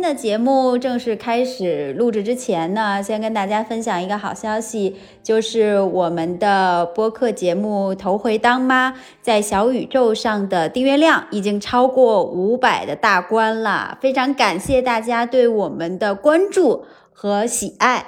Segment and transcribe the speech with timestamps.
[0.00, 8.90] 的节目正式开始录制之前呢，先跟大家分享一个好消息，就是我们的播客节目《头回当妈》
[9.20, 18.06] 在小宇宙上的订阅量已经超过五百的大关了，非常感谢大家对我们的关注和喜爱。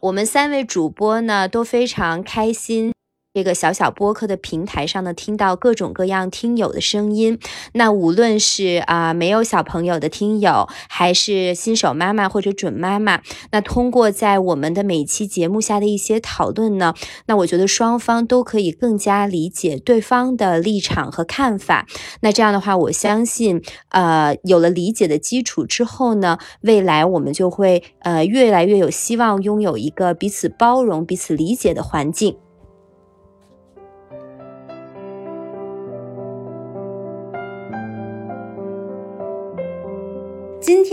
[0.00, 2.93] 我们三位主播呢都非常开心。
[3.34, 7.40] 这个小小播客的平台上呢，听到各种各样听友的声音。
[7.72, 16.94] 那无论是啊没有小朋友的听友，还是新手妈妈或者准妈妈，那通过在我们的每期节目下的一些讨论呢，
[17.26, 21.88] 那我觉得双方都可以更加理解对方的立场和看法。
[22.20, 32.36] 那这样的话，我相信，呃，有了理解的基础之后呢，未来我们就会呃越来越有希望拥有一个彼此包容、彼此理解的环境。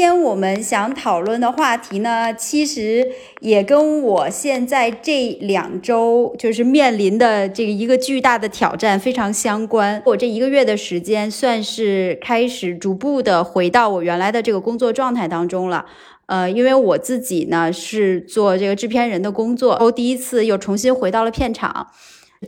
[0.01, 3.07] 天我们想讨论的话题呢，其实
[3.39, 10.01] 也跟我现在这两周就是面临的这个一个巨大的挑战非常相关。
[10.07, 15.85] 我这一个月的时间，算是开始逐步的回到我原来的这个工作状态当中了。
[16.25, 21.85] 呃，因为我自己呢是做这个制片人的工作，然后第一次又重新回到了片场。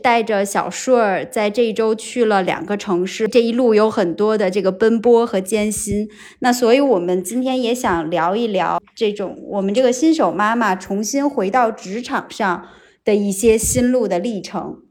[0.01, 6.09] 带着小顺儿在这一周去了两个城市，这一路有很多的这个奔波和艰辛。
[6.39, 12.67] 那所以，我们今天也想聊一聊这种我们这个新手妈妈重新回到职场上
[13.05, 14.81] 的一些心路的历程。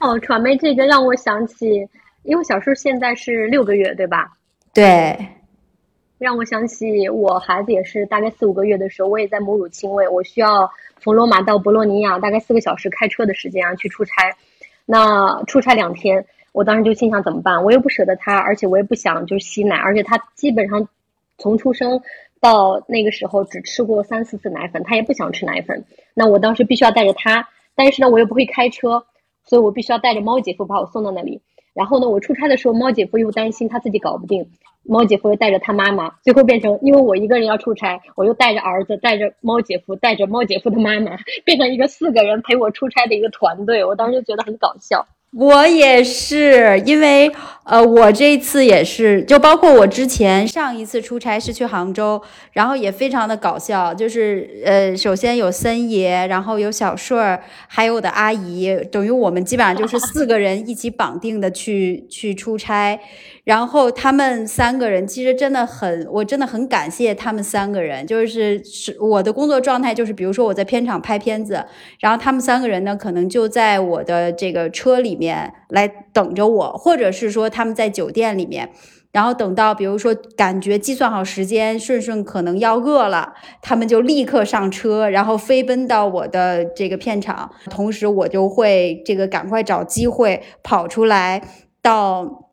[0.00, 1.88] 哦，传媒这个让我想起，
[2.22, 4.36] 因为小顺现在是六个月，对吧？
[4.74, 5.26] 对，
[6.20, 10.70] 让我想起我孩子也是大概四五个月的时候，我也在母乳亲喂，我需要。
[11.02, 14.36] 从罗马到博洛尼亚大概四个小时开车的时间啊，去出差。
[14.84, 17.64] 那出差两天，我当时就心想怎么办？
[17.64, 20.86] 我又不舍得他，而且我也不想就是吸奶，而且他基本上
[21.38, 22.02] 从出生
[22.38, 25.82] 到那个时候只吃过三四次奶粉，他也不想吃奶粉。
[26.12, 29.02] 那我当时必须要带着他，但是呢，我又不会开车，
[29.42, 31.40] 所以我必须要带着猫姐夫把我送到那里。
[31.72, 34.50] 然后呢，我出差的时候，猫姐夫又担心他自己搞不定。
[34.84, 43.84] 猫姐夫又带着他妈妈，最后变成因为我一个人要出差，我又带着儿子，带着猫姐夫，带着猫姐夫的妈妈，变成一个四个人陪我出差的一个团队。
[43.84, 45.06] 我当时就觉得很搞笑。
[45.32, 47.30] 我也是，因为
[47.62, 52.20] 呃，我这次也是，就包括我之前上一次出差是去杭州，
[52.52, 62.98] 然后也非常的搞笑，就是呃，首先有森爷，然后有小顺儿，还有我的阿姨，等于我们基本上就是四个人一起绑定的去去出差。
[63.50, 68.06] 然后他们三个人其实真的很，我真的很感谢他们三个人。
[68.06, 71.64] 就是是我的工作状态，就是比如说我在片场拍片子，
[71.98, 78.70] 然后他们三个人呢，可能就在我的这个车里面来等着我，或者是说他们在酒店里面，
[79.10, 91.42] 然后等到比如说感觉计算好时间，顺顺可能要饿了，他们就立刻上车，然后飞奔到我的这个片场，同时我就会这个赶快找机会跑出来
[91.82, 92.46] 到。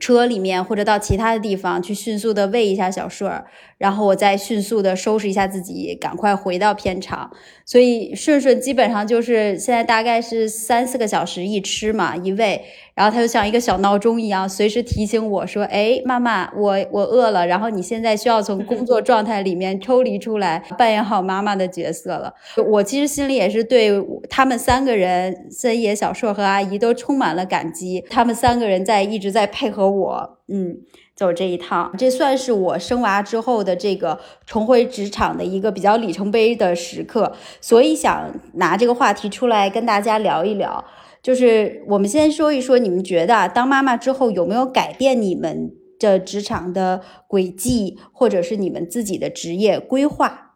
[0.00, 3.46] 车里面或者到其他的地方去迅速的喂一下小顺儿，
[3.80, 7.30] 然后我再迅速的收拾一下自己，赶快回到片场。
[7.64, 12.62] 所以顺顺基本上就是现在大概是三四个小时一吃嘛一喂。
[12.94, 22.34] 然后他就像一个小闹钟一样，随时提醒我说：“哎，妈妈，我我饿了。”然后你现在需要从工作状态里面抽离出来，扮演好妈妈的角色了。
[22.66, 23.90] 我其实心里也是对
[24.28, 28.04] 他们三个人，森野、小硕和阿姨都充满了感激。
[28.10, 30.76] 他们三个人在一直在配合我，嗯，
[31.20, 31.94] 走这一趟。
[31.98, 40.82] 这算是我生娃之后的这个重回职场的一个比较里程碑的时刻，所以想拿这个话题出来跟大家聊一聊。
[41.22, 50.54] 就是我们先说一说，你们觉得当妈妈之后有没有改变你们的职场的轨迹，或者是你们自己的职业规划？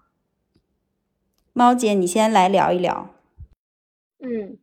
[1.53, 3.11] 猫姐，你先来聊一聊。
[4.21, 4.57] 嗯，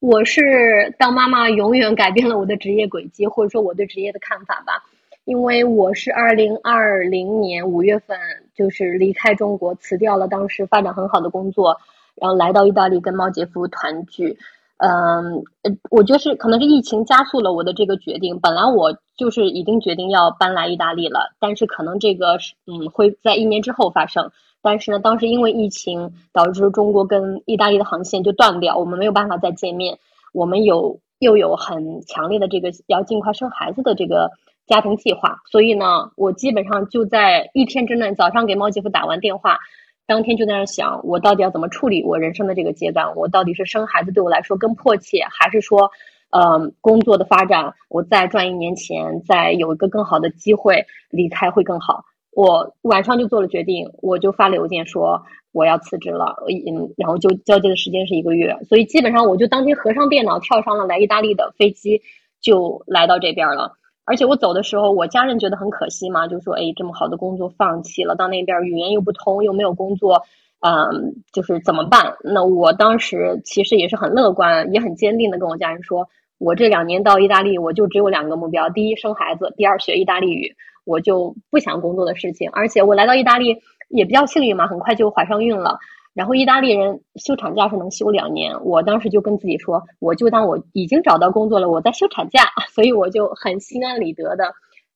[0.00, 4.84] 我是当妈妈永远改变了我的职业轨迹，或者说我对职业的看法吧。
[5.28, 8.18] 因为我是二零二零年五月份
[8.54, 11.76] 就是离开中国，辞掉了当时发展很好的工作，
[12.14, 14.38] 然后来到意大利跟猫姐夫团聚。
[14.78, 18.40] 嗯，呃，我就是可能是疫情加速了我的这个决定。
[18.40, 24.30] 本来我就是已经决定要搬来意大利了，但是可能这个是嗯会在一年之后发生。
[24.62, 29.98] 但是呢，当时因为疫情导致中国跟意大利的航线就断掉，我们没有办法再见面。
[30.32, 34.30] 我们有又有很强烈的这个要尽快生孩子的这个
[34.68, 39.58] 家庭计划，所以呢，我基本上就在一天之内，早上给猫姐夫打完电话。
[40.06, 43.16] 当天就在那想，我到底要怎么处理我人生的这个阶段？
[43.16, 45.90] 我到底是生孩子对我来说更迫切，还是说
[46.30, 52.04] 呃，工作的发展，我再赚一年钱，再有一个更好的机会离开会更好。
[52.32, 55.22] 我晚上就做了决定，我就发了邮件说
[55.52, 62.00] 我要辞职了，嗯，然后就交接的时间是一个月，所以基本上我就当天合上电脑，跳上了来意大利的飞机，
[62.40, 63.76] 就来到这边了。
[64.08, 70.22] 而且我走的时候，我家人觉得很可惜嘛，就说哎，这么好的工作放弃了，到那边语言又不通，又没有工作，
[70.60, 72.16] 嗯，就是怎么办？
[72.24, 76.08] 那我当时其实也是很乐观，也很坚定的跟我家人说。
[76.38, 80.54] 我这两年到意大利，我就只有两个目标：第一，生孩子；第二，学意大利语。
[80.84, 82.48] 我就不想工作的事情。
[82.52, 83.58] 而且我来到意大利
[83.88, 85.78] 也比较幸运嘛，很快就怀上孕了。
[86.14, 92.42] 然后意大利人休产假是能休两年，我当时就跟自己说，我就当我已经找到工作了，我在休产假，
[92.74, 94.52] 所以我就很心安理得的，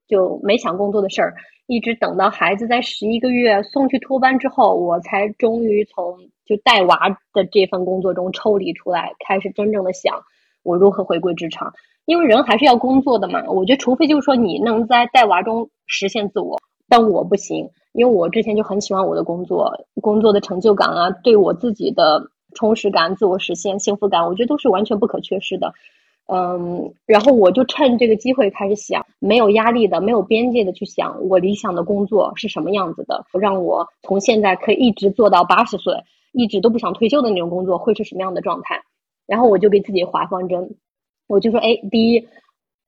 [0.08, 1.34] 就没想工作的事儿。
[1.66, 10.22] 一直等到孩子在十一个月送去托班之后，我才终于从就带娃的这份工作中抽离出来，开始真正的想。
[10.64, 11.72] 我如何回归职场？
[12.04, 13.44] 因为人还是要工作的嘛。
[13.48, 16.58] 我觉得，除非就是说你能在带娃中实现自我，
[16.92, 19.72] 但我不行，因为我之前就很喜欢我的工作，
[20.02, 22.22] 工作的成就感啊，对我自己的
[22.54, 25.72] 充实感、自我实现、幸福感，我觉得都是完全不可缺失的。
[26.26, 35.94] 嗯，然后我就趁这个机会开始想，没有压力的、没有边界的去想我理想的工作是什么样子的，让我从现在可以一直做到八十岁，
[36.32, 38.82] 一直都不想退休的那种工作会是什么样的状态。
[39.26, 40.74] 然后我就给自己划方针，
[41.26, 42.28] 我就说，哎，第一，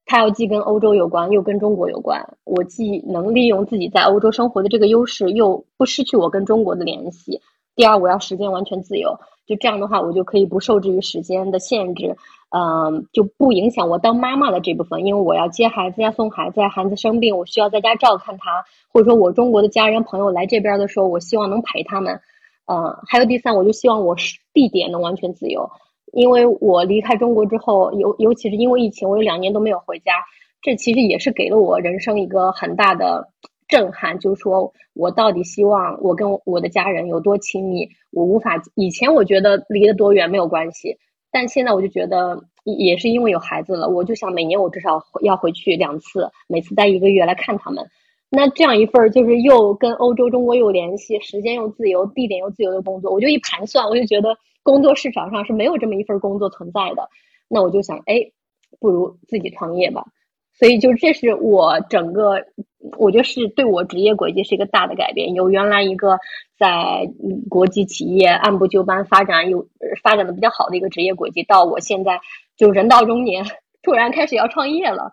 [0.05, 2.23] 它要既跟欧洲有关，又跟中国有关。
[2.43, 7.41] 我既能利用自己在欧洲生活的这个优势，又不失去我跟中国的联系。
[7.75, 12.15] 第二，我要时间完全自由，就这样的话，我就可以不受制于时间的限制，
[12.55, 18.63] 嗯，就不影响我当妈妈的这部分，因为我要接孩子呀、送孩子呀，孩子生病，我需要在家照看他，
[18.93, 22.21] 或者说我中国的家人朋友来这边的时候，我希望能陪他们。
[22.67, 25.69] 嗯，还有第三，我就希望我是地点能完全自由。
[26.15, 30.13] 因为我离开中国之后，尤尤其是因为疫情，我有两年都没有回家，
[30.61, 33.27] 这其实也是给了我人生一个很大的
[33.67, 40.97] 震撼，就是说我到底希望我跟我的家人有多亲密，我无法以前我觉得离得多远没有关系，
[41.31, 47.85] 但现在我就觉得也是因为有孩子了，我就想每年我至少要回去两次，每次待一个月来看他们。
[48.29, 54.29] 那这样一份就是又跟欧洲、中国有联系，时间又自由，地点又自由的工作，我就一盘算，我就觉得
[54.65, 57.07] 工作市场上是没有这么一份工作存在的。
[57.47, 58.31] 那我就想，哎，
[58.79, 60.03] 不如自己创业吧。
[60.57, 62.43] 所以就这是我整个，
[62.97, 65.33] 我觉得是对我职业轨迹是一个大的改变。
[65.33, 66.17] 由原来一个
[66.57, 67.07] 在
[67.49, 69.67] 国际企业按部就班发展，有
[70.01, 72.19] 发展的比较好的一个职业轨迹，到我现在
[72.57, 73.45] 就人到中年，
[73.83, 75.11] 突然开始要创业了。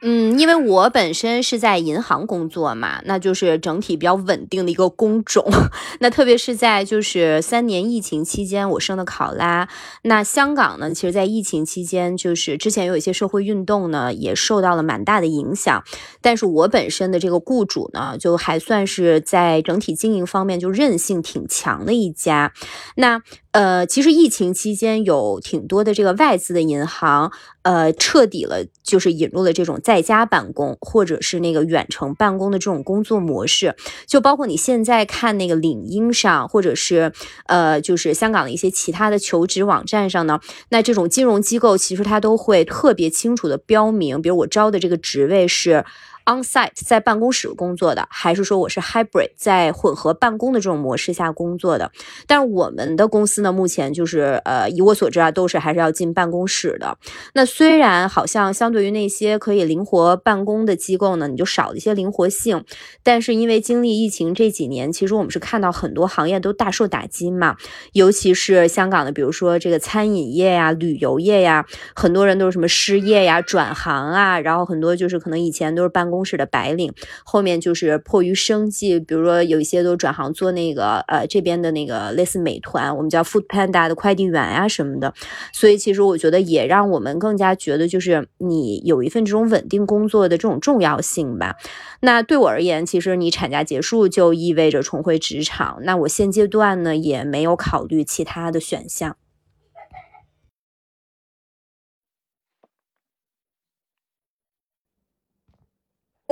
[0.00, 5.44] 嗯，因为我本身是在银行工作嘛，那就是整体比较稳定的一个工种。
[5.98, 9.68] 那特别是在就是三年疫情期间，我升的考拉。
[10.02, 15.82] 那香港呢，其实，在疫情期间，就是之前有一些社会运动呢，也受到了蛮大的影响。
[16.20, 22.52] 但是我本身的这个雇主呢，就还算是在整体经营方面就韧性挺强的一家。
[22.94, 23.20] 那
[23.58, 27.32] 呃，其实疫情期间有挺多的这个外资的银行，
[27.62, 33.74] 呃，彻底了就是引入了这种在家办公或者是那个远程办公的这种工作模式，
[34.06, 37.12] 就包括你现在看那个领英上，或者是
[37.46, 40.38] 呃，就是香港的一些其他的求职网站上呢，
[40.68, 45.84] 那这种金融机构其实它都会特别清楚的标明，比如我招的这个职位是。
[46.28, 51.90] On-site 在办公室工作的，还是说我是 hybrid 在混合办公的这种模式下工作的？
[52.26, 56.98] 但我们的公司呢，目前就是呃，以我所知啊，都是还是要进办公室的。
[57.32, 62.62] 那虽然好像相对于那些可以灵活办公的机构呢，你就少了一些灵活性，
[63.02, 67.56] 但是因为经历疫情这几年，其实我们是看到很多行业都大受打击嘛，
[67.94, 71.64] 尤其是香港的，比如说这个餐饮业呀、旅游业呀，
[71.96, 76.17] 很多人都是什么失业呀、转行啊，然后很多就是可能以前都是办公。
[76.18, 85.14] 公室的白领，后面就是迫于生计，比如说有一些都转行做那个呃这边的那个类似美团，我们叫 Food Panda 的快递员啊什么的。
[85.52, 91.54] 所以其实我觉得也让我们更加觉得，就是你有一份这种稳定工作的这种重要性吧。
[92.00, 95.78] 那对我而言，其实你产假结束就意味着重回职场。
[95.84, 99.16] 那我现阶段呢也没有考虑其他的选项。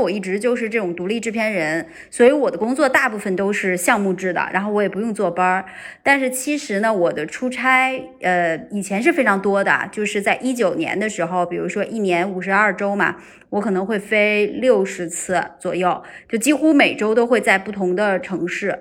[0.03, 5.65] 我一直就是这种独立制片人，所以我的工作大部分都是项目制的，然后我也不用坐班儿。
[6.03, 13.17] 但是其实呢，我的出差，呃，以前是非常多的，就是在一九年的时候，比如说一年五十二周嘛，
[13.49, 18.81] 我可能会飞六十次左右，就几乎每周都会在不同的城市。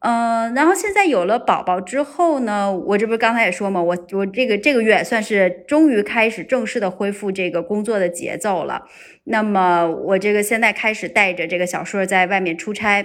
[0.00, 8.84] 嗯，然后现在有了宝宝之后呢，我这不是刚才也说嘛，我我这个这个月算是终于开始正式的恢复这个工作的节奏了。
[9.24, 13.04] 那么我这个现在开始带着这个小顺在外面出差。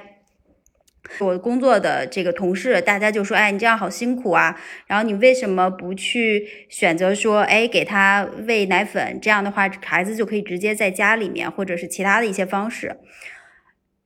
[1.19, 4.57] 我工作的这个同事，大家就说：“哎，你这样好辛苦啊！
[4.87, 9.19] 然后你为什么不去选择说，哎，给他喂奶粉？
[9.21, 12.95] 这样的话，孩子就可以直接在家里面，或者是其他的一些方式。”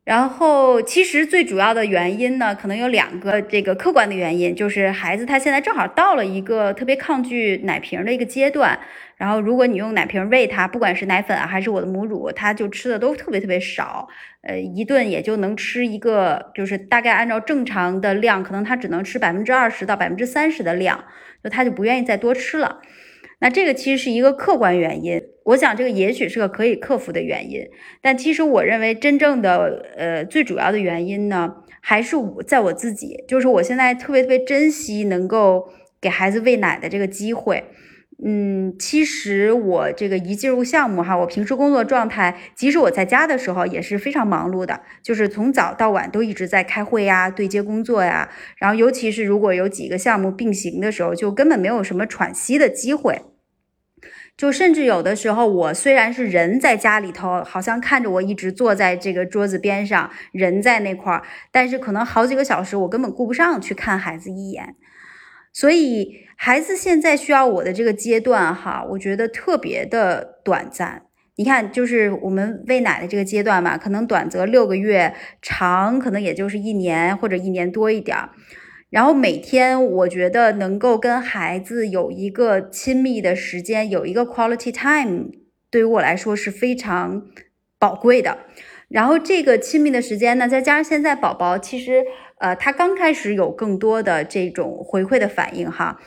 [0.08, 8.80] 然后，其实最主要的原因呢，可能有两个这个客观的原因，就是孩子他现在正好到了一个特别抗拒奶瓶的一个阶段。
[9.18, 14.08] 然后，如果你用奶瓶喂他，不管是奶粉啊，还是我的母乳，他就吃的都特别特别少。
[14.44, 21.04] 呃，一顿也就能吃一个，就是大概按照正常的量，可能他只能吃百分之二十到百分之三十的量，
[21.44, 22.80] 就他就不愿意再多吃了。
[23.40, 27.68] 那这个其实是一个客观原因，我想这个也许是个可以克服的原因，
[28.02, 35.70] 但其实我认为真正的呃最主要的原因呢，还是我在我自己，就是我现在特别特别珍惜能够
[36.02, 37.64] 给孩子喂奶的这个机会。
[38.26, 48.28] 嗯，其实我这个一进入项目哈，我平时工作状态，即使我在家的时候也是非常忙碌的，就是从早到晚都一直在开会呀、对接工作呀。
[48.58, 53.22] 然后，尤其是如果有几个项目并行的时候，就根本没有什么喘息的机会。
[54.36, 61.22] 就甚至有的时候，我虽然是人在家里头，好像看着我一直坐在这个桌子边上，人在那块儿，
[61.52, 64.76] 但是可能好几个小时，我根本顾不上去看孩子一眼。
[65.54, 66.27] 所以。
[66.40, 71.02] 孩子现在需要我的这个阶段，哈，我觉得特别的短暂。
[71.36, 78.30] 你看，就是我们喂奶的这个阶段嘛，可能短则六个月，长可能也就是一年或者一年多一点儿。
[78.90, 85.32] 然后每天，我觉得能够跟孩子有一个亲密的时间，有一个 quality time，
[85.70, 87.24] 对于我来说是非常
[87.78, 88.38] 宝贵的。
[88.88, 92.06] 然后这个亲密的时间呢，再加上现在宝宝其实，
[92.40, 96.00] 呃，他刚开始有更多的这种回馈的反应，哈。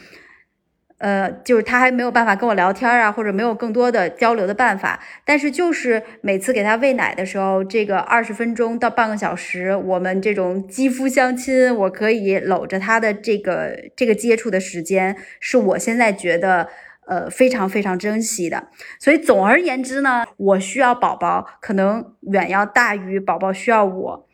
[1.01, 5.01] 呃，就是他还没有办法跟我聊天啊，或者没有更多的交流的办法。
[5.25, 16.69] 但是就是每次给他喂奶的时候，这个二十分钟到半个小时，我们这种肌肤相亲，我可以搂着他的这个这个接触的时间，是我现在觉得
[17.07, 18.69] 呃非常非常珍惜的。
[18.99, 24.27] 所以总而言之呢，我需要宝宝，可能远要大于宝宝需要我。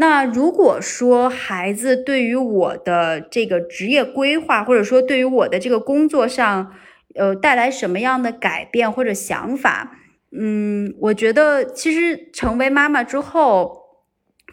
[0.00, 6.72] 那如果说孩子对于我的这个职业规划，或者说对于我的这个工作上，
[7.16, 9.98] 呃，带来什么样的改变或者想法，
[10.30, 13.76] 嗯，我觉得其实成为妈妈之后，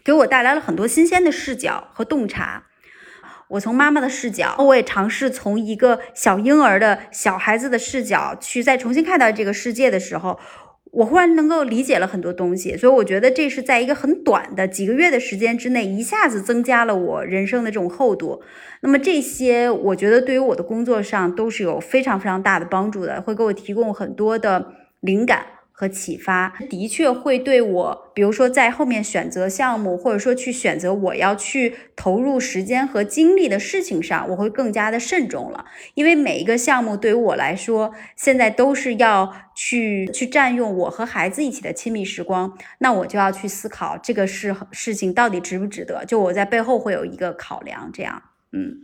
[0.04, 2.64] 给我带来了很多新鲜的视角和洞察。
[3.50, 10.40] 我从妈妈的视角，我也尝试从一个小婴儿的小孩子的视角去再重新看待这个世界的时候。
[10.96, 18.40] 我忽然能够理解了很多东西，所以我觉得这是在一个很短的几个月的时间之内，一下子增加了我人生的这种厚度。
[18.80, 25.44] 那么这些，我觉得对于我的工作上都是有非常非常大的帮助的，会给我提供很多的灵感。
[25.78, 35.66] 和启发的确会对我，比如说在后面选择项目，或者说去选择我要去投入时间和精力的事情上，我会更加的慎重了。
[35.92, 46.06] 因为每一个项目对于我来说，现在都是要去去占用我和孩子一起的亲密时光，那我就要去思考这个事事情到底值不值得。
[46.06, 48.78] 就我在背后会有一个考量，这样，嗯，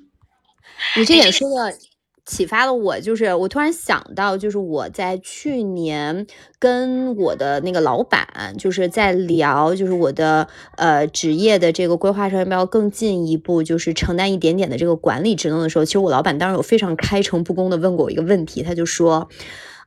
[0.98, 1.91] 你这也说的。
[2.24, 6.26] 启发了我，就是我突然想到，就是我在去年
[6.58, 19.28] 跟我的那个老板，就是在聊，就是我的呃职业的这个规划上要不要更进一步，就是承担一点点的这个管理职能的时候，其实我老板当时有非常开诚布公的问过我一个问题，他就说，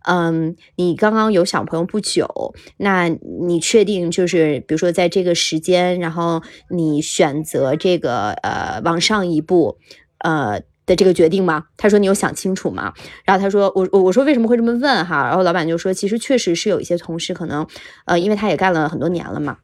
[0.06, 3.08] 嗯，你刚刚有小朋友不久，那
[3.48, 9.78] 你确定就是比如说在这个时间，然后你选择这个呃往上一步，
[10.18, 10.62] 呃。
[10.86, 11.64] 的这个决定吗？
[11.78, 12.94] 他说你有想清楚吗？
[13.24, 15.28] 然后他说我我我说为什么会这么问哈？
[15.28, 17.66] 然后老板就说其实确实是有一些同事可能
[18.06, 19.58] 呃因为他也干了很多年了嘛，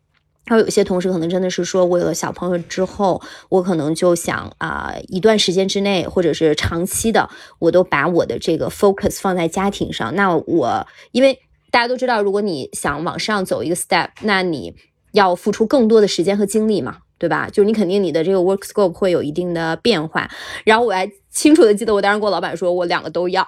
[0.46, 10.16] 然后有些同事可能真的是说我有了小朋友之后，我可能就想啊一段时间之内或者是长期的，我都把我的这个 focus 放在家庭上。
[10.16, 14.76] 那我因为大家都知道，如果你想往上走一个 step，那你
[15.12, 16.98] 要付出更多的时间和精力嘛。
[17.22, 17.48] 对吧？
[17.48, 20.28] 就是你肯定你的这个 work scope 会有一定的变化。
[20.66, 23.46] 然后我还清楚的记得，我当时跟我老板说，我两个都要。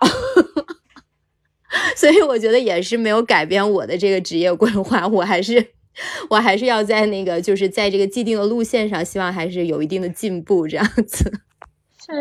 [1.97, 5.73] 所以我觉得也是没有改变我的这个职业规划，我还是
[6.29, 11.31] 我还是要在那个就是在这个既定的路线上，希望还是有一定的进步这样子。
[12.05, 12.11] 是，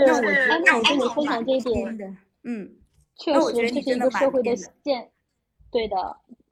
[0.65, 2.71] 那我跟你分享这一点，嗯，
[3.19, 5.11] 确实这是一个社会的现，
[5.71, 5.97] 对的。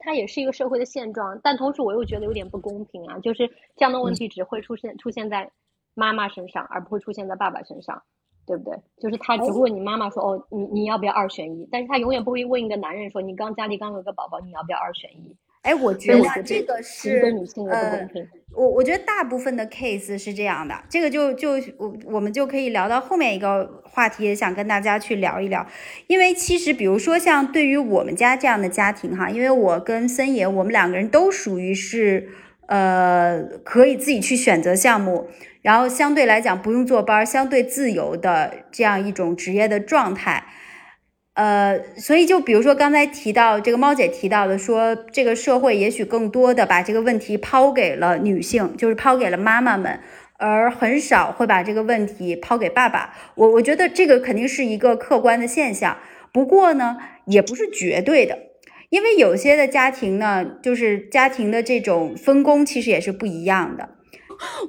[0.01, 3.17] 它也是一个社会的现状，但同时我又觉得有点不公平啊！
[3.19, 5.49] 就是这样的问题只会出现出现在
[5.93, 8.01] 妈妈身上，而不会出现在爸爸身上，
[8.45, 8.77] 对不对？
[8.97, 11.67] 就是他只会问你妈妈说，哦，你你要不要二选一？
[11.71, 15.35] 但是他永远不会问一个男人说，你刚家里刚有个宝宝，你要不要二选一？
[15.63, 18.27] 哎，我觉得这个是女性的不公平。
[18.53, 25.65] 我我觉得大部分的 case 是这样的，这个就就我我们就可以聊到后面一个话题，也想跟大家去聊一聊。
[26.07, 32.27] 因为其实比如说像对于我们家这样的家庭哈，因为我跟森爷我们两个人都属于是
[32.67, 35.29] 呃可以自己去选择项目，
[35.61, 40.43] 然后相对来讲不用坐班，相对自由的这样一种职业的状态。
[41.41, 49.99] 呃，所以就比如说刚才提到这个猫姐提到的，说这个社会也许更多的把这个问题抛给了女性，就是抛给了妈妈们，
[50.37, 53.15] 而很少会把这个问题抛给爸爸。
[53.33, 55.97] 我我觉得这个肯定是一个客观的现象，
[56.31, 58.37] 不过呢，也不是绝对的，
[58.89, 63.89] 因为有些的家庭呢，就是家庭的这种分工其实也是不一样的。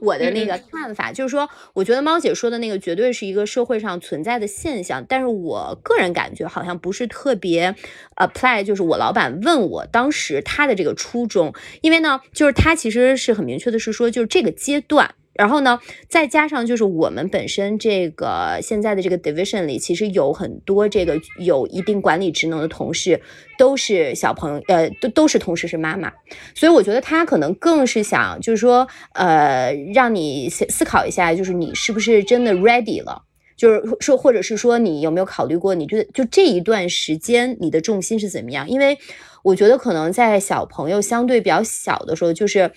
[0.01, 7.75] 我的那个看法就是说，我觉得猫姐说的那个绝对是一个社会上存在的现象，但是我个人感觉好像不是特别
[8.17, 8.63] apply。
[8.65, 15.15] 就是我老板问我当时他的这个初衷，因为呢，就是他其实是很明确的是说，就是这个阶段。
[15.35, 23.21] 然后呢，再加上就是我们本身这个现在的这个 division 里，其实有很多这个有一定管理职能的同事，
[23.57, 26.13] 都是小朋友，呃，都都是同时是妈妈，
[26.55, 33.23] 所以我觉得他可能更是想，就是说，呃，让你思思考一下，就是你是不是真的 ready 了，
[33.57, 38.69] 就是说，或者是说你有没有考虑过，你觉得就这一段时间你的重心是怎么样？
[38.69, 38.99] 因为
[39.43, 42.71] 我觉得可能在小朋友相对比较小的时候，就是。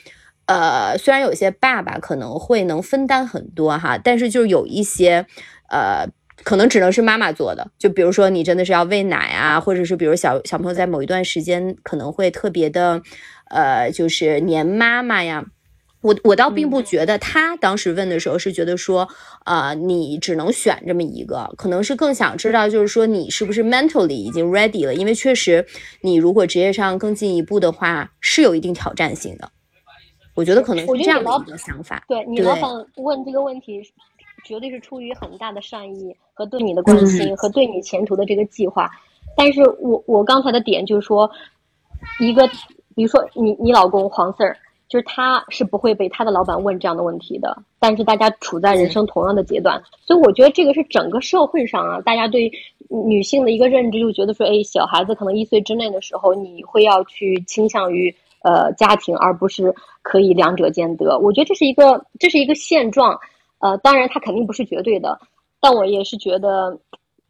[0.47, 5.25] 呃，虽然有些爸爸可能会能分担很多哈，但是就是有一些，
[5.69, 6.07] 呃，
[6.43, 7.71] 可能只能是妈妈做的。
[7.79, 13.01] 就比如说你真的是要喂奶啊，或者是比如小小朋友在某一段时间可能会特别的，
[13.49, 15.45] 呃，就是黏妈妈呀。
[16.01, 19.09] 我我倒并不觉得他当时问的时候是觉得说，
[19.43, 25.65] 呃，你只能选这么一个，可能是更想知道就是说你是不是 mentally 已经 ready 了，因为确实
[26.01, 29.49] 你如果职业上更进一步的话，是有一定挑战性的。
[30.35, 32.03] 我觉得可能是这样的一个想法。
[32.07, 33.81] 对你老板问这个问题，
[34.43, 38.91] 绝对是出于很大的善意和对你的关心和对你前途的这个计划。
[39.37, 41.29] 但是我我刚才的点就是说，
[42.19, 42.45] 一个
[42.93, 44.53] 比如说你你老公黄 Sir，，
[44.89, 47.57] 就是他是不会被他的老板问这样的问题的。
[47.79, 52.51] 但是大家处在人生同样的阶段，所以我觉得这个是整个社会上啊，大家对
[52.89, 58.13] 女性的一个认知，就觉得说，哎，小孩子可能一岁之内的时候，你会要去倾向于。
[58.45, 63.19] 呃，家庭而不是可以两者兼得，我觉得这是一个这是一个现状，
[63.57, 65.19] 呃，当然它肯定不是绝对的，
[65.59, 66.77] 但我也是觉得，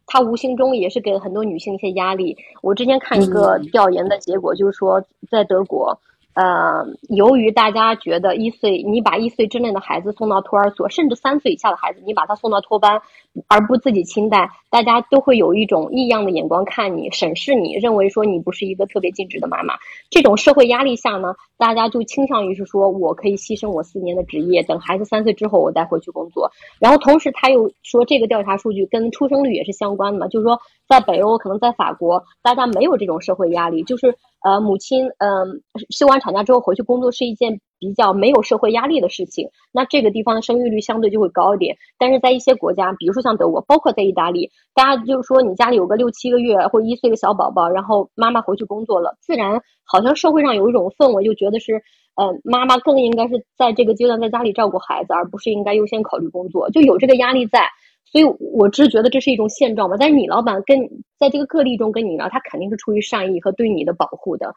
[0.04, 2.36] 它无形中也是给了很多女性一些压力。
[2.60, 5.98] 我之前看一个调研的结果，就是说在德国。
[6.36, 13.00] 呃，由于大家觉得一岁，你把一岁之内的孩子送到托儿所，甚至三岁以下的孩子，你把他送到托班，
[13.48, 19.76] 而不自己亲带，大家都会有一种异样的眼光看你，审视你，认为说你不是一个特别尽职的妈妈。
[20.10, 26.50] 这种社会压力下呢，大家就倾向于是说我可以牺牲我四年的职业，等孩子三岁之后我再回去工作。
[26.78, 34.16] 然后同时他又说，这个调查数据跟出生率也是相关的嘛，就是说在北欧，可能在法国，大家没有这种社会压力，就是。
[34.44, 39.48] 呃，母亲，嗯，休完产假之后回去工作是一件比较没有社会压力的事情。
[39.72, 41.76] 那这个地方的生育率相对就会高一点。
[41.98, 51.82] 但是在一些国家，比如说像德国，包括在意大利，大家就是说你家里有个六七个月或一岁的小宝宝，然后妈妈回去工作了，自然好像社会上有一种氛围，就觉得是，
[52.14, 57.62] 呃，妈妈更应该是在这个阶段在家里照顾孩子，而不是应该优先考虑工作，就有这个压力在。
[58.10, 59.96] 所以，我只是觉得这是一种现状吧。
[59.98, 60.78] 但是你老板跟
[61.18, 64.54] 在这个个例中跟你聊，他肯定是出于善意和对你的保护的。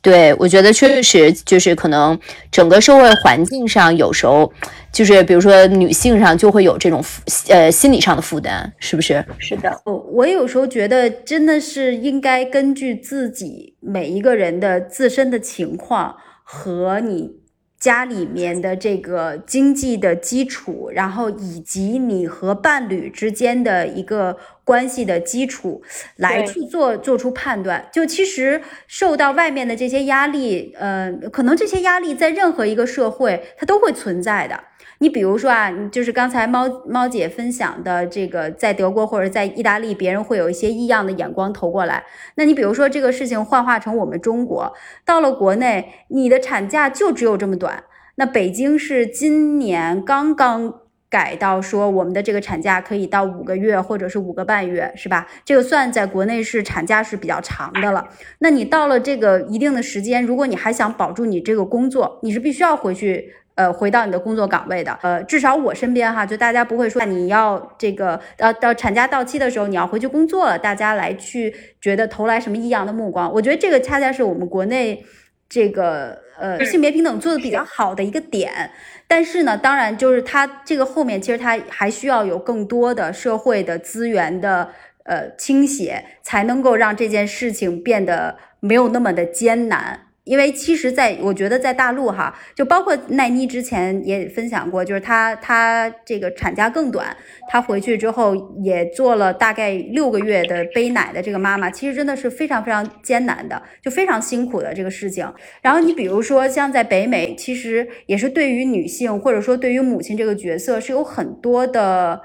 [0.00, 2.16] 对，我觉得确实就是可能
[2.52, 4.50] 整个社会环境上有时候
[4.92, 7.02] 就是比如说女性上就会有这种
[7.48, 9.24] 呃心理上的负担，是不是？
[9.38, 17.44] 是的，我我有时候觉得真的是应该根据自己每一个人的自身的情况和你。
[17.86, 25.80] 家里面的这个经济的基础，然后以及你和伴侣之间的一个关系的基础，
[26.16, 27.88] 来去做做出判断。
[27.92, 34.58] 就其实受到外面的这些压力，呃，可能这些压力在任何一个社会它都会存在的。
[34.98, 42.04] 你比如说啊，就是刚才猫猫姐分享的这个，在德国或者在意大利，别人会有一些异样的眼光投过来。
[42.36, 44.72] 那你比如说这个事情幻化成我们中国，
[45.04, 47.84] 到了国内，你的产假就只有这么短。
[48.14, 50.80] 那北京是今年刚刚
[51.10, 55.26] 改到说，我们的这个产假可以到五个月或者是五个半月，是吧？
[55.44, 58.08] 这个算在国内是产假是比较长的了。
[58.38, 63.34] 那你到了这个一定的时间，如果你还想保住你这个工作，你是必须要回去。
[63.56, 73.32] 呃，回到你的工作岗位的，呃，至少我身边哈，就大家不会说你要这个，呃，到产假到期的时候你要回去工作了，大家来去觉得投来什么异样的目光。
[73.32, 75.02] 我觉得这个恰恰是我们国内
[75.48, 78.70] 这个呃性别平等做的比较好的一个点。
[79.08, 84.68] 但是呢，当然就是它这个后面其实它还需要有更多的社会的资源的
[85.04, 90.05] 呃倾斜，才能够让这件事情变得没有那么的艰难。
[90.26, 97.16] 因为其实，在我觉得在大陆哈，就包括奈妮之前也分享过，就是她她这个产假更短，
[97.48, 98.34] 她回去之后
[98.64, 105.32] 也做了大概六个月的背奶的这个妈妈，其实真的是非常非常艰难的，就非常辛苦的这个事情。
[105.62, 112.20] 然后你比如说像在北美，其实也是对于女性或者说对于母亲这个角色是有很多的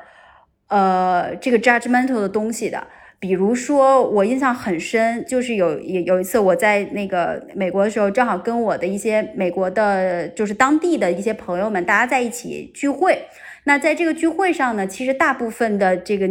[0.70, 2.88] 呃这个 judgmental 的东西的。
[3.21, 13.21] 比如说，我印象很深，就是有有有一次我在那个美国的时候，正好跟我的一些美国的，就是当地的一些朋友们，大家在一起聚会。
[13.65, 16.27] 那在这个聚会上呢，其实大部分的这个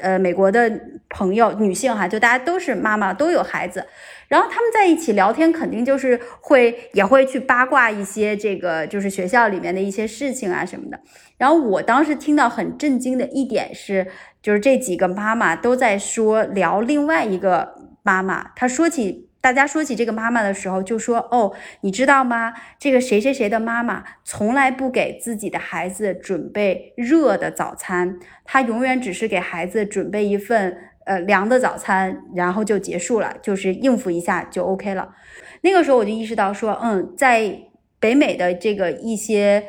[0.00, 0.68] 呃美国的
[1.08, 3.86] 朋友，女性哈，就大家都是妈妈，都有孩子。
[4.32, 10.98] 然后他们在一起聊天，肯定就是会也会去八卦一些这个就是学校里面的一些事情啊什么的。
[11.36, 14.06] 然后我当时听到很震惊的一点是，
[14.40, 18.52] 就是这几个妈妈都在说聊另外一个妈妈。
[18.56, 22.54] 她说起大家说起这个妈妈的时候，就说：“哦，你知道吗？
[22.78, 35.14] 这个谁谁谁的妈妈从来不给自己的孩子准备热的早餐，她永远只是给孩子准备一份。”呃，凉的早餐，然后就结束了，就是应付一下就 OK 了。
[35.62, 37.60] 那个时候我就意识到说，嗯，在
[37.98, 39.64] 北美的这个一些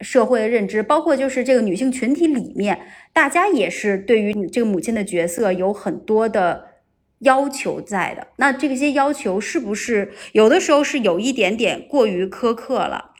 [0.00, 2.80] 社会的认知，包括就是这个女性群体里面，
[3.12, 6.66] 大家也是对于这个母亲的角色有很多的
[7.20, 8.26] 要求在的。
[8.36, 13.12] 那这些要求是不是有的时候是有一点点过于苛刻了？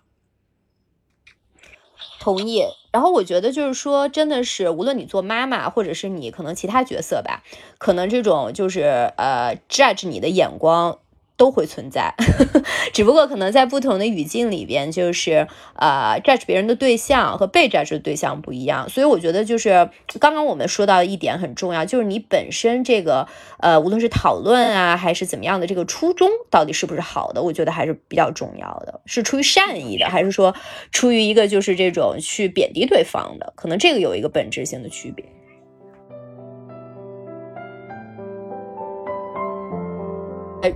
[2.24, 2.64] 同意。
[2.90, 7.42] 然后我觉得就是说，真的是无论你做妈妈，或者是你可能其他角色吧，
[7.76, 10.98] 可能这种就是呃 judge 你的眼光。
[11.36, 12.14] 都会存在，
[12.94, 18.88] 只不过可能在不同的语境里边，就是呃，judge 别人的对象和被 judge 的对象不一样。
[18.88, 23.26] 所以我觉得就是刚刚我们说到一点很重要，就是你本身这个
[23.58, 29.00] 呃，无论是讨论啊还是怎么样的这个初衷到底是不是好的，我觉得还是比较重要的。
[29.06, 30.54] 是出于善意的，还是说
[30.92, 33.52] 出于一个就是这种去贬低对方的？
[33.56, 35.24] 可能这个有一个本质性的区别。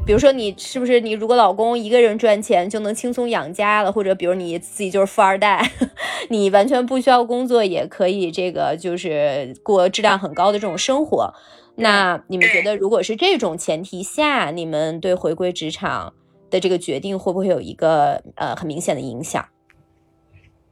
[0.04, 5.70] 比如说你是不是你如果老公一个人赚钱就能轻松养家了，或者比如你自己就是富二代，
[6.30, 11.32] 你完全不需要工作也可以这个就是过质量很高的这种生活。
[11.76, 16.12] 那你们觉得如果是这种前提下，你们对回归职场
[16.50, 19.44] 的这个决定会不会有一个呃很明显的影响？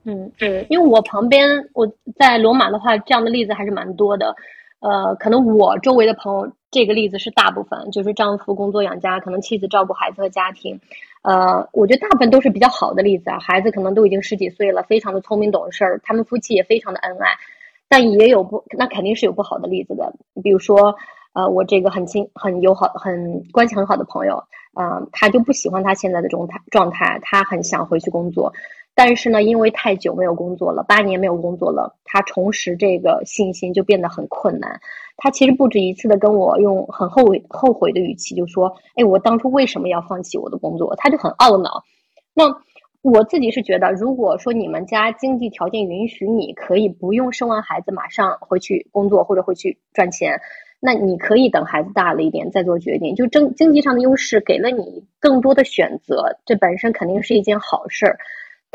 [0.04, 1.86] 嗯嗯，因为我旁边我
[2.18, 4.34] 在罗马的话，这样的例子还是蛮多的。
[4.80, 10.78] 呃，可能我周围的朋友这个例子是大部分，就是丈夫工作养家，可能妻子照顾孩子和家庭。
[11.22, 17.30] 呃，我觉得大部分都是比较好的例子啊，孩子可能都已经十几岁了，非常的聪明懂事儿，他们夫妻也非常的恩爱。
[17.88, 20.12] 但也有不，那肯定是有不好的例子的，
[20.42, 20.94] 比如说，
[21.32, 24.44] 呃，我这个很亲、很友好、很关系很好的朋友，
[24.78, 28.52] 嗯，他就不喜欢他现在的状态，状态，他很想回去工作。
[28.98, 34.80] 但是呢，因为太久没有工作了，八年没有工作了，他重拾这个信心就变得很困难。
[35.18, 41.84] 他其实不止一次的跟我用很后悔、后悔的语气就说：“哎，我当初为什么要放弃我的工作？”他就很懊恼。
[42.32, 42.44] 那
[43.02, 50.40] 我自己是觉得，如果说你们家经济条件允许，你可以不用生完孩子马上回去工作或者回去赚钱，
[50.80, 53.14] 那你可以等孩子大了一点再做决定。
[53.14, 58.18] 就经经济上的优势给了你更多的选择，这本身肯定是一件好事儿。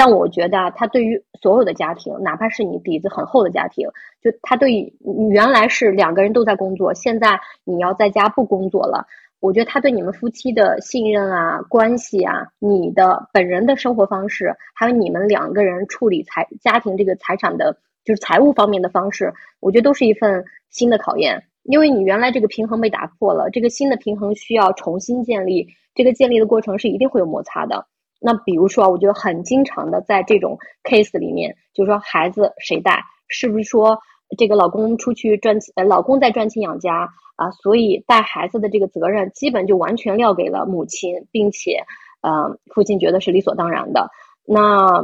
[0.03, 3.87] 但我觉得啊，他对于所有的家庭，哪怕是你底子很厚的家庭，
[4.19, 4.91] 就他对于
[5.29, 9.05] 原来是两个人都在工作，现在你要在家不工作了，
[9.39, 27.85] 我觉得他对你们夫妻的信任啊、关系啊、你的本人的生活方式，还有你们两个人处理财家庭这个财产的，就是财务方面的方式，我觉得都是一份新的考验，因为你原来这个平衡被打破了，这个新的平衡需要重新建立，这个建立的过程是一定会有摩擦的。
[28.23, 33.97] 那比如说，我觉得很经常的在这种 case 里面，就是说孩子谁带，是不是说
[34.37, 41.83] 这个老公出去赚钱，呃，老公在赚钱养家啊，所以带孩子的这个责任基本就完全撂给了母亲，并且，
[42.21, 44.11] 呃，父亲觉得是理所当然的。
[44.45, 45.03] 那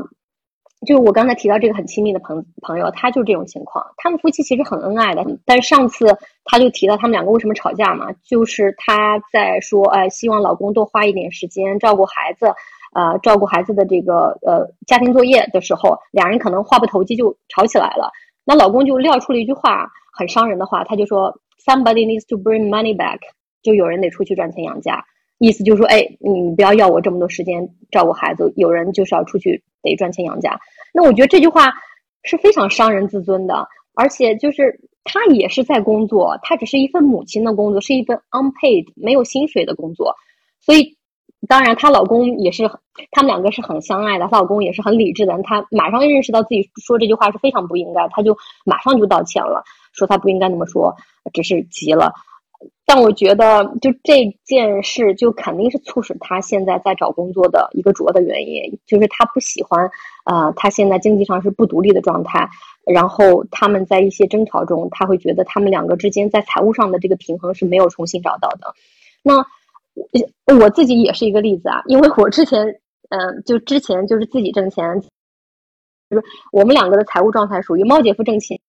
[0.86, 12.53] 就我刚才提到这个很亲密的朋朋友，他就这种情况，他们夫妻其实很恩爱的，但是上次他就提到他们两个为什么吵架嘛，就是他在说，呃，希望老公多花一点时间照顾孩子。
[12.97, 18.10] 呃照顾孩子的这个呃家庭作业的时候，俩人可能话不投机就吵起来了。
[18.43, 21.31] 那老公就撂出了一句话，很伤人的话，他就说
[21.63, 23.19] ：“Somebody needs to bring money back。”
[23.62, 25.05] 就有人得出去赚钱养家，
[25.38, 30.60] 意思就是说，哎，你不要要我这么多时间照顾孩子，有人就是要出去得赚钱养家。
[30.91, 31.71] 那我觉得这句话
[32.23, 40.15] 是非常伤人自尊的，而且就是他也是在工作，他只是一份母亲的工作，是一份 unpaid 没有薪水的工作，
[40.60, 40.96] 所以。
[41.47, 42.67] 当然，她老公也是，
[43.12, 44.28] 他们两个是很相爱的。
[44.28, 50.95] 她老公也是很理智的她，马上认识到自己说这句话是非常不应该，他就马上就道歉了，说他不应该那么说，
[51.32, 52.12] 只是急了。
[52.88, 59.91] 但我觉得，就这件事，就肯定是促使他现在在找工作的一个主要的原因，就是他不喜欢，
[60.26, 62.50] 呃，他现在经济上是不独立的状态。
[62.84, 68.73] 然后他们在一些争吵中，他会觉得他们两个之间在财务上的这个平衡是没有重新找到的。
[69.21, 69.45] 那。
[70.60, 72.65] 我自己也是一个例子啊，因为我之前，
[73.10, 75.01] 嗯，就之前就是自己挣钱，
[76.10, 78.60] 就是我们两个的财务状态属于猫姐夫挣钱，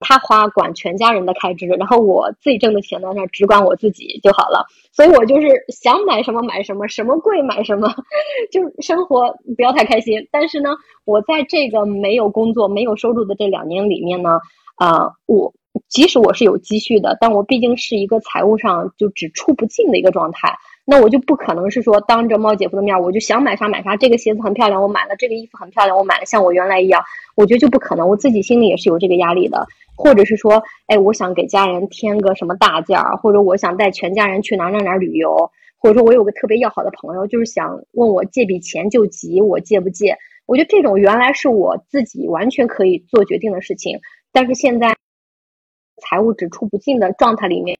[0.00, 4.66] 他花管全家人的开支，然后我自己挣的钱呢，那只管我自己就好了。
[4.92, 7.88] 所以我就是想买什么买什么，什么贵买什么，
[8.50, 10.28] 就生活不要太开心。
[10.32, 10.70] 但是呢，
[11.04, 14.40] 我在这个没有工作、没有收入的这两年里面呢，
[14.76, 15.52] 啊，我。
[15.88, 20.52] 即使我是有积蓄的，但我毕竟是一个财务上就只出不进的一个状态，
[20.84, 23.96] 那我就不可能是说当着猫姐夫的面，我就想买啥买啥。
[23.96, 26.26] 这个鞋子很漂亮，我买了；这个衣服很漂亮，我买了。
[26.26, 27.02] 像我原来一样，
[27.36, 28.08] 我觉得就不可能。
[28.08, 40.16] 我自己心里也是有这个压力的，或者是说，哎，我想给家人添个什么大件儿，或者我想带全家人去哪哪哪旅游，或者说我有个特别要好的朋友，就是想问我借笔钱救急，我借不借？
[40.46, 44.00] 我觉得这种原来是我自己完全可以做决定的事情，
[44.32, 44.97] 但是现在。
[46.00, 47.78] 财务只出不进的状态里面，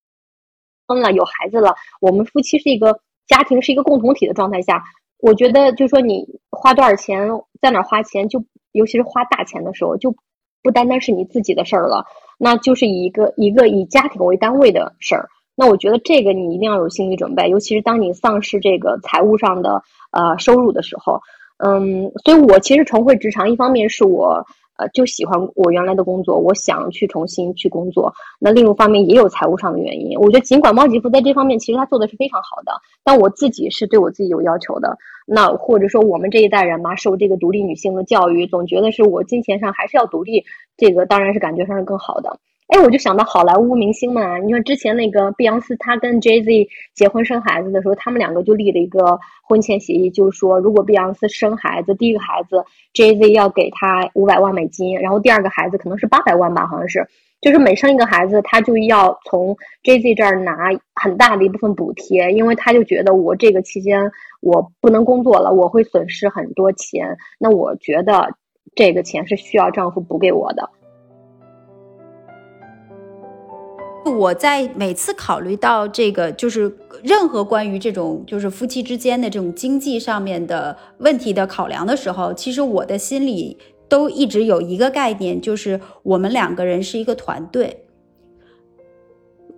[0.87, 4.83] 婚了有孩子了，我们夫妻是一个家庭，是一个共同体的状态下，
[5.20, 7.28] 我觉得就说你花多少钱，
[7.61, 10.14] 在哪花钱，就尤其是花大钱的时候，就
[10.62, 12.07] 不单单是你自己的事儿了，
[12.38, 15.28] 那就是一个一个以家庭为单位的事儿。
[15.54, 21.20] 那我觉得这个你一定要有心理准备，尤其是当你丧失这个财务上的呃收入的时候，
[21.59, 24.46] 嗯，所以我其实重回职场，一方面是我。
[24.79, 28.12] 呃，就喜欢我原来的工作，我想去重新去工作。
[28.38, 30.17] 那另一方面也有财务上的原因。
[30.19, 32.73] 我觉得尽管猫吉夫在这方面其实他做的是非常好的，
[33.05, 34.97] 但我自己是对我自己有要求的。
[35.27, 40.45] 那或者说我们这一代人嘛，受这个独立女性的教育，总觉得是我金钱上还是要独立，
[40.77, 42.38] 这个当然是感觉上是更好的。
[42.68, 57.09] 哎，我就想到好莱坞明星们啊，你看之前那个碧昂斯，她跟 Jay Z 结婚生孩子的时候，他们两个就立了一个婚前协议，就是说如果碧昂斯生孩子，第一个孩子 Jay Z 要给他五百万美金，然后第二个孩子可能是八百万吧，好像是，
[57.40, 64.11] 就是每生一个孩子，他就要从 Jay Z 这儿拿很大的一部分补贴，因为他就觉得我这个期间
[64.42, 68.35] 我不能工作了，我会损失很多钱，那我觉得
[68.74, 70.68] 这个钱是需要丈夫补给我的。
[74.09, 87.85] 我在每次考虑到这个，就是任何关于这种就是夫妻之间的这种经济上面的问题的考量的时候，其实我的心里都一直有一个概念，就是我们两个人是一个团队。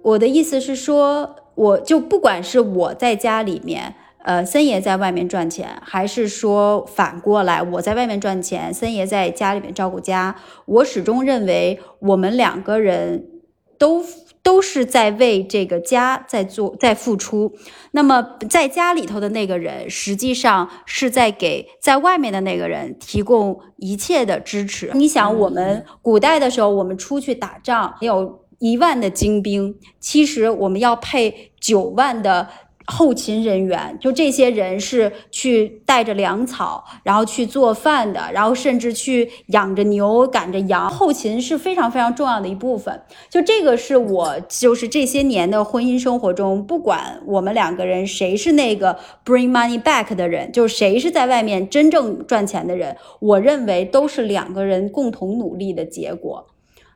[0.02, 10.36] 我的意思是说，我就不管是我在家里面，呃，森爷在外面赚钱，还是说反过来我在外面赚钱，森爷在家里面照顾家，
[10.66, 13.26] 我始终认为我们两个人
[13.78, 14.04] 都。
[14.42, 17.52] 都是在为这个家在做，在付出。
[17.92, 24.90] 那么，在家里头的那个人，实际上是在给在外面的那个人提供一切的支持。
[24.94, 32.48] 你想，我们古代的时候，我们出去打仗，有一万的精兵，其实我们要配九万的。
[32.90, 40.90] 后勤人员，就这些人是去带着粮草，然后去做饭的，然后甚至去养着牛、赶着羊。
[40.90, 43.00] 后勤是非常非常重要的一部分。
[43.30, 56.46] 就这个是我就是这些年的婚姻生活中，不管我们两个人谁是那个 bring money back 的人，就是谁是在外面真正赚钱的人，我认为都是两个人共同努力的结果。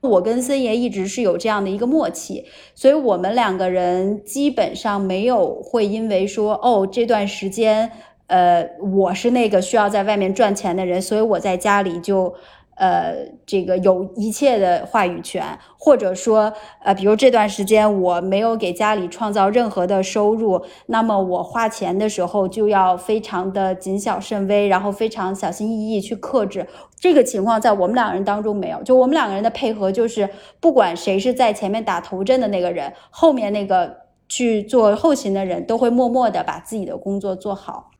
[0.04, 7.90] 我跟森爷一直是有这样的一个默契，所以我们两个人基本上没有会因为说哦这段时间，
[8.28, 12.34] 呃我是那个需要在外面赚钱的人，所以我在家里就。
[12.76, 13.14] 呃，
[13.46, 26.66] 这个有一切的话语权，或者说，呃，比如这段时间我没有给家里创造任何的收入，那么我花钱的时候就要非常的谨小慎微，然后非常小心翼翼去克制。
[26.98, 30.28] 这个情况在我们两个人当中没有，就我们两个人的配合就是，
[30.60, 33.96] 不管谁是在前面打头阵的那个人，后面那个
[34.28, 37.90] 去做后勤的人都会默默的把自己的工作做好。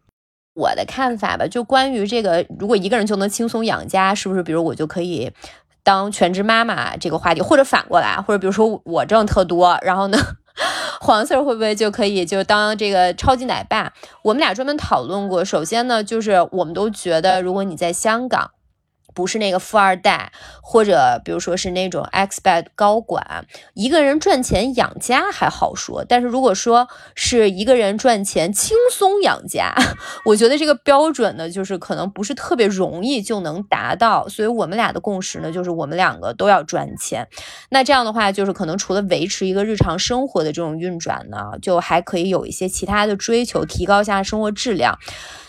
[0.55, 4.43] 我的看法吧，就关于这个，如果一个人就能轻松养家，是不是？
[4.43, 5.31] 比如我就可以
[5.83, 10.19] 当全职妈妈这个话题，或者反过来，或者比如说我挣特多，然后呢，
[11.01, 13.93] 黄 Sir 会不会就可以就当这个超级奶爸？
[14.23, 15.45] 我们俩专门讨论过。
[15.45, 18.53] 首先呢，就是我们都觉得，如果你在香港。
[19.15, 29.73] 不是那个富二代，或者比如说是那种 expat 高管，一个人赚钱养家还好说，但是如果说是一个人赚钱轻松养家，
[30.27, 34.29] 我觉得这个标准呢，就是可能不是特别容易就能达到。
[34.29, 37.29] 所以我们俩的共识呢，就是我们两个都要赚钱。
[37.71, 44.99] 那这样的话，就是可能除了维持一个日常生活的这种运转呢，就还可以有一些其他的追求，提高一下生活质量。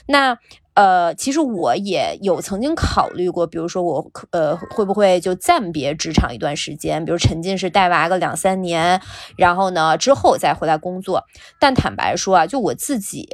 [0.07, 0.37] 那。
[0.75, 9.01] 呃，其实我也有曾经考虑过，比如说我呃会不会就暂别职场一段时间，比如沉浸式带娃个两三年，
[9.37, 11.23] 然后呢之后再回来工作。
[11.61, 13.25] 但坦白说啊，就我自己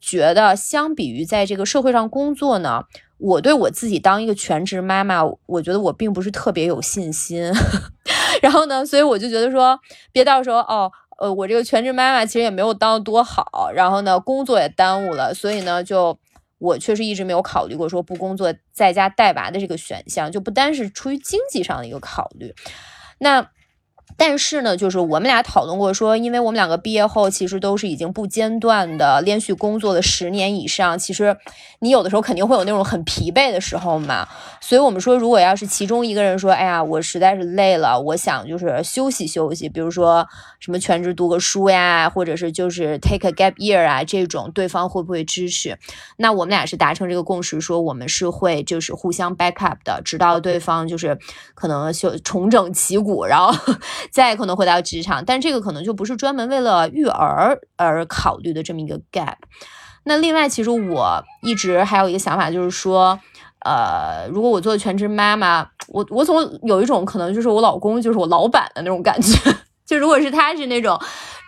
[0.00, 2.84] 觉得，相比于在这个社会上工作呢，
[3.18, 7.52] 我对我自己当一个全职妈妈，我觉得我并不是特别有信心。
[8.40, 9.78] 然后呢，所以我就觉得说，
[10.12, 16.18] 别到时候哦，呃，我这个全职妈妈其实也没有当多好，然后呢工作也耽误了，所以呢就。
[16.58, 22.54] 我确实一直没有考虑过说不工作在家带娃的这个选项，就不单是出于经济上的一个考虑，
[23.18, 23.50] 那。
[24.18, 31.36] 但是呢，就是我们俩讨论过说，因为我们两个毕业后其实都是已经不间断的连续工作了十年以上，其实
[31.80, 34.26] 你有的时候肯定会有那种很疲惫的时候嘛。
[34.60, 40.26] 所以我们说，如果要是其中一个人说，哎呀，我实在是累了，我想就是休息休息，比如说
[40.58, 45.78] 什么全职读个书呀，或者是就是 take a gap year 啊这种，对方会不会支持？
[46.16, 51.18] 那我们俩是达成这个共识，说我们是会就是互相 back up 的，直到对方就是
[51.54, 53.54] 可能休重整旗鼓，然后。
[54.10, 59.36] 再可能回到职场，但这个可能就不是专门为了育儿而考虑的这么一个 gap。
[60.04, 63.18] 那另外，其实我一直还有一个想法，就是说，
[63.64, 69.36] 呃，如果我做全职妈妈，我我总有一种可能，就是我老公就是我老板的那种感觉。
[69.84, 70.96] 就如果是他是那种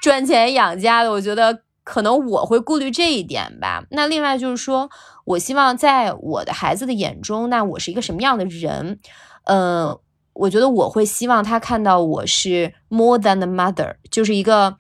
[0.03, 3.85] 赚钱养家的，我觉得可能我会顾虑这一点吧。
[3.91, 4.91] 那另外就是说，
[5.25, 8.99] 我希望在我的孩子的眼中，那我是一个什么样的人？
[9.45, 9.99] 嗯。
[10.39, 14.77] 我觉得我会希望他看到我是 more than the mother，就是一个，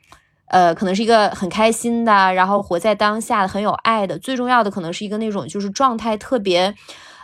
[0.46, 6.74] 呃，可能是一个很开心的，然后活在当下很有爱的，最重要的可能是一个那种就是状态特别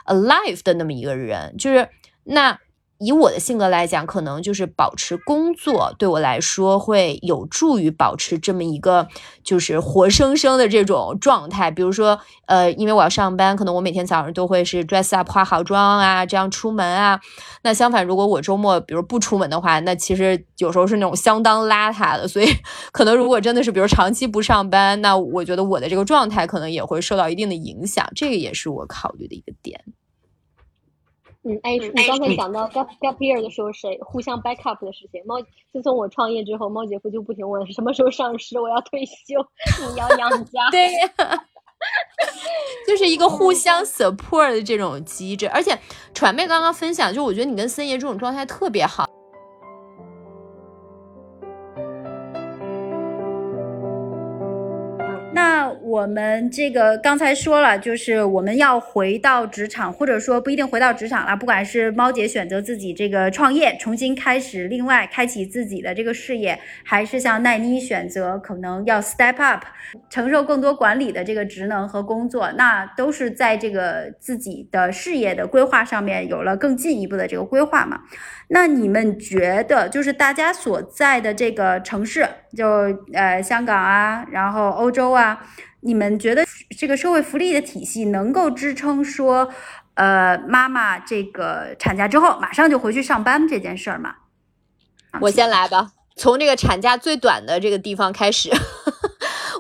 [0.07, 1.89] alive 的那么一个人，就是
[2.25, 2.59] 那。
[3.05, 9.09] 以我的性格来讲，可能就是保持工作对我来说会有助于保持这么一个
[9.43, 11.71] 就是活生生的这种状态。
[11.71, 17.21] 比如说，呃，因为我要上班，可能我每天早上都会是 dress up 化好妆啊，这样出门啊。
[17.63, 22.27] 那相反，如果我周末比如不出门的话，那其实有时候是那种相当邋遢的。
[22.27, 22.47] 所以，
[22.93, 28.07] 可能如果真的是比如长期不上班，那我觉得我的这个状态可能也会受到一定的影响。
[28.15, 29.81] 这个也是我考虑的一个点。
[31.47, 35.23] 嗯，哎，你刚才讲到 gap gap year 的时候，谁互相 back up 的事情？
[35.27, 35.37] 猫
[35.73, 39.45] 自从我创业之后，猫姐夫就不停问什么时候上市，我要退休，
[39.93, 40.71] 你要养家。
[40.71, 41.09] 对呀，
[42.89, 45.47] 就是一个互相 support 的这种机制。
[45.51, 45.79] 而且
[46.15, 49.05] 传妹刚刚分享，就我觉得你跟森爷这种状态特别好。
[55.35, 61.37] 那我们这个刚才说了，就是我们要回到职场，或者说不一定回到职场了。
[61.37, 69.65] 不管是猫姐选择自己这个创业，重新开始，另外开启自己的这个事业，还是像奈妮选择可能要 step up，
[70.09, 78.01] 承受更多管理的这个职能和工作，那都是在这个自己的事业的规划上面有了更进一步的这个规划嘛。
[78.49, 82.67] 那你们觉得，就是大家所在的这个城市，就
[83.13, 85.47] 呃香港啊，然后欧洲啊。
[85.87, 86.43] 你们觉得
[86.79, 89.53] 这个社会福利的体系能够支撑说，
[89.93, 94.15] 呃，妈妈这个产假之后马上就回去上班这件事儿吗？
[95.21, 98.51] 我先来吧，从这个产假最短的这个地方开始。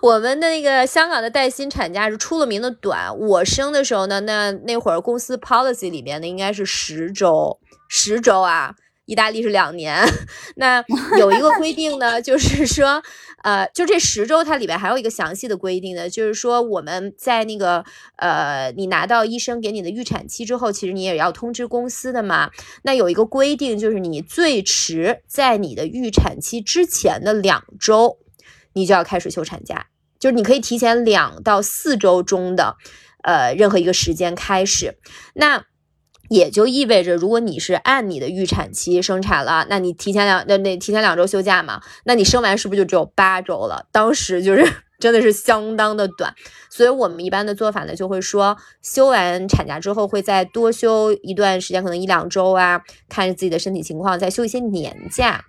[0.04, 3.18] 我们的那个香港的带薪产假是出了名的短。
[3.18, 8.74] 我生的时候呢，那那会儿公司 policy 里面的应该是十周，十周啊。
[9.06, 10.02] 意大利是两年，
[10.56, 10.82] 那
[11.18, 13.02] 有一个规定呢，就是说。
[13.42, 17.84] 呃，就这十周，它里边还有一个详细的规定呢，就是说我们在那个
[18.16, 22.50] 呃，你拿到医生给你的预产期之后，其实你也要通知公司的嘛。
[22.84, 28.16] 那有一个规定，就是你最迟在你的预产期之前的两周，
[28.72, 29.88] 你就要开始休产假，
[30.24, 32.76] 就是你可以提前两到四周中的
[33.22, 34.96] 呃任何一个时间开始。
[35.34, 35.66] 那
[36.30, 43.86] 也就意味着，如果你是按你的预产期生产了，那你提前两那那提前两周休假嘛，那你生完是不是就只有八周了？
[43.92, 44.66] 当时就是
[44.98, 46.34] 真的是相当的短。
[46.70, 55.44] 所以我们一般的做法呢，就会说休完产假之后，会再多休一段时间，可能一两周啊，看着自己的身体情况，再休一些年假。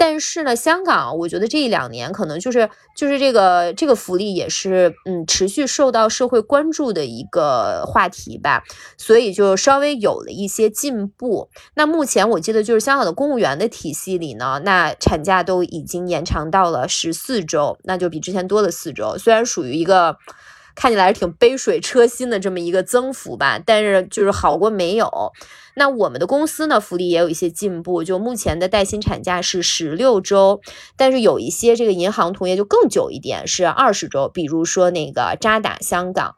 [0.00, 8.62] 但是呢，香港我觉得这一两年可能就是就是这个这个福利也是嗯持续受到社会关注的一个话题吧，
[8.96, 11.50] 所以就稍微有了一些进步。
[11.74, 19.18] 那目前我记得就是香港的公务员的体系里呢，那产假都已经延长到了十四周，那就比之前多了四周。
[19.18, 20.16] 虽然属于一个。
[20.74, 25.32] 看起来是挺杯水车薪的这么一个增幅吧，但是就是好过没有。
[25.74, 30.60] 那我们的公司呢，福利也有一些进步，就目前的带薪产假是十六周，
[30.96, 34.28] 但是有一些这个银行同业就更久一点，是二十周。
[34.28, 36.34] 比如说那个渣打香港，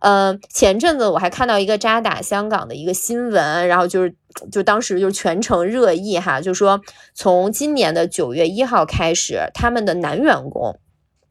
[0.00, 4.14] 呃，前阵子我还看到一个渣打香港的一个新闻，然后就是
[4.50, 6.80] 就当时就全程热议哈，就说
[7.14, 10.78] 从今年的九月一号开始，他们的男员工。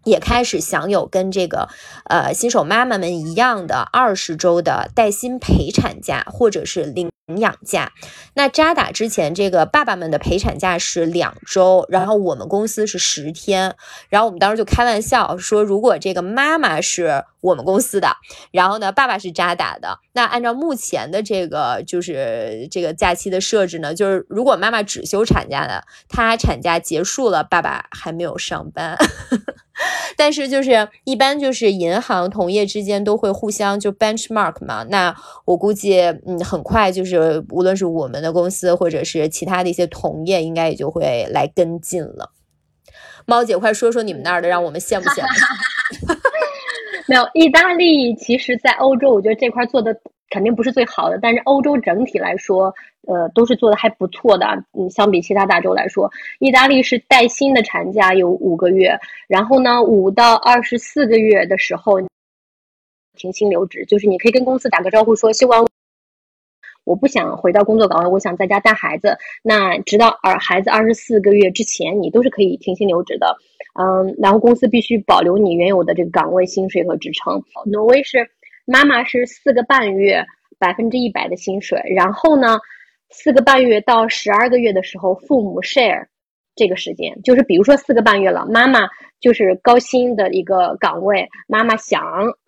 [0.03, 1.69] 也开始享有跟这个
[2.05, 7.91] 呃新手妈妈们一样的二十周的带薪陪产假，或者是领养假。
[8.33, 13.75] 那扎打之前这个爸爸们的陪产假是两周，然后我们公司是十天。
[14.09, 18.17] 然后我们当时就开玩笑说，如果这个妈妈是我们公司的，
[18.51, 28.97] 然后呢爸爸是扎打的，那按照目前的这个就是这个假期的设置呢，就是如果妈妈只休产假的，她产假结束了，爸爸还没有上班。
[30.15, 35.15] 但是就是一般就是银行同业之间都会互相就 benchmark 嘛，那
[35.45, 42.31] 我估计嗯很快就是无论是我们的公司或者是其他的一些同业，应该也就会来跟进了。
[43.25, 46.13] 猫姐，快说说你们那儿的，让我们羡慕羡慕。
[47.11, 49.99] 没有，意大利其实，在欧洲，我觉得这块做的。
[50.33, 52.73] 肯定不是最好的，但是欧洲整体来说，
[53.05, 54.47] 呃，都是做的还不错的。
[54.71, 56.09] 嗯，相比其他大洲来说，
[56.39, 58.97] 意大利是带薪的产假有五个月，
[59.27, 61.99] 然后呢，五到二十四个月的时候
[63.17, 65.61] 停薪留职，就是你可以跟公司打个招呼说休完，
[66.83, 69.17] 我不想回到工作岗位，我想在家带孩子。
[69.43, 73.37] 那直到儿孩子二十四个月之前，你都是可以停薪留职的。
[73.79, 77.43] 嗯，然后公司必须保留你原有的这个岗位薪水和职称。
[77.65, 78.29] 挪威是。
[78.63, 80.23] 妈妈是四个半月
[80.59, 82.59] 百分之一百的薪水，然后呢，
[83.09, 86.05] 四个半月到十二个月的时候，父母 share
[86.61, 88.81] 这个时间，就是比如说四个半月了，妈妈
[89.19, 91.99] 就是高薪的一个岗位，妈妈想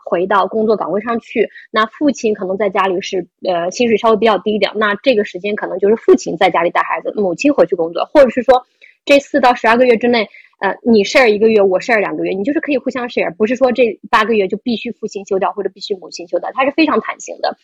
[0.06, 8.64] 回到工作岗位上去，那父亲可能在家里是呃薪水稍微比较低一点，那这个时间可能就是父亲在家里带孩子，母亲回去工作，或者是说
[9.04, 10.30] 这四到十二个月之内。
[10.60, 17.58] 呃，你 share 一个月，我 share 两个月，你就是可以互相 share，不是说这八个月就必须父亲休掉或者必须母亲休掉，它是非常弹性的。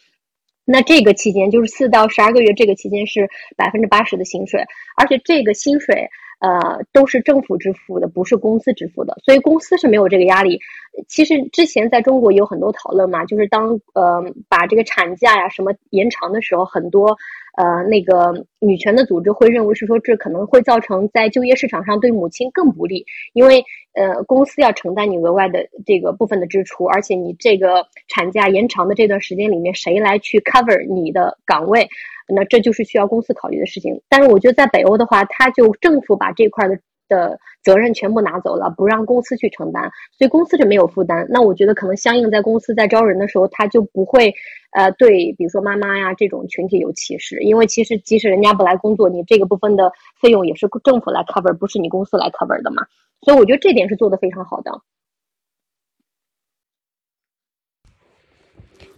[0.65, 4.61] 那这个期间就是四到十二个月，这个期间是百分之八十的薪水，
[4.97, 10.59] 而且这个薪水呃都是政府支付的，不是公司支付的，所以公司是没有这个压力。
[11.07, 17.17] 其实之前在中国有很多讨论嘛，就是当呃把这个产假呀什么延长的时候，很多。
[17.57, 31.87] 呃，那个女权的组织会认为是说，这可能会造成在就业市场上对母亲更不利，因为呃，公司要承担你额外的这个部分的支出，而且你这个产假延长的这段时间里面，谁来去 cover 你的岗位？
[32.27, 34.01] 那这就是需要公司考虑的事情。
[34.07, 36.79] 但是我觉得在北欧的话，他就政府把这块的。
[37.09, 41.27] 的责任全部拿走了，不让公司去承担，所以公司是没有负担。
[41.29, 44.33] 那我觉得可能相应在公司在招人的时候，他就不会，
[44.71, 49.91] 呃，对，比如说妈妈呀这种群体有歧视，因为其实即使人家不来工作，你这个部分的
[50.21, 52.85] 费用也是政府来 cover，不是你公司来 cover 的嘛。
[53.21, 54.71] 所以我觉得这点是做的非常好的。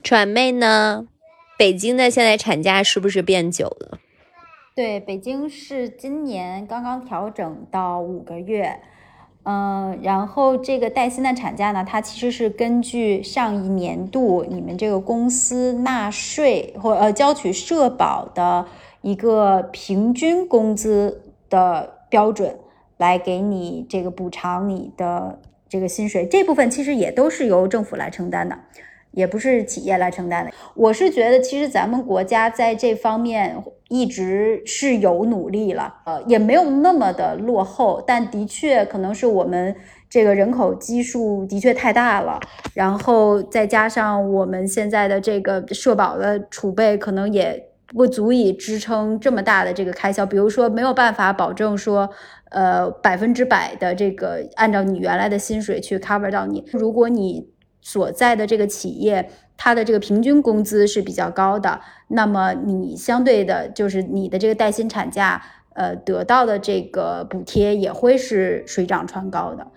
[0.04, 1.08] 传妹呢？
[1.58, 4.00] 北京的现在产假是不是变久了？
[4.82, 8.80] 对，北京是今年刚刚调整到五个月，
[9.44, 18.66] 嗯，然后这个带薪的产假呢，它其实是根据上一年度你们这个公司纳税或呃交取社保的
[19.02, 22.58] 一个平均工资的标准
[22.98, 28.58] 来给你这个补偿你的这个薪水，这部分其实也都是由政府来承担的。
[29.12, 30.52] 也不是企业来承担的。
[30.76, 33.56] 我是觉得，其实咱们国家在这方面
[33.90, 38.04] 一直是有努力了，呃，也没有那么的落后。
[38.06, 39.76] 但的确，可能是我们
[40.10, 42.40] 这个人口基数的确太大了，
[42.74, 50.26] 然后再加上我们现在的这个社保的储备，可能也不足以支撑这么大的这个开销。
[50.26, 52.10] 比如说，没有办法保证说，
[52.52, 56.64] 呃，百分之百的这个按照你原来的薪水去 cover 到你。
[56.72, 57.50] 如果你
[57.82, 65.42] 所在的这个企业，它的这个平均工资是比较高的，那么你相对的，就是你的这个带薪产假，
[65.74, 69.68] 呃，得到的这个补贴也会是水涨船高的。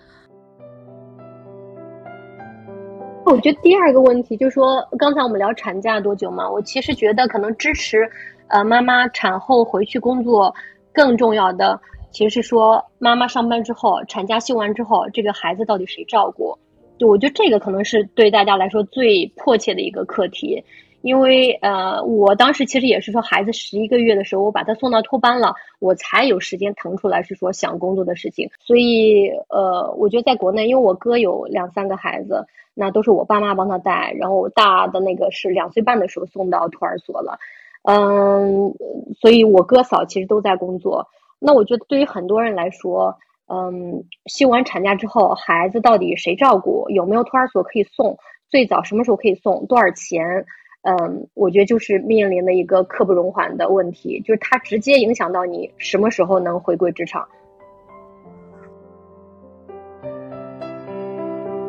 [3.25, 6.47] 我觉得第二个问题就是说，刚才我们聊产假多久嘛？
[6.47, 8.07] 我其实觉得可能支持，
[8.49, 10.53] 呃，妈妈产后回去工作
[10.93, 11.81] 更重要的，
[12.11, 16.55] 其实是说妈妈上班之后，产假休完之后，这个孩子到底谁照顾？
[16.97, 20.63] 就我觉得这个可能是对大家来说最迫切的一个课题。
[21.01, 28.49] 因为呃，我当时其实也是说，孩子十一个月的时候，我把他送到托班了，我才有时间腾出来是说想工作的事情。
[28.59, 32.43] 所以呃，我觉得在国内，因为我哥有两三个孩子，
[32.73, 37.37] 那都是我爸妈帮他带，然后大的那个是两岁半的时候送到托儿所了，
[37.83, 38.73] 嗯，
[39.21, 41.07] 所以我哥嫂其实都在工作。
[41.37, 43.15] 那我觉得对于很多人来说，
[43.47, 46.89] 嗯，休完产假之后，孩子到底谁照顾？
[46.89, 48.17] 有没有托儿所可以送？
[48.49, 49.65] 最早什么时候可以送？
[49.67, 50.45] 多少钱？
[50.81, 57.27] 嗯，我觉得就是面临的一个刻不容缓的问题，就是它直接影响到你什么时候能回归职场。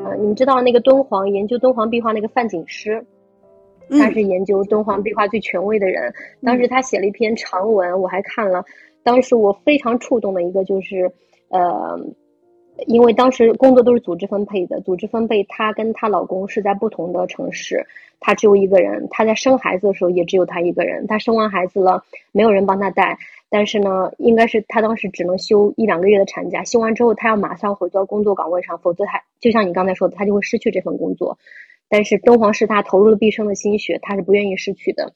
[0.04, 3.04] 呃，你们知道那个敦煌研究敦煌壁画那个范景诗，
[3.90, 6.12] 他是研究敦煌壁画最权威的人。
[6.42, 8.64] 当时他写了一篇长文，我还看了。
[9.02, 11.10] 当时我非常触动的一个就是，
[11.48, 11.98] 呃。
[12.86, 17.86] 因为当时工作都是组织分配的，组织分配，她跟她老公是在不同的城市，
[18.20, 19.08] 她只有一个人。
[19.10, 21.06] 她在生孩子的时候也只有她一个人。
[21.06, 23.16] 她生完孩子了，没有人帮她带，
[23.48, 26.62] 但是呢，应该是她当时只能休一两个月的产假。
[26.64, 31.38] 休完之后，她要马上回到工作岗位上，否则她就像你刚才说的，她就会失去这份工作。
[31.88, 35.14] 但是敦煌是她投入了毕生的心血，她是不愿意失去的。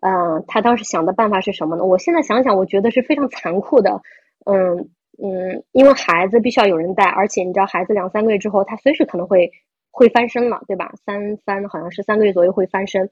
[0.00, 1.84] 嗯，她当时想的办法是什么呢？
[1.84, 4.00] 我现在想想，我觉得是非常残酷的。
[4.46, 4.88] 嗯。
[5.22, 9.52] 嗯，因为孩子必须要有人带，而且你知道，孩子两三个月之后，他随时可能会
[9.90, 10.92] 会翻身了，对吧？
[11.04, 13.08] 三三好像是三个月左右会翻身。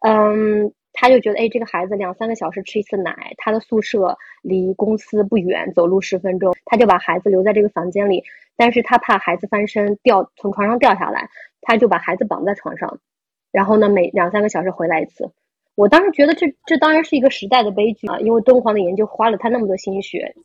[0.00, 8.22] 嗯，他就觉得，哎，这个孩子两三个小时吃一次奶，他的宿舍离公司不远，走路十分钟，他就把孩子留在这个房间里。
[8.56, 11.28] 但是他怕孩子翻身掉从床上掉下来，
[11.62, 13.00] 他就把孩子绑在床上，
[13.50, 15.32] 然后呢，每两三个小时回来一次。
[15.74, 20.36] 我当时觉得这这当然是一个时代的悲剧啊，因为敦煌的研究花了他那么多心血。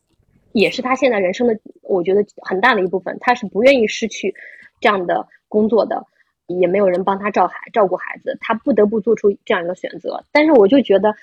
[0.52, 3.18] 也是他现在人生的，我觉得很大的一部分。
[3.20, 4.34] 他是不愿意失去
[4.80, 6.06] 这样的工作的，
[6.48, 10.24] 也没有人帮他照孩照顾孩子，他不得不做出这样一个选择。
[10.32, 11.14] 但是我就觉得，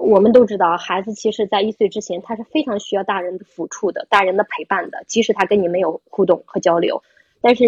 [0.00, 7.02] 我们都知道，孩子其实在一岁之前，他是非常需要大人的抚触的，大人的陪伴的，即使他跟你没有互动和交流。
[7.40, 7.64] 但是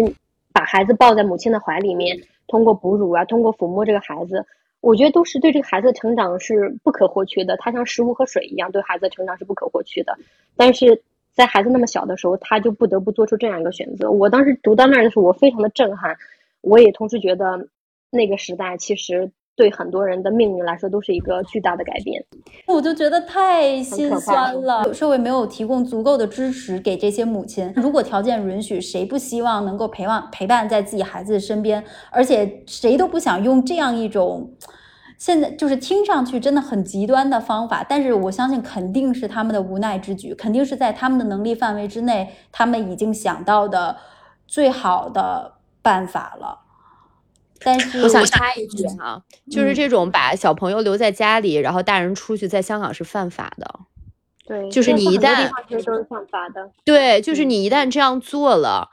[0.51, 4.45] 把孩子抱在母亲的怀里面，通过哺乳啊，通过抚摸这个孩子。
[4.81, 10.17] 我觉得都是对这个孩子的成长是不可或缺的，它像食物和水一样，对孩子的成长是不可或缺的。
[10.57, 11.01] 但是
[11.31, 14.11] 在孩子那么小的时候，他就不得不做出这样一个选择。
[14.11, 16.17] 我当时读到那儿的时候，我非常的震撼，
[16.61, 17.67] 我也同时觉得
[18.09, 19.31] 那个时代其实。
[19.61, 22.25] 对很多人的命运来说，都是一个巨大的改变。
[22.65, 24.91] 我就觉得太心酸了。
[24.91, 27.71] 社会没有提供足够的支持给这些母亲。
[27.75, 31.83] 如果条件允许，谁不希望能够陪伴陪伴在自己孩子的身边？
[32.09, 34.51] 而且谁都不想用这样一种
[35.19, 37.85] 现在就是听上去真的很极端的方法。
[37.87, 43.95] 但是我相信，肯定是他们的无奈之举，肯定是在他们的能力范围之内，他们已经想到的
[44.47, 45.53] 最好的
[45.83, 46.57] 办法了。
[47.63, 53.79] 但 是我想插一句哈，就是这种把小朋友留在家里，然后大人出去，在香港是犯法的。
[54.45, 56.69] 对，就是你一旦其实都是犯法的。
[56.83, 58.89] 对，就是你一旦这样做了。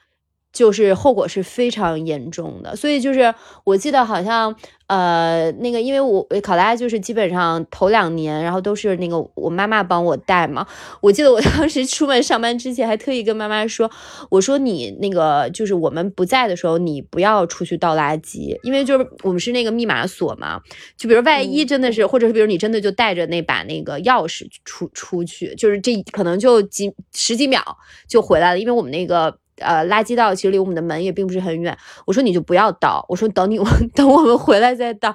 [0.59, 3.33] 就是后果是非常严重的，所以就是
[3.63, 4.53] 我记得好像
[4.89, 10.67] 呃那个，因为我考拉就是基本上头两年，然后都是那个我妈妈帮我带嘛。
[11.01, 13.89] 我记得我 当时出门上班之前还特意跟妈妈说，
[14.31, 20.61] 我说你那个就是我们不在的时候，你不要出去倒垃圾，因为就是我们是那个密码锁嘛，
[20.97, 27.63] 就比如万一真的是，或者是比如你真的就带着那把那个钥匙出出去，就是这可能就几十几秒
[28.09, 29.39] 就回来了，因为我们那个。
[29.61, 31.77] 呃，垃圾道其实离我们的门也并不是很远。
[32.07, 35.15] 我说你就不要倒，我说等你我 等我们回来再倒，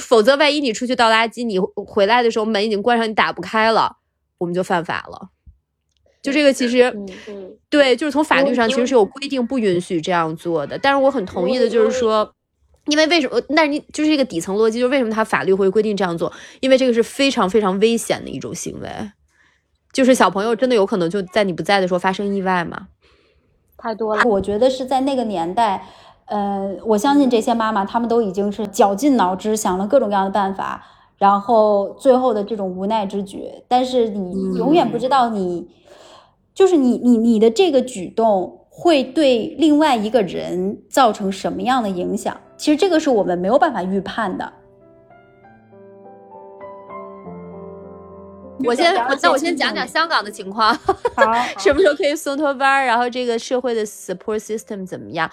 [0.00, 3.96] 否则万一你出去倒垃圾，你回来的时候门已经关上，你打不开了，
[4.38, 5.30] 我们就犯法了。
[6.22, 6.94] 就这个其实，
[7.70, 10.78] 对，就是从法律上其实是有规定不允许这样做的。
[10.78, 12.34] 但是我很同意的就是说，
[12.86, 13.40] 因为为什么？
[13.48, 16.30] 那你就是一个底层逻辑，就是为什么他法律会规定这样做？
[16.60, 18.90] 因为这个是非常非常危险的一种行为，
[19.94, 22.88] 就是小朋友真的有可能就在你不在的时候发生意外嘛。
[23.80, 25.82] 太多了，我觉得是在那个年代，
[26.26, 30.84] 呃，我相信这些妈妈，她们都已经是绞尽脑汁想了各种各样的办法，
[31.16, 33.44] 然后最后的这种无奈之举。
[33.66, 35.66] 但是你永远不知道，你
[36.54, 42.36] 就是你你你的这个举动会对另外一个人造成什么样的影响？
[42.56, 44.52] 其实这个是我们没有办法预判的。
[48.64, 50.74] 我先，那我先讲讲香港的情况。
[50.74, 52.84] 好， 什么时候可以送托班？
[52.84, 55.30] 然后这个社会的 support system 怎么样？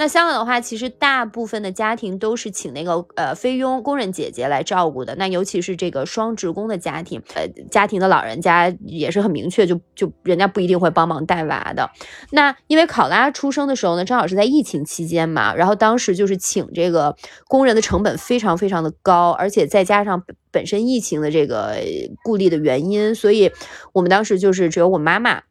[0.00, 5.14] 那香港的话，其实大部分的家庭都是请那个呃菲佣工人姐姐来照顾的。
[5.16, 11.90] 那尤其是这个双职工的家庭，呃，家庭的老人家也是很明确，就就人家不一定会帮忙带娃的。
[12.30, 17.14] 那因为考拉出生的时候呢，正好是在疫情期间嘛，然后当时就是请这个
[17.46, 21.76] 工人的成本非常非常的高，而且再加上本身疫情的这个
[22.24, 23.52] 顾虑的原因，所以
[23.92, 25.42] 我们当时就是只有我妈妈。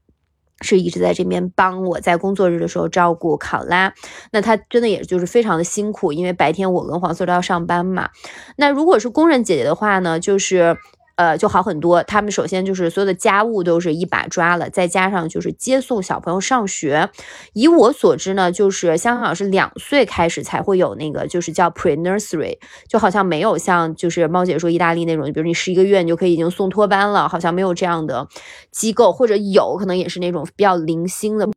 [0.62, 3.93] 是一直在这边帮我在工作日的时候照顾考拉，
[4.32, 8.10] 那他真的也就是非常的辛苦，因为白天我跟黄色都要上班嘛。
[8.57, 10.78] 那如果是工人姐姐的话呢，就是。
[11.20, 12.01] 呃，就好很多。
[12.03, 17.09] 他们首先就是所有的家务都是一把抓了，再加上就是接送小朋友上学。
[17.51, 22.57] 以我所知呢，就是香港是两岁开始才会有那个，就是叫 pre nursery，
[22.88, 28.26] 就好像没有像就是猫姐说意大利那种，比如你十一个月你就可以已经送托班了，好像没有这样的
[28.72, 31.49] 机构，或者有可能也是那种比较零星的。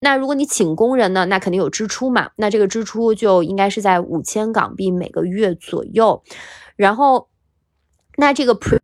[0.00, 6.24] 那如果你请工人呢，那肯定有支出嘛，那这个支出就应该是在五千港币每个月左右，
[6.74, 7.28] 然后。
[8.20, 8.76] 那这个普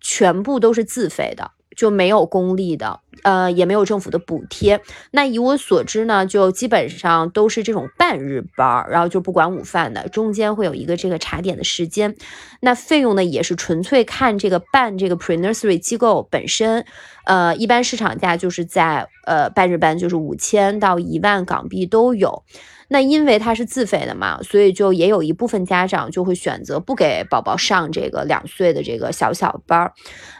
[0.00, 4.80] 全部都是自费的，就没有公立的，呃，也没有政府的补贴。
[5.10, 12.14] 那以我所知呢，就基本上都是这种半日班，然后就不管午饭的，中间会有一个这个茶点的时间。
[12.60, 16.84] 那费用呢，也是纯粹看这个办这个 pre nursery 机构本身，
[17.24, 22.42] 呃，一般市场价就是在呃半日班就是五千到一万港币都有。
[22.90, 29.92] 那因为它是自费的嘛，所以就也有一部分家长就会选择不给宝宝上这个两岁的这个小小班儿。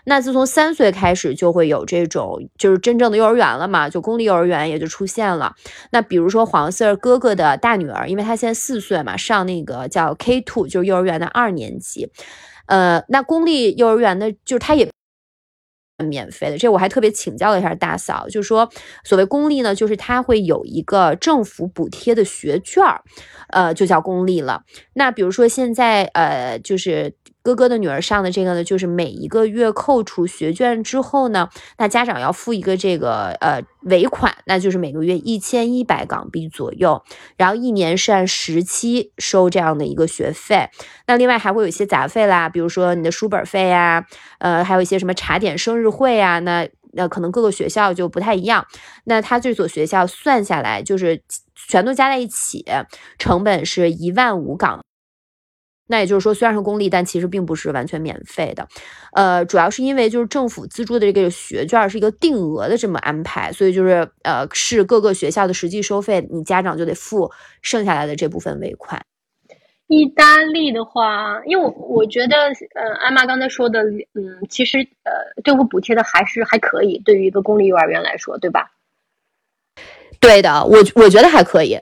[0.05, 5.55] 那自从三岁开始，就会有这种就就是真正的幼儿园了嘛，就公立幼儿园也就出现了。
[5.91, 12.11] 那比如说黄 Sir 哥哥的大女儿，因为她现在四岁嘛，上那个叫 K two，就是幼儿园的二年级。
[12.67, 14.87] 呃，那公立幼儿园的，就是他也。
[16.05, 18.71] 免费的，这我还特别请教了一下大嫂，就是说，
[19.03, 23.03] 所谓公立呢，就是它会有一个政府补贴的学券儿，
[23.49, 24.63] 呃，就叫公立了。
[24.95, 27.17] 那比如说现在，呃，就是。
[27.49, 37.03] 哥哥的女儿上的这个呢，就是每一个月扣除学券之后呢，那家长要付一个这个呃尾款，那就是每个月一千一百港币左右，
[37.39, 40.69] 然后一年是按十期收这样的一个学费。
[41.07, 44.05] 那另外还会有一些杂费啦，比如说你的书本费呀，
[44.41, 48.67] 呃，还有一些什么茶点、生日会啊，那那可能各个学校就不太一样。
[49.05, 51.23] 那他这所学校算下来就是
[51.55, 52.67] 全都加在一起，
[53.19, 54.85] 成本是一万五港。
[55.89, 58.69] 那也就是说，虽然是公立，但其实并不是完全免费的，
[59.15, 67.33] 呃，主要是因为就是政府资助的这个学券是一个定额的这么安排，所以就是呃是各个学校的实际收费，你家长就得付
[67.63, 69.03] 剩下来的这部分尾款。
[69.87, 72.37] 意大利的话，因为我我觉得，
[72.75, 73.83] 呃，艾玛刚才说的，
[74.13, 78.71] 嗯，其实呃政府补贴的还是还可以，对于一个公立幼儿园来说，对吧？
[80.21, 81.79] 对的，我我觉得还可以。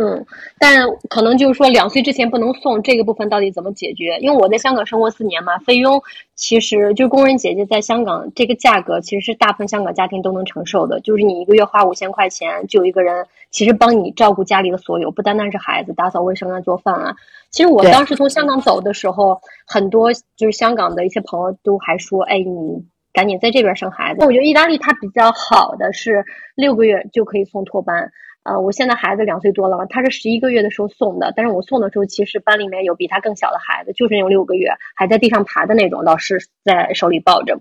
[0.00, 0.24] 嗯，
[0.60, 4.16] 但可能就是说两岁之前不能送这个部分到底怎么解决？
[4.20, 6.00] 因为我在香港生活四年嘛，菲佣
[6.36, 17.16] 其实就工人姐姐在香港这个价格其实是大部分香港家庭都能承受的，就是你一个月花五千块钱就有一个人其实帮你照顾家里的所有，不单单是孩子，打扫卫生啊、做饭啊。
[17.50, 26.24] 其实我当时从香港走的时候，很多就是香港的一些朋友都还说：“哎，你赶紧在这边生孩子。”我觉得意大利它比较好的是
[26.54, 28.12] 六个月就可以送托班。
[28.48, 37.60] 呃，我现在孩子两岁多了嘛，他是十一个月的时候送的，但是我送的时候，其实班里面有比他更小的孩子，就是那种六个月还在地上爬的那种，老师在手里抱着。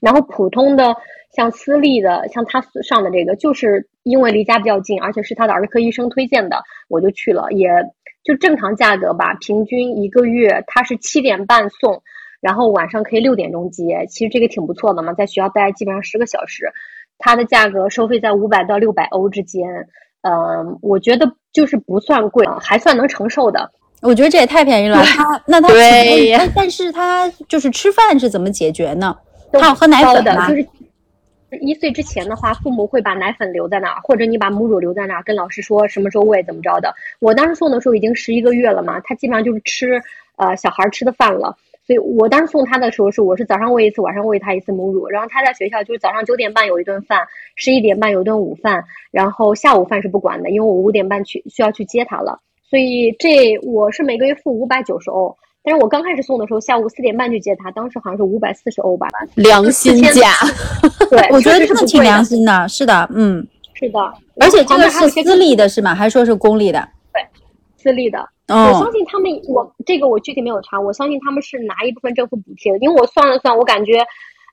[0.00, 0.94] 然后普通的
[1.34, 7.68] 像私立的，像他上的这个，就是因为离家比较近，而且是他的儿科医生推荐的，我就去了，也
[8.22, 12.02] 就正常价格吧，平均一个月他是七点半送，
[12.40, 16.72] 然后晚上可以六点钟接，其实这个挺不错的嘛，在学校待基本上十个小时。
[17.24, 19.64] 它的价格收费在五百到六百欧之间，
[20.22, 23.70] 嗯，我觉得就是不算贵，还算能承受的。
[24.00, 24.98] 我觉得这也太便宜了。
[25.06, 29.16] 他那他对，但是他就是吃饭是怎么解决呢？
[29.52, 30.68] 他要喝奶粉的，就是
[31.60, 36.92] 一岁之前的话，父母会把奶粉留在那儿，或者你把母乳留在那儿，跟老师说什么时候喂怎么着的。
[37.20, 40.02] 我当时送的时候已经十一个月了嘛，他基本上就是吃
[40.34, 41.56] 呃小孩吃的饭了。
[41.84, 45.08] 所以我当时送他的时候是，我是早上喂一次，晚上喂他一次母乳。
[45.08, 47.26] 然后他在学校就是早上九点半有一顿饭，
[47.56, 52.40] 十一点半有一顿午饭，然后下午饭是不管的，因为我五点半去需要去接他了。
[52.70, 59.08] 所以这我是每个月付五百九十欧，但是我刚开始送的时候下午四点半去接他，当时好像是五百四十欧吧。
[59.34, 60.30] 良心价，
[61.10, 63.98] 对， 我觉得他们挺良心的，是的，嗯，是的。
[64.40, 65.94] 而且这个是私立的是吗？
[65.94, 66.88] 还说是公立的？
[67.12, 67.22] 对，
[67.76, 68.26] 私立的。
[68.54, 70.80] 我相信他们，我这个我具体没有查。
[70.80, 74.04] 我相信他们是拿一部分政府补贴的，因为我算了算，我感觉，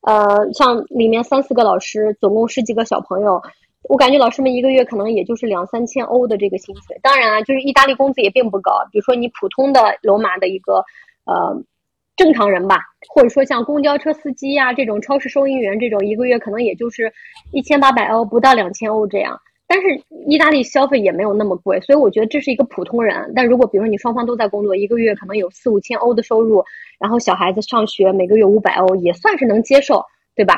[0.04, 3.42] 呃，像里面三四个老师，总共十几个小朋友，
[3.90, 7.00] 我感觉老师们一个月可能也就是两三千欧的这个薪水。
[7.02, 8.72] 当然啊，就是意大利工资也并不高。
[8.92, 10.84] 比如说你普通的罗马的一个
[11.26, 11.62] 呃
[12.16, 12.78] 正常人吧，
[13.14, 17.12] 或者说像公交车司机呀这种超市收银员这种，一个月可能也就是
[17.52, 19.40] 一千八百欧不到两千欧这样。
[19.72, 19.88] 但是
[20.28, 23.32] 意大利消费也没有那么贵，所以我觉得这是一个普通人。
[23.36, 26.66] 但如果比如说你双方都在工作，一个月可能有四五千欧的收入，
[26.98, 30.04] 然后小孩子上学每个月五百欧，也算是能接受，
[30.36, 30.56] 对吧？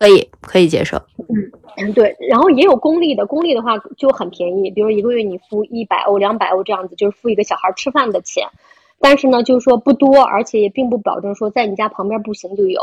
[0.00, 0.96] 可以，可以接受。
[1.28, 1.38] 嗯
[1.76, 2.16] 嗯，对。
[2.28, 8.44] 然后也有公立的，公立的话就很便宜，比如一个月你付一百欧、两百欧这样子，就是付一个小孩吃饭的钱。
[8.98, 12.80] 但是呢，就是说不多，而且也并不保证说在你家旁边步行就有。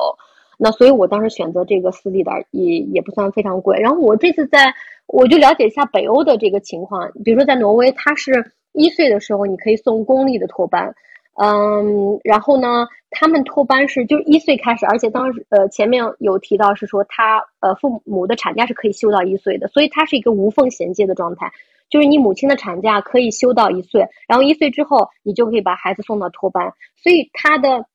[0.58, 3.80] 那所以，我当时选择这个私立的也也不算非常贵。
[3.80, 4.74] 然后我这次在，
[5.08, 7.12] 我就了解一下北欧的这个情况。
[7.24, 10.96] 比如说在挪威，他是一岁的时候你可以送公立的托班，
[11.42, 21.52] 嗯，然后呢，他们托班是就是一岁开始，而且当时呃前面有提到是说他呃父母的产假是可以休到一岁的，所以它是一个无缝衔接的状态，
[21.90, 27.86] 就是你母亲的产假可以休到一岁，然后一岁之后你就可以把孩子送到托班，所以他的。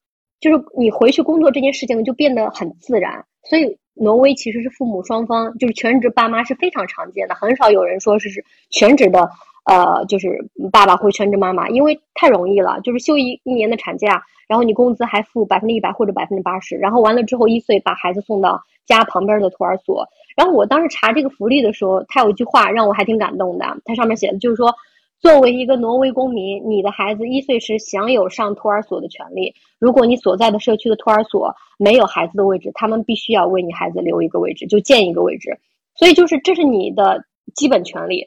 [0.40, 9.28] 就是你回去工作这件事情就变得很自然，所以挪威其实是父母双方就是全职爸妈是非常常见的，很少有人说是是全职的，
[9.66, 24.74] 呃，就是爸爸或全职妈妈，因为太容易了，就是休一一年的产假，然后你工资还付百分之一百或者百分之八十，然后完了之后一岁把孩子送到家旁边的托儿所，然后我当时查这个福利的时候，他有一句话让我还挺感动的，它上面写的就是说。
[25.20, 29.54] 作为一个挪威公民，你的孩子一岁时享有上托儿所的权利。
[29.78, 35.58] 如果你所在的社区的托儿所没有孩子的位置，他们必须要为你孩子留一个位置，就建一个位置。
[35.94, 37.22] 所以就是这是你的
[37.54, 38.26] 基本权利。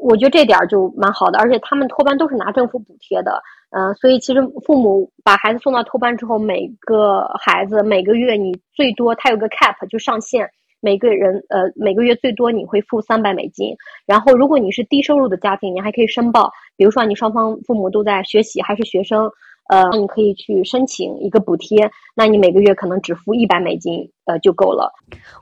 [0.00, 3.42] 我觉得这点就蛮好的，而且他们托班都是拿政府补贴的。
[3.70, 10.48] 嗯，所以其实父母把孩子送到托班之后，每个孩子每个月你最多他有个 cap 就上限。
[10.82, 19.30] 每个人呃每个月最多你会付三百美金，然后如果你是低收入的家庭，你还可以申报，比如说你双方父母都在学习还是学生，
[19.68, 24.92] 呃，你可以去申请一个补贴，那你每个月可能只付一百美金，呃就够了。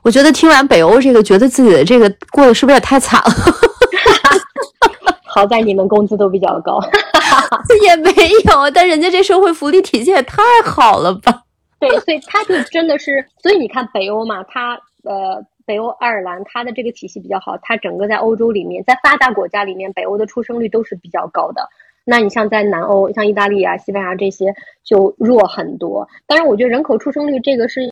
[0.03, 3.31] 我觉得听完北欧这个，觉得自己的这个过得是不是也太惨了？
[5.25, 6.79] 好在你们工资都比较高，
[7.83, 8.11] 也没
[8.45, 11.41] 有，但人家这社会福利体系也太好了吧？
[11.79, 14.79] 对，所以他就真的是，所以你看北欧嘛，他。
[15.03, 21.67] 呃，北欧爱尔兰它的这个体系比较好，它整个在欧洲里面，在发达国家里面，北欧的出生率都是比较高的。
[22.03, 26.07] 那你像在南欧，像意大利啊、西班牙这些就弱很多。
[26.27, 27.91] 当然，我觉得人口出生率这个是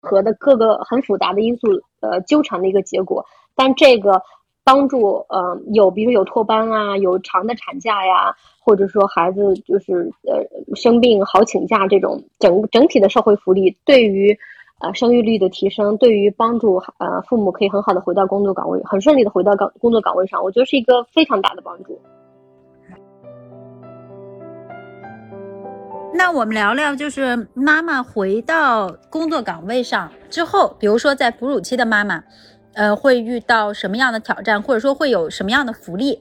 [0.00, 1.68] 和的各个很复杂的因素
[2.00, 3.24] 呃纠缠的一个结果。
[3.56, 4.22] 但这个
[4.62, 10.44] 帮助呃有，比如有托班啊，有长的产假呀，或者说孩子就是呃
[10.76, 14.38] 生病好请假这种整整体的社会福利，对于。
[14.78, 22.00] 啊，生育率的提升对于帮助呃父母可以很好的回到工作岗位，很顺利的回到岗工作岗位上，我觉得是一个非常大的帮助。
[26.12, 32.22] 那我们聊聊，就是妈妈回到工作岗位上之后，比如说在哺乳期的妈妈，
[32.74, 36.20] 呃，会遇到什么样的挑战，或者说会有什么样的福利？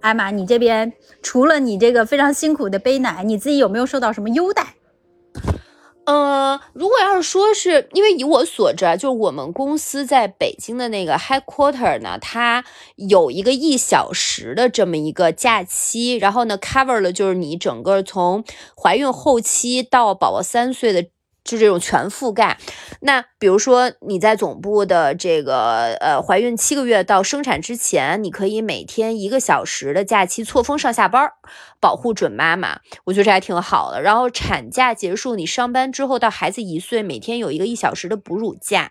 [0.00, 0.92] 艾玛，你这边
[1.22, 4.62] 除了你这个非常辛苦的背奶，你自己有没有受到什么优待？
[6.10, 12.64] 嗯，如果要是说是因为以我所知啊，就是我们公司在北京的那个 headquarter 呢，它
[12.96, 18.42] 有一个一小时的这么一个假期，然后呢 cover 了就是你整个从
[18.74, 21.10] 怀孕后期到宝宝三岁的。
[21.48, 22.58] 就这种全覆盖。
[23.00, 31.30] 那比如说你在总部的这个呃怀孕七个月到生产之前，你可以每天一个小时的假期错峰上下班，
[31.80, 32.80] 保护准妈妈。
[33.04, 34.02] 我觉得这还挺好的。
[34.02, 38.90] 然后产假结束，你上班之后到孩子一岁，每天有一个一小时的哺乳假。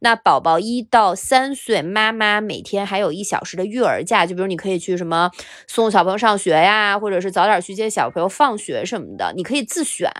[0.00, 4.24] 那宝宝一到三岁，妈妈每天还有一小时的育儿假。
[4.24, 5.32] 就比如你可以去什么
[5.66, 10.12] 送小朋友上学呀，或者是早点去接小朋友放学什么的，你可以自选。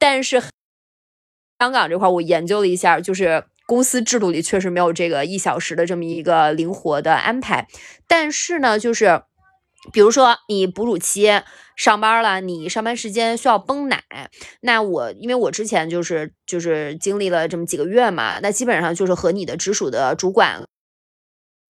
[0.00, 0.42] 但是。
[1.58, 7.66] 香港这块，我研究了一下，就是公司制度里确实没有这个一小时的这么一个灵活的安排。
[8.06, 9.22] 但是呢，就是
[9.92, 11.42] 比如说你哺乳期
[11.76, 14.02] 上班了，你上班时间需要泵奶，
[14.60, 20.64] 那我因为我之前就是就是经历了这么几个月嘛，那基本上就是和你的直属的主管，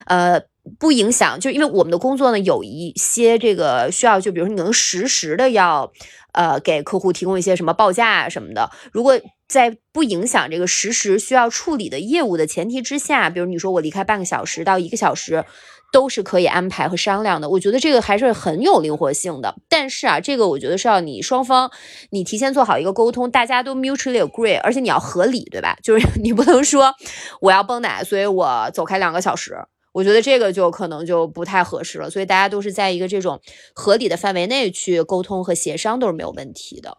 [0.06, 0.42] 呃。
[0.80, 5.92] 不影响，就因为我们的工作呢，有一些这个需要，就比如说你能实时的要，
[6.32, 8.68] 呃，给客户提供一些什么报价啊什么的。
[8.90, 9.16] 如果
[9.48, 15.44] 在不影响这个实时需要处理的业务的前提之下，比如你说我离开半个小时到一个小时。
[15.92, 17.48] 都是可以安排和商量的。
[17.48, 19.54] 我觉得这个还是很有灵活性的。
[19.68, 21.70] 但是啊，这个我觉得是要你双方
[22.10, 25.78] 你提前做好一个沟通，大家都 mutually agree，而且你要合理，对吧？
[25.82, 26.92] 就是 你不能说
[27.40, 29.56] 我要泵奶，所以我走开两个小时。
[29.92, 33.40] 我觉得这个就可能就不太合适了，所以大家都是在一个这种
[33.72, 36.98] 合理的范围内去沟通和协商都是没有问题的。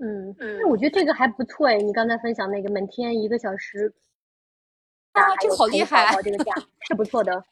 [0.00, 3.92] 嗯嗯，那我觉得这个还不错哎，你刚才分享那个每天一个小时，
[5.12, 6.52] 啊，这个好厉害，这个价
[6.86, 7.44] 是不错的。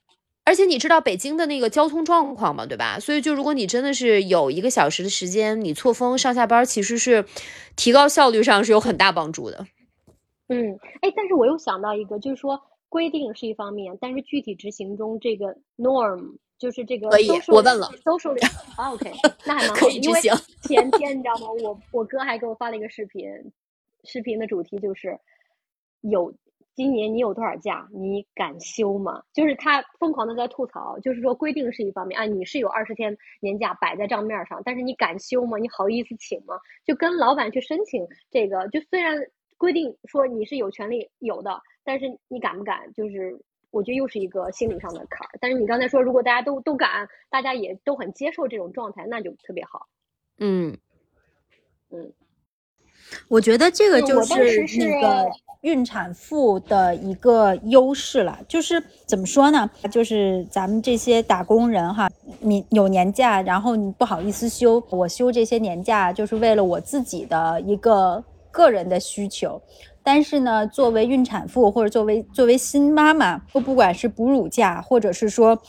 [0.44, 2.98] 而且你知道北京的那个交通状况嘛，对吧？
[3.00, 7.24] 所以就如果你真的是有一个小时的时间，你错峰上下班，其实是
[7.74, 9.66] 提高效率上是有很大帮助的。
[10.48, 12.62] 嗯，哎，但是我又想到一个，就是说。
[12.88, 17.08] 规定是一方面，但是具体执行中这个 norm 就是这个。
[17.14, 17.90] 可以，我问了。
[18.04, 18.32] 搜索
[18.76, 19.12] 啊，OK，
[19.46, 19.74] 那还蛮好。
[19.74, 20.32] 可以执行。
[20.62, 21.46] 前天你知道吗？
[21.62, 23.28] 我我哥还给我发了一个视频，
[24.04, 25.18] 视频的主题就是
[26.00, 26.32] 有
[26.74, 29.22] 今年你有多少假，你敢休吗？
[29.32, 35.58] 就是他疯狂的在吐槽，就是说规定是一方面啊，你是有二十天年假摆在账面上，但是你敢休吗？
[35.58, 36.58] 你好意思请吗？
[36.84, 39.16] 就跟老板去申请这个，就虽然
[39.56, 41.60] 规定说你是有权利有的。
[41.88, 42.92] 但是你敢不敢？
[42.94, 43.40] 就是
[43.76, 45.30] 我觉得又是一个心理上的坎儿。
[45.40, 49.86] 但是你刚才说，如果大家都都敢，大家也都很接受这种状态，那就特别好。
[50.38, 50.76] 嗯
[51.90, 52.12] 嗯，
[53.28, 54.34] 我觉得这个就是
[54.78, 58.38] 那个孕产妇的一个优势了。
[58.48, 59.70] 就是怎么说呢？
[59.90, 62.10] 就是咱们这些打工人哈，
[62.40, 69.60] 你有年假，然后你不好意思休，我休这些年假就是为了我自己的一个个人的需求。
[70.06, 75.60] 但是呢，作为孕产妇或者作为作为新妈妈，不不管是哺乳假或者是说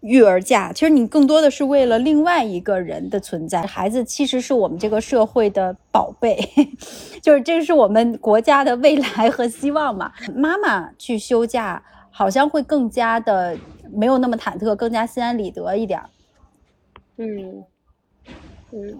[0.00, 3.60] 育儿假，其实你更多的是为了另外一个人的存在。
[3.66, 6.38] 孩子其实是我们这个社会的宝贝，
[7.20, 10.10] 就是这是我们国家的未来和希望嘛。
[10.34, 13.58] 妈妈去休假，好像会更加的
[13.92, 16.00] 没有那么忐忑，更加心安理得一点。
[17.18, 17.62] 嗯
[18.72, 18.98] 嗯。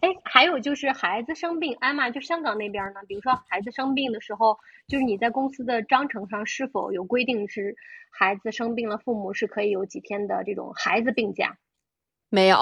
[0.00, 3.00] 哎，还有就是孩子生病，艾玛就香港那边呢。
[3.08, 7.74] 比如说孩子生病的时候，就是你在公司的章程上是否有规定，是
[8.10, 11.58] 孩子生病了，父母是可以有几天的这种孩子病假？
[12.30, 12.58] 没有，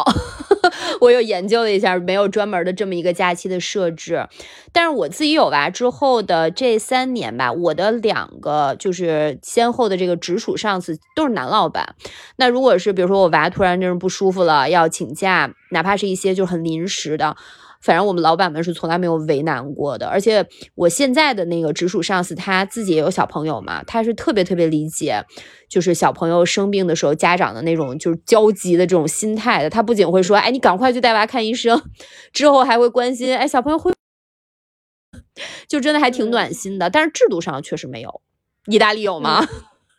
[1.00, 4.28] 我有研究了一下，没有专门的这么一个假期的设置。
[4.72, 11.96] 但是我自己有娃之后的这三年吧，我的两个就是先后的这个直属上司都是男老板。
[12.36, 17.36] 那如果是比如说我娃突然就是不舒服了要请假，哪怕是一些就很临时的。
[17.87, 25.24] 反正我们老板们是从来没有为难过的，而且我现在的那个直属上司他自己也有小朋友嘛，他是特别特别理解，
[25.68, 29.70] 就是小朋友生病的时候家长的那种就是焦急的这种心态的。
[29.70, 31.80] 他不仅会说，哎，你赶快去带娃看医生，
[32.32, 33.93] 之后还会关心，哎，小朋友会，
[35.68, 36.91] 就真的还挺暖心的。
[36.91, 38.20] 但是制度上确实没有，
[38.66, 39.47] 意大利有吗？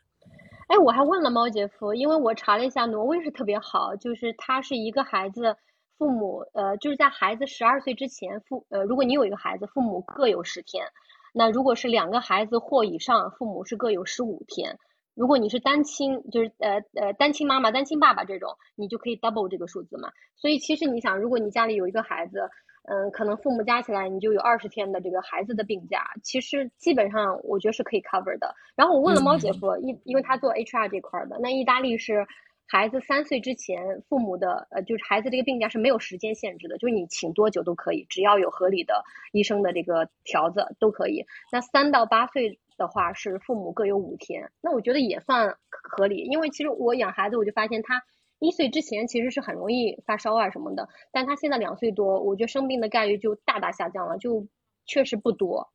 [0.68, 5.56] 哎，我还问了猫姐夫，因为我查了一下，挪威是特别好，就是他是一个孩子。
[5.98, 10.86] 父母呃，就是在孩子十二岁之前，父呃，如果你有一个孩子，父母各有十天。
[11.34, 14.78] 那如果是两个孩子或以上，父母是各有十五天。
[15.16, 20.12] 如果你是单亲，就是呃呃单亲妈妈、单亲爸爸这种，你就可以 double 这个数字嘛。
[20.36, 22.50] 所以其实你想，如果你家里有一个孩子，
[22.88, 28.54] 嗯，可能父母加起来你就有二十天的这个孩子的病假，其实基本上我觉得是可以 cover 的。
[28.76, 32.28] 然后我问了猫姐夫，因因为他做 HR 这块的，那意大利是。
[32.70, 41.26] 孩子三岁之前，父母的呃，就是孩子这个病假是没有时间限制的，就是你请多久都可以，只要有合理的医生的这个条子都可以。
[41.52, 48.04] 那三到八岁的话是父母各有五天，那我觉得也算合理，因为其实我养孩子我就发现他
[48.40, 54.46] 一岁之前其实是很容易发烧啊什么的，但他现在两岁多，我觉得生病的概率就大大下降了，就
[54.86, 55.70] 确实不多。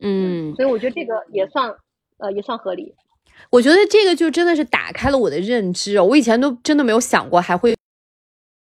[0.00, 1.76] 嗯，所以我觉得这个也算
[2.18, 2.94] 呃也算合理。
[3.50, 7.74] 我觉得这个就真的是打开了我的认知，我以前都真的没有想过还会，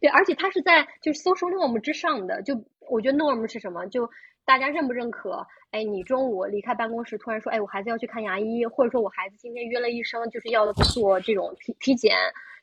[0.00, 3.86] 对，而且它是在就是 social norm 之上的，就我觉得 norm 是什么？
[3.86, 4.08] 就
[4.44, 5.46] 大家认不认可？
[5.70, 12.16] 哎，你中午离开办公室，突然说，哎，我孩子要去看牙医，或者说我孩子今天约了医生，就是要做这种体体检，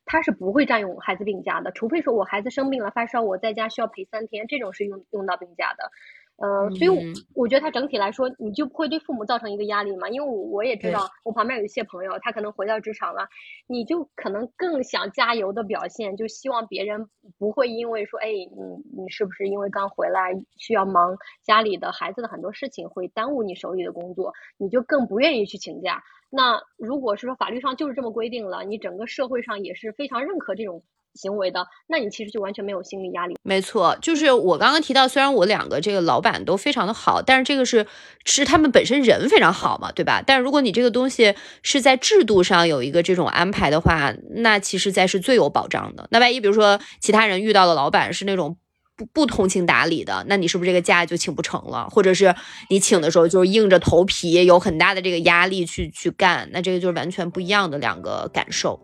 [0.05, 5.91] 他是不会占用孩子病假的，除非说我孩子生病了发烧，我在家需要陪三天，这种是用用到病假的。
[6.37, 10.09] 嗯，所以我觉得他整体来说，你就不会对父母造成一个压力嘛？
[10.09, 13.27] 因为我我也知道，我旁边有一些朋友，他可能回到职场了，
[13.67, 17.07] 你就可能更想加油的表现，就希望别人
[17.39, 26.03] 不会因为说，哎，你你是不是因为刚回来需要忙家里的孩子的很多事情，会耽误你手里的工作，你就更不愿意去请假。
[26.29, 30.83] 那如果是说法律上就是这么规定了，你整个社会上也是非常认可这种
[31.15, 33.35] 行为的，那你其实就完全没有心理压力。
[33.41, 37.85] 没错，就是我刚刚提到，虽然我两个这个老板都非常的好，但是这个是
[38.25, 40.21] 是他们本身人非常好嘛，对吧？
[40.25, 46.07] 但如果你这个东西是在制度上有一个这种安排的话，那其实才是最有保障的。
[46.11, 48.57] 那万一比如说其他人遇到的老板是那种
[48.97, 51.87] 不不通情达理的，那你是不是这个假就请不成了？
[51.89, 52.33] 或者是
[52.69, 58.79] 你请的时候就是硬着头皮，有很大的这个压力去去干，那这个就是完全不一样的两个感受。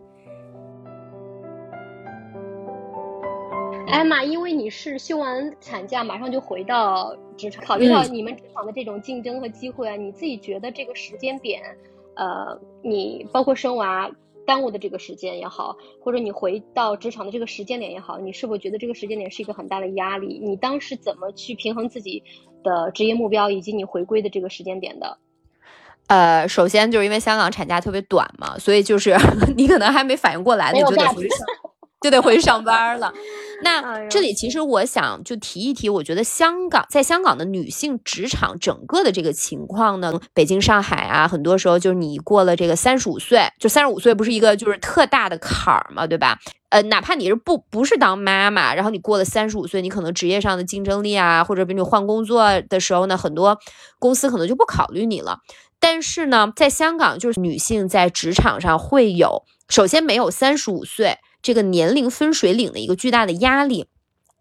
[3.92, 11.62] 艾玛，因为你是休完产假马上就回到职场，考虑到你们职场的这种竞争和机会啊，你自己觉得这个时间点，
[12.16, 14.10] 呃，你包括生娃
[14.46, 20.39] 耽误的这个时间也好，或者你回到职场的这个时间点也好，你是否觉得这个时间点是一个很大的压力？
[20.42, 22.24] 你当时怎么去平衡自己
[22.64, 25.18] 的职业目标以及你回归的这个时间点的？
[26.08, 29.16] 呃，首先就是因为香港产假特别短嘛，所以就是
[29.56, 31.30] 你可能还没反应过来，你就得回去。
[32.02, 33.14] 就得回去上班了。
[33.64, 46.39] 那这里其实我想就提一提，我觉得香港在香港的女性职场整个的这个情况呢，北京、上海啊，很多时候就是你过了这个三十五岁，就三十五岁不是一个就是特大的坎儿嘛，对吧？
[46.70, 53.60] 呃，哪怕你是不不是当妈妈，然后你过了三十五岁，你可能职业上的竞争力啊，或者比如你换工作的时候呢，很多
[53.99, 55.38] 公司可能就不考虑你了。
[55.80, 61.20] 但是呢，在香港就是女性在职场上会有，首先没有三十五岁。
[61.42, 63.88] 这个年龄分水岭的一个巨大的压力，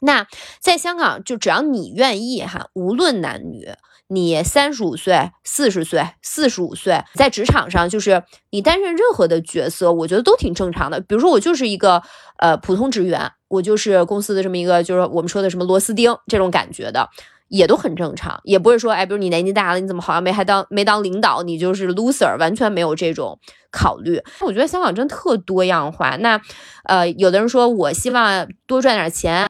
[0.00, 0.26] 那
[0.60, 3.68] 在香港就只要你愿意哈，无论男女，
[4.08, 11.00] 你三十五岁、四十岁、四十五岁，在职场上就是你担任任何的角色，我觉得都挺正常的。
[11.00, 12.02] 比如说我就是一个
[12.38, 17.08] 呃普通职员，我就是公司的这么一个就是我们说的什么螺丝钉这种感觉的。
[17.50, 23.38] 也都很正常，也不会说，哎，比如你年纪大了，你怎么好像没还当没当领导，你就是 loser，完全没有这种
[23.72, 24.20] 考虑。
[24.40, 26.16] 我觉得香港真特多样化。
[26.16, 26.40] 那，
[26.84, 29.48] 呃，有的人说我希望多赚点钱。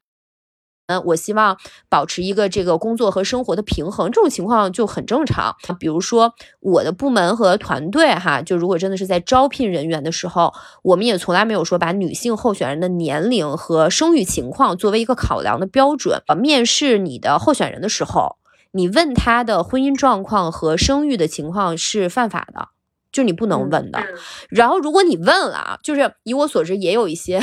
[0.91, 1.57] 嗯，我希望
[1.88, 5.55] 保持一个这个工作和生活的平衡，这种情况就很正常。
[5.78, 16.20] 比如说我的部门和团队，哈，就如果真的是在招聘人员的时候，我们也从来没有说把女性候选人的年龄和生育情况作为一个考量的标准。
[16.36, 18.36] 面试你的候选人的时候，
[18.72, 22.68] 你问他的婚姻状况和生育的情况是犯法的，
[23.12, 24.03] 就你不能问的。
[24.49, 27.41] 然后如果你问了啊，就是以我所知，也有一些。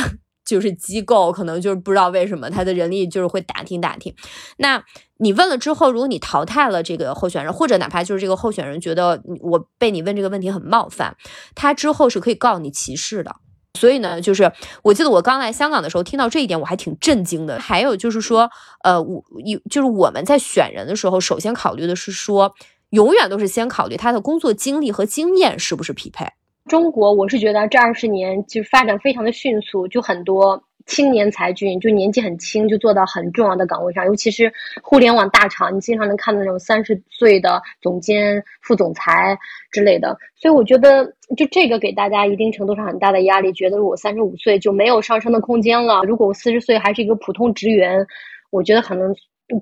[0.48, 4.16] 就是机构可能就是不知道为什么他的人力就是会打听打听，
[4.58, 4.84] 那
[5.18, 11.18] 你问了之后，如果你淘汰了这个候选人，或者哪怕就是这个候选人觉得我被你问这个问题很冒犯，
[11.54, 13.36] 他之后是可以告你歧视的。
[13.74, 17.60] 所以呢，就是我记得我刚来香港的时候听到这一点，我还挺震惊的。
[17.60, 18.50] 还有就是说，
[18.84, 22.56] 呃，我有就是我们在选人的时候，首先考虑的是说，
[22.90, 26.26] 永远都是先考虑他的工作经历和经验是不是匹配。
[26.68, 34.52] 中国，我是觉得这二十年就发展非常的迅速，就很多青年才俊，就年纪很轻就做到很重要的岗位上，尤其是
[34.82, 39.38] 互联网大厂，你经常能看到那种三十岁的总监、副总裁
[39.72, 40.18] 之类的。
[40.36, 41.06] 所以我觉得，
[41.36, 46.04] 就这个给大家一定程度上很大的压力，觉得我三十五岁就没有上升的空间了。
[46.04, 48.06] 如果我四十岁还是一个普通职员，
[48.50, 49.14] 我觉得可能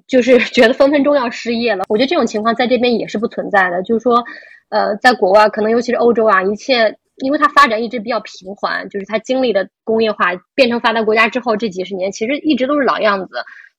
[0.08, 1.86] 就是觉得分分钟要失业了。
[1.90, 4.24] 我觉得这种情况在这边也是不存在的，就是说。
[4.70, 13.36] 呃，在国外，可能尤其是欧洲啊，一切，因为它发展一直比较平缓，就是它经历了工业化变成发达国家之后，这几十年其实一直都是老样子。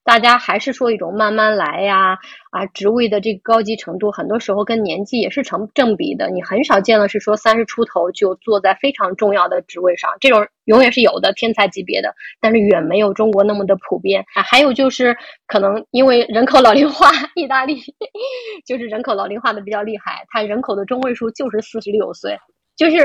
[0.07, 2.17] 大家还是说一种慢慢来呀，
[2.53, 6.31] 啊，职位的这个高级程度，很多时候跟年纪也是成正比的。
[6.31, 14.43] 你很少见了是说三十出头就坐在非常重要的职位上，这种永远是有的天才级别的，但是远没有中国那么的普遍啊。
[14.43, 15.17] 还有就是
[15.49, 17.77] 可能因为人口老龄化， 意大利
[18.65, 22.39] 就是人口老龄化的比较厉害，它人口的中位数就是四十六岁，
[22.77, 22.97] 就是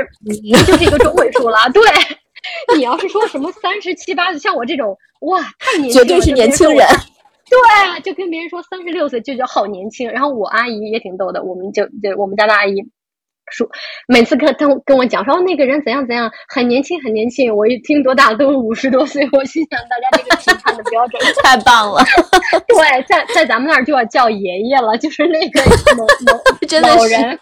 [0.64, 1.82] 就是一个中位数了， 对。
[2.76, 6.86] 你要是说什么三十七八岁，像我这种，哇，太年轻了，绝对是年轻人。
[7.48, 10.10] 对，就跟别人说三十六岁就叫好年轻。
[10.10, 12.76] 然后我阿姨也挺逗的，我们就就我们家的阿姨
[13.50, 13.68] 说，
[14.08, 17.54] 每次跟跟跟我讲说那个人怎样怎样，很年轻很年轻。
[17.54, 19.28] 我一听多大，都五十多岁。
[19.32, 22.02] 我心想，大家这个评判的标准 太棒了。
[22.66, 25.60] 对，在在咱们那儿就要叫爷爷了，就是那个
[25.94, 26.40] 某某
[26.96, 27.38] 老人。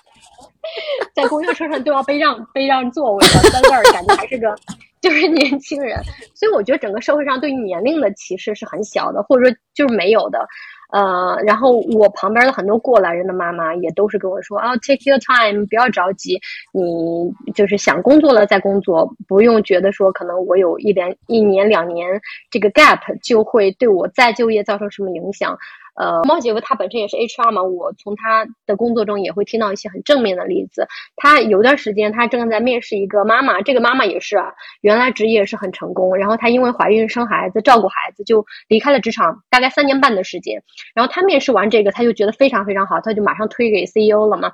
[1.15, 4.55] 在公交车上都要被让被让座位了，在那儿感觉还是个
[5.01, 5.99] 就是年轻人，
[6.35, 10.47] 所以我觉得整个社会上对年龄的歧视是很小的，或者说就是没有的。
[10.93, 16.37] 呃，然后我旁边的很多过来人的妈妈也都是跟我说啊，take your time，不要着急，
[16.73, 22.21] 你就是想工作了再工作，不用觉得说可能我有一连一年两年
[22.51, 25.57] 这个 gap 就会对我再就业造成什么影响。
[25.97, 30.87] 呃，猫姐夫他本身也是 HR 嘛，我从他的工作中也会听到一些很正面的例子。
[31.17, 40.63] 他有段时间他正在面试一个妈妈，这个妈妈也是啊，原来职业是很成功，然后她因为怀孕生孩子照顾孩子就离开了职场，大概三年半的时间。
[40.95, 44.53] 然后他面试完这个，他就觉得非常非常好，他就马上推给 CEO 了嘛。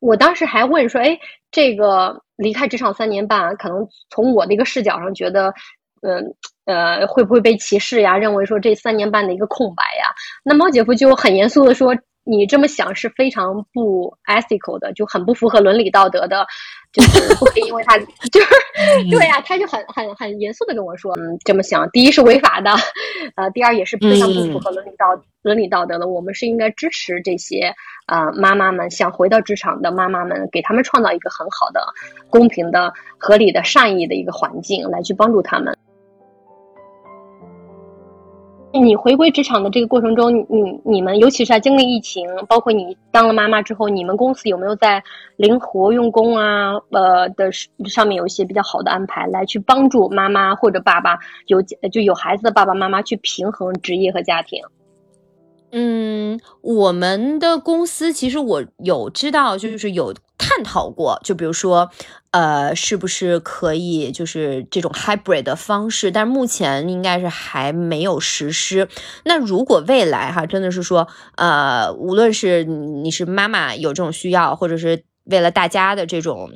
[0.00, 1.18] 我当时还问说，哎，
[1.50, 5.54] 这个离开职场三年半，可能从我的一个视角上觉得，
[6.02, 6.34] 嗯
[6.66, 8.16] 呃，会不会被歧视呀？
[8.18, 10.12] 认为说这三年半的一个空白呀？
[10.42, 11.94] 那猫姐夫就很严肃的说，
[12.24, 16.46] 你这么想是非常不 ethical 的，就很不符合伦理道德的。
[16.92, 17.98] 就是不可以，因为他
[18.32, 18.48] 就是
[19.10, 22.70] 对呀，他就很很很严肃的跟我说，嗯，这么想，第一是违法的，
[23.34, 25.06] 呃，第二也是非常不符合伦理道
[25.42, 26.08] 伦理道德的。
[26.08, 27.74] 我们是应该支持这些
[28.06, 31.86] 呃妈妈们想回到职场的妈妈们，给他们创造一个很好的、
[32.30, 35.76] 公平的、合理的、善意的一个环境，来去帮助他们。
[38.76, 45.02] 你回归职场的这个过程中，你你们尤其是在经历疫情，包括你当了妈妈之后，你们公司有没有在
[45.36, 47.50] 灵活用工啊，呃的
[47.88, 54.62] 上面有一些比较好的安排，来去帮助妈妈或者爸爸有就有孩子的爸爸妈妈去平衡职业和家庭？
[55.72, 60.14] 嗯，我们的公司其实我有知道，就是有
[60.48, 61.90] 探讨过，就比如说，
[62.30, 68.88] 呃，是不是可以就是这种 hybrid 的方式，但是目前应该是还没有实施。
[69.24, 76.52] 那如果未来哈，真的是说，呃，无论是你是妈妈有这种需要，或者是为了大家的这种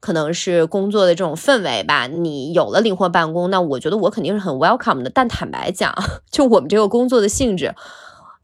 [0.00, 5.10] 可能是工作的这种氛围吧，你有了灵活办公，那我觉得我肯定是很 welcome 的。
[5.10, 5.94] 但坦白讲，
[6.32, 7.74] 就我们这个工作的性质。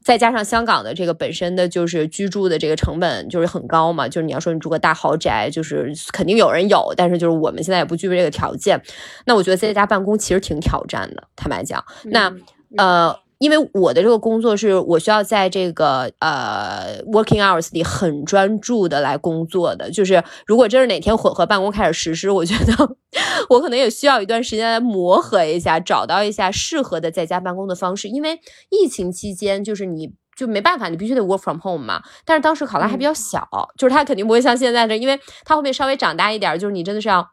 [0.03, 8.81] 再加上香港的这个本身的就是居住的这个成本就是很高嘛，就是你要说你住个大豪宅，就是肯定有人有，但是就是我们现在也不具备这个条件。
[9.25, 11.83] 那我觉得在家办公其实挺挑战的，坦白讲。
[12.03, 12.33] 那
[12.77, 13.15] 呃。
[13.41, 22.95] 因为我的这个工作是我需要在这个呃 working hours 里很专注的来工作的，就是如果真是哪天混合办公开始实施，我觉得
[23.49, 28.07] 我可能也需要一段时间来磨合一下，找到一下适合的在家办公的方式。
[28.07, 28.39] 因为
[28.69, 32.03] 疫情期间，就是你就没办法，你必须得 work from home 嘛。
[32.23, 37.27] 但是当时考拉还比较小，就是他肯定不会像现在这，因为他后面稍微长大一点，就是你真的是要。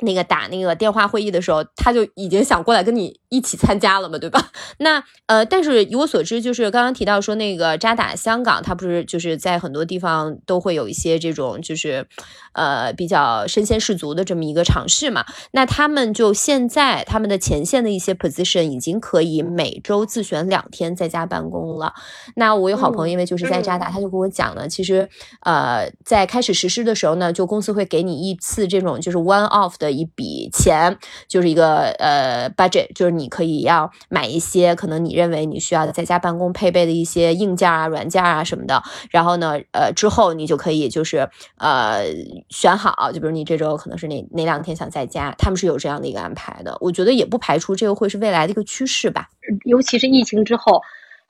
[0.00, 4.50] 那个打那个电话会议的时候，他就已经想过来跟你一起参加了嘛，对吧？
[4.78, 12.06] 那呃，但是以我所知，就是刚刚提到说那个渣打香港，他不是就是在很多地方都会有一些这种就是
[12.54, 15.24] 呃比较身先士卒的这么一个尝试嘛。
[15.52, 21.94] 那他们就现在他们的前线的一些 position 已经可以每周自选两天在家办公了。
[22.34, 25.08] 那我有好朋友，因为就是在渣打，他就跟我讲呢，其实
[25.42, 29.92] 呃在开始实施的时候呢，就公司会给你一次这种就是 one off 的。
[29.92, 30.96] 一笔钱
[31.28, 38.82] 就是一个呃 budget，就是你可以要买一些可能你认为你需要的在家办公配备的一些硬件啊、软件啊什么的。
[39.10, 41.28] 然后呢，呃，之后你就可以就是
[41.58, 42.06] 呃
[42.48, 46.76] 选好，就比如你这周可能是哪哪两天想在家，他们是有这样的一个安排的。
[46.80, 49.28] 我觉得也不排除这个会是未来的一个趋势吧，
[49.64, 50.80] 尤其是疫情之后。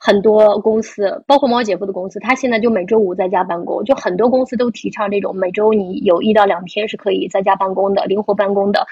[0.05, 3.81] 很多公司，包括猫姐夫的公司，他现在就每周五在家办公。
[3.85, 8.85] 就很多公司都提倡这种每周你有一到两天是可以在家办公的，灵活办公的。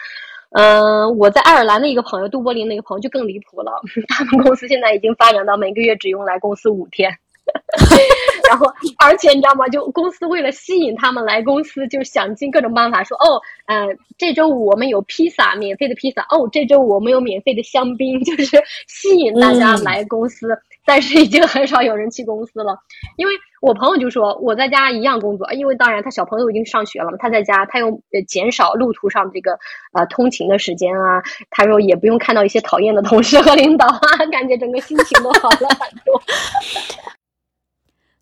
[0.52, 3.74] 嗯，我在爱尔兰的一个朋友，杜柏林那个朋友就更离谱了，
[4.08, 7.12] 他们公司现在已经发展到每个月只用来公司五天。
[8.48, 8.66] 然后，
[8.98, 9.68] 而且你知道吗？
[9.68, 13.88] 就公司为了吸引他们来公司，就想尽各种办法说：“哦，呃，
[14.18, 16.22] 这周五我们有披萨，免费的披萨。
[16.30, 20.48] 哦，这周五我们有免费的香槟， 就是吸引大家来公司。”
[20.84, 22.76] 但是已经很少有人去公司了，
[23.16, 29.52] 因为我朋友就说我在家一样工作，因为当然他小朋友已经上学了嘛，他在家他又减少路途上这个
[29.94, 31.22] 呃通勤的时间啊，
[31.52, 34.02] 他说也不用看到一些讨厌的同事和领导啊，
[34.34, 36.20] 感觉整个心情都好了很多。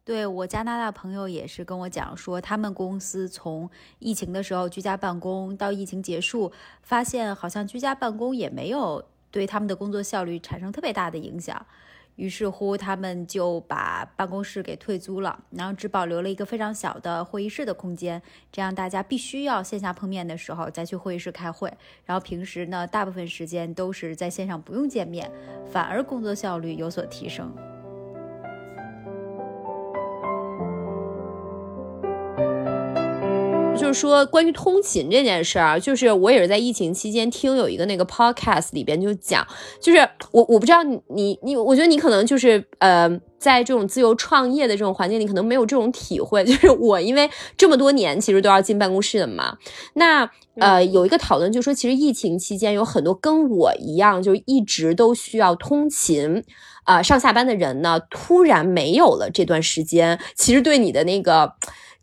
[0.10, 6.52] 对我加拿大朋友也是跟我讲说，他们公司从疫情的时候居家办公到疫情结束，
[6.82, 11.64] 发现好像居家办公也没有对他们的工作效率产生特别大的影响。
[12.16, 18.20] 于是乎，他们就把办公室给退租了，然后只保留了一个非常小的会议室的空间，
[18.52, 21.72] 这样大家必须要线下碰面的时候再去会议室开会。
[22.04, 25.32] 然后平时呢，大部分时间都是在线上不用见面，
[25.72, 27.56] 反而工作效率有所提升。
[33.80, 39.46] 就就是说关于通勤这件事儿，就是我也是在疫情期间听有一个那个 podcast 里边就讲，
[39.82, 39.98] 就是
[40.32, 46.44] 我我不知道你你，我觉得你可能就是呃，在这种自由创业的这种环境里，可能没有这种体会。
[46.46, 47.28] 就是我因为
[47.58, 49.58] 这么多年其实都要进办公室的嘛，
[49.96, 50.30] 那
[50.60, 56.44] 呃有一个讨论就说，其实疫情期间有很多跟我一样，就一直都需要通勤。
[56.84, 61.54] 啊，上下班的人呢，突然没有了这段时间，其实对你的那个，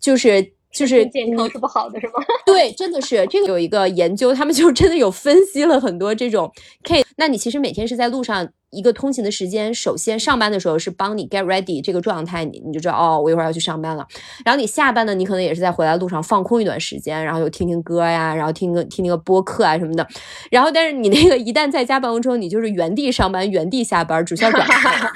[0.00, 2.14] 就是就是健康是不好的，是吗？
[2.46, 6.52] 对，真的是这个有一个研究，他们就真的有分析了很多这种
[6.84, 7.04] case。
[7.16, 8.48] 那你其实每天是在路上。
[8.70, 14.06] 一个通勤的时间，首先上班的时候是帮你 get ready 这个状态，你你就知道哦，我一会儿要去上班了。
[14.44, 20.06] 然后你下班呢，你可能也是在回来路上放空一段时间，然后又听听歌呀，然后听个听那个播客啊什么的。
[20.50, 24.66] 然后，但是你那个一旦在家办公之后，你就是原地上班，原地下班，只需要转。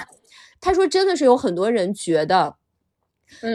[0.62, 2.54] 他说，真的是有很多人觉得，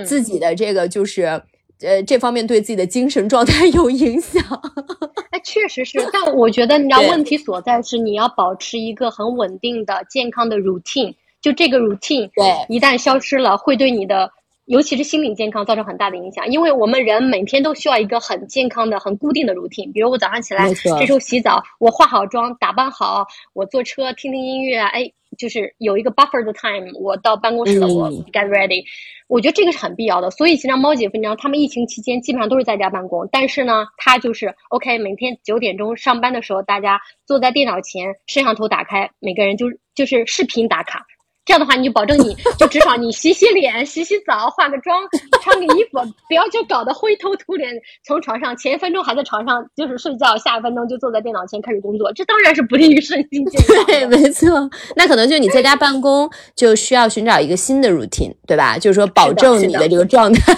[0.05, 1.41] 自己的这个就是。
[1.81, 4.41] 呃，这方面对自己的精神状态 有影响。
[5.31, 11.13] 哎，确实是，但我觉得你知道问题所在是你要保持一个很稳定的、健康的 routine。
[11.41, 14.31] 就这个 routine，对，一旦消失了，会对你的，
[14.65, 16.47] 尤其是心理健康造成很大的影响。
[16.49, 19.91] 因为我们人每天都需要一个很健康的、很固定的 routine。
[19.91, 25.11] 比如我早上起来，这时候洗澡，我化好妆，打扮好，我坐车听听音乐，哎。
[25.37, 28.81] 就是有一个 buffer 的 time，我到办公室了，我 get ready。
[29.27, 30.29] 我觉得这个是很必要的。
[30.31, 33.27] 所以，其实猫姐你知道，他们疫情期间基本上都是在家办公。
[33.31, 41.05] 但是呢，他就是 OK，每天九点钟上班的时候，大家坐在电脑前，摄像头打开，每个人就就是视频打卡。
[41.45, 45.03] 这样的话，你就保证你就至少你洗洗脸、洗洗澡、化个妆、
[45.43, 47.71] 穿个衣服，不要就搞得灰头土脸，
[48.03, 53.85] 从床上前一分钟还在床上就是睡觉，下一分钟就坐在电脑前开始工作，这当然是不利于身心健康。
[53.85, 54.69] 对，没错。
[54.95, 58.79] 那可能就你在家办公就需要寻找一个新的 routine，对吧？
[58.79, 60.53] 就是说保证你的这个状态。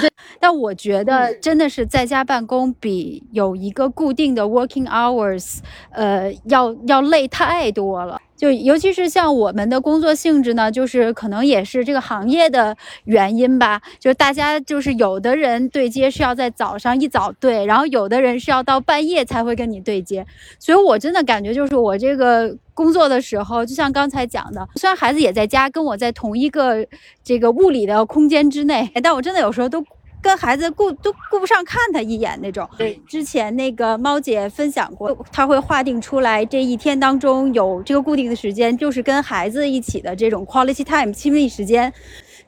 [0.00, 0.10] 对，
[0.40, 5.58] 但我觉得真的是在家办公比有一个固定的 working hours，
[5.92, 8.20] 呃，要要累太多了。
[8.42, 13.80] 就尤其是像我们的工作性质呢，就是可能也是这个行业的原因吧。
[14.00, 20.26] 就是大家就是有的人对接是要在早上一早对，然后有的人是要到半夜才会跟你对接。
[20.58, 26.84] 所以我真的感觉就是我这个工作的时候，就像刚才讲的，虽然孩子也在家，跟我在同一个
[27.22, 29.84] 这个物理的空间之内，但我真的有时候都。
[30.22, 32.66] 跟孩子顾都顾不上看他一眼那种。
[32.78, 41.92] 对，之前那个猫姐分享过，他会划定出来这一天当中有这个固定的时间，就是跟孩子一起的这种 quality time 亲密时间。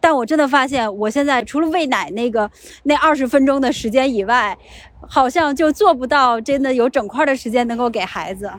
[0.00, 2.50] 但我真的发现，我现在除了喂奶那个
[2.84, 4.56] 那二十分钟的时间以外，
[5.00, 8.50] 好像就做不到真的有整块的时间能够给孩子。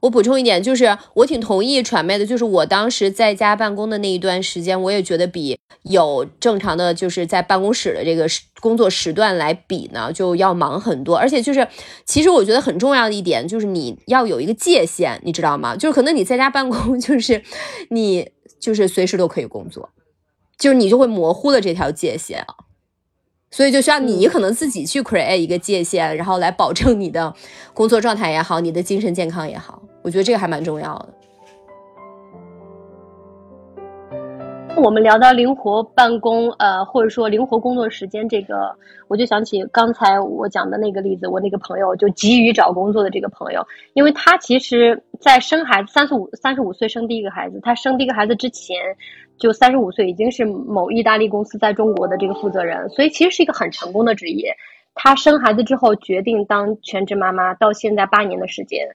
[0.00, 8.26] 我补充一点，就是我挺同意传媒的，就是我当时在家办公的那一段时间，我也觉得比有正常的就是在办公室的这个
[8.60, 11.16] 工作时段来比呢，就要忙很多。
[11.16, 11.66] 而且就是，
[12.04, 15.74] 其实我觉得很重要的一点就是你要有一个界限，你知道吗？
[15.74, 17.42] 就是可能你在家办公，就是
[17.90, 19.88] 你就是随时都可以工作，
[20.58, 22.65] 就是你就会模糊了这条界限啊。
[23.56, 27.32] 所以就需要你可能自己去 create 一个界限，然后来保证你的
[27.72, 29.80] 工作状态也好，你的精神健康也好。
[30.02, 31.08] 我觉得这个还蛮重要的。
[34.76, 38.76] 我们聊到灵活办公，呃，或者说灵活工作时间，这个
[39.08, 48.76] 我就想起刚才我讲的那个例子，我那个朋友就急于找工作的这个朋友，因为他其实，在生孩子三十五三十五岁生第一个孩子，他生第一个孩子之前，
[49.38, 54.54] 就三十五岁已经是某意大利公司在中国的这个负责人，所以其实是一个很成功的职业。
[54.94, 58.88] 她生孩子之后决定当全职妈妈，到现在八年的时间，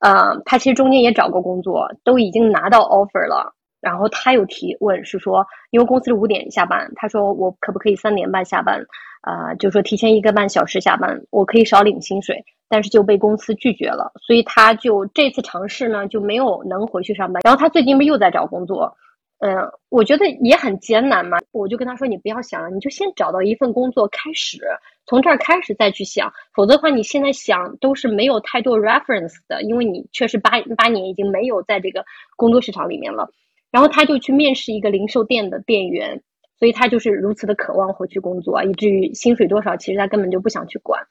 [0.00, 3.52] 呃，他其实中间也找过工作，都已经拿到 offer 了。
[3.80, 8.84] 然后他又提问是说，因为公司是五点下班，他说我可不可以三点半下班？
[9.20, 17.40] 啊，就说提前一个半小时下班，我可以少领薪水，但是就被公司拒绝了，所以他就这次尝试呢就没有能回去上班。
[17.44, 18.96] 然后他最近不又在找工作，
[19.38, 21.36] 嗯，我觉得也很艰难嘛。
[21.52, 24.58] 我就跟他说，你不要想了，你就先找到一份工作开始，
[25.06, 32.04] 从这儿开始再去想，否则的话你现在想都是没有太多 reference 的，因为你确实八八年已经没有在这个
[32.36, 33.30] 工作市场里面了。
[33.70, 36.22] 然后他就去面试一个零售店的店员，
[36.58, 41.06] 所以他就是如此的渴望回去工作，以至于薪水多少其实他根本就不想去管，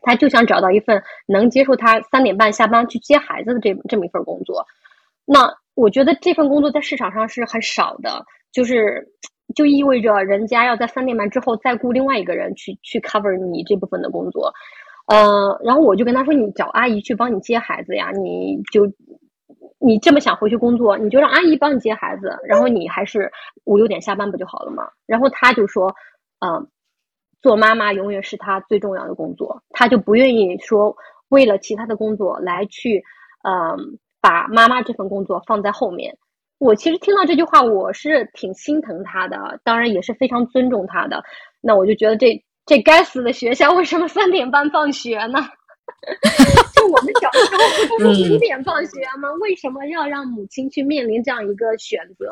[0.00, 4.64] 他就想找到一份能接受他三点半下班去接孩子的这这么一份工作。
[5.26, 9.06] 那我觉得这份工作在市场上是很少的，就是
[9.54, 14.52] 就意味着人家要在三点半之后再雇另外一个人去去 cover 你这部分的工作。
[15.06, 18.90] 呃，然后我就跟他说，你找阿姨去帮你接孩子呀，你就。
[19.82, 23.32] 你这么想回去工作，你就让阿姨帮你接孩子，然后你还是
[23.64, 24.86] 五六点下班不就好了吗？
[25.06, 25.94] 然后他就说，
[26.40, 26.68] 嗯，
[27.40, 30.94] 做妈妈永远是她最重要的工作，她就不愿意说
[31.30, 33.02] 为了其他的工作来去，
[33.42, 36.16] 嗯，把妈妈这份工作放在后面。
[36.58, 41.22] 我其实听到这句话，我是挺心疼她的，当然也是非常尊重她的。
[41.60, 45.38] 那我就觉得这这该死的学校为什么三点半放学呢？
[46.74, 49.28] 就我们小时候不都是五点放学吗？
[49.40, 52.30] 为什么要让母亲去面临这样一个选择？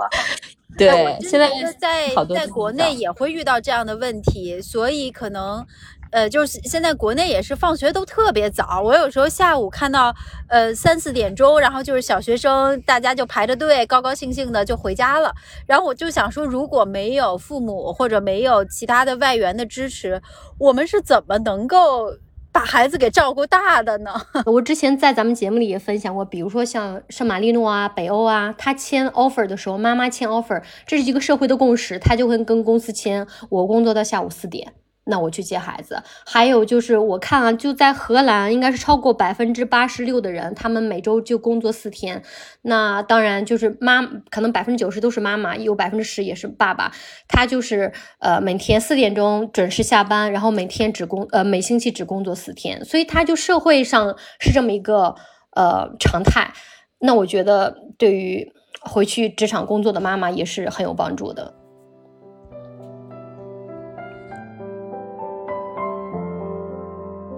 [0.77, 1.49] 对，现在
[1.79, 5.67] 在在国内也会遇到这样的问题，所以可能。
[6.11, 10.15] 呃，就是现在国内也是放学都特别早，我有时候下午看到，
[10.49, 15.35] 呃三四点钟，然后就是小学生大家就排着队，高高兴兴的就回家了。
[15.67, 20.23] 然后我就想说，如果没有父母或者没有其他的外援的支持，
[20.59, 22.15] 我们是怎么能够
[22.51, 24.11] 把孩子给照顾大的呢？
[24.47, 34.73] 我之前在咱们节目里也分享过，比如说像圣马力诺啊、北欧啊，他签 offer 的时候，妈妈签 offer，这是一个社会的共识，他就会跟公司签，我工作到下午四点。
[35.09, 42.23] 那我去接孩子，还有就是我看啊，就在荷兰，应该是超过百分之八十六的人，他们每周就工作四天。
[42.63, 46.93] 那当然就是妈，可能百分之九十都是妈妈，有百分之十也是爸爸。
[47.27, 55.15] 他就是呃每天四点钟准时下班，然后每天只工呃每星期只工作四天，所以他就社会上是这么一个
[55.57, 56.53] 呃常态。
[57.01, 58.53] 那我觉得对于
[58.83, 61.55] 回去职场工作的妈妈也是很有帮助的。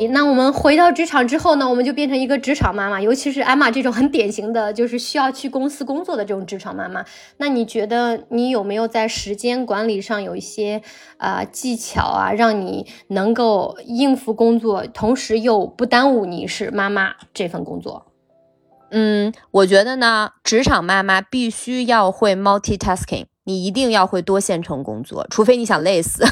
[0.09, 7.05] 那我们回到职场之后呢，我们就变成一个职场妈妈，尤其是艾玛这种很典型的，就是需要去公司工作的这种职场妈妈。
[7.36, 10.82] 那你觉得你有没有在时间管理上有一些
[11.18, 18.06] 啊技巧啊，让你能够应付工作，同时又不耽误你是妈妈这份工作？
[18.93, 26.24] 嗯，我觉得呢，职场妈妈必须要会 multitasking，你一定要会多线程工作，除非你想累死。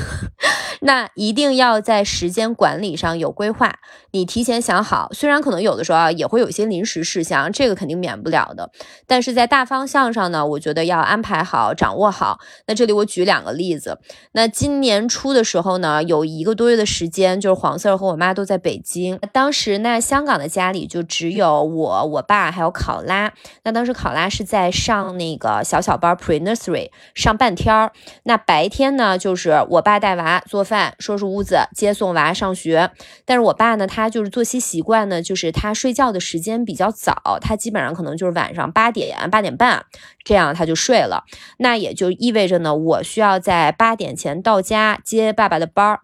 [0.80, 3.78] 那一定要在时间管理上有规划，
[4.12, 5.10] 你提前想好。
[5.12, 8.70] 虽然可能有的时候啊也会有一些临时事项，这个肯定免不了的。
[9.06, 12.38] 但是在大方向上呢，我觉得要安排好、掌握好。
[12.66, 13.98] 那这里我举两个例子。
[14.32, 19.18] 那今年初的时候呢，有一个多月的时间，就是黄 sir 和我妈都在北京。
[19.32, 23.32] 当时那香港的家里就只有我、我爸还有考拉。
[23.64, 27.90] 那当时考拉是在上那个小小班 pre nursery 上半天儿。
[28.22, 30.67] 那白天呢，就是我爸带娃做。
[30.68, 32.90] 饭收拾屋子接送娃上学，
[33.24, 39.86] 但是我爸呢，他就是作息习惯呢，就是他睡觉的时间比较早，他基本上可能就是晚上八点八点半
[40.22, 41.24] 这样他就睡了，
[41.56, 46.00] 那也就意味着呢，我需要在八点前到家接爸爸的班儿。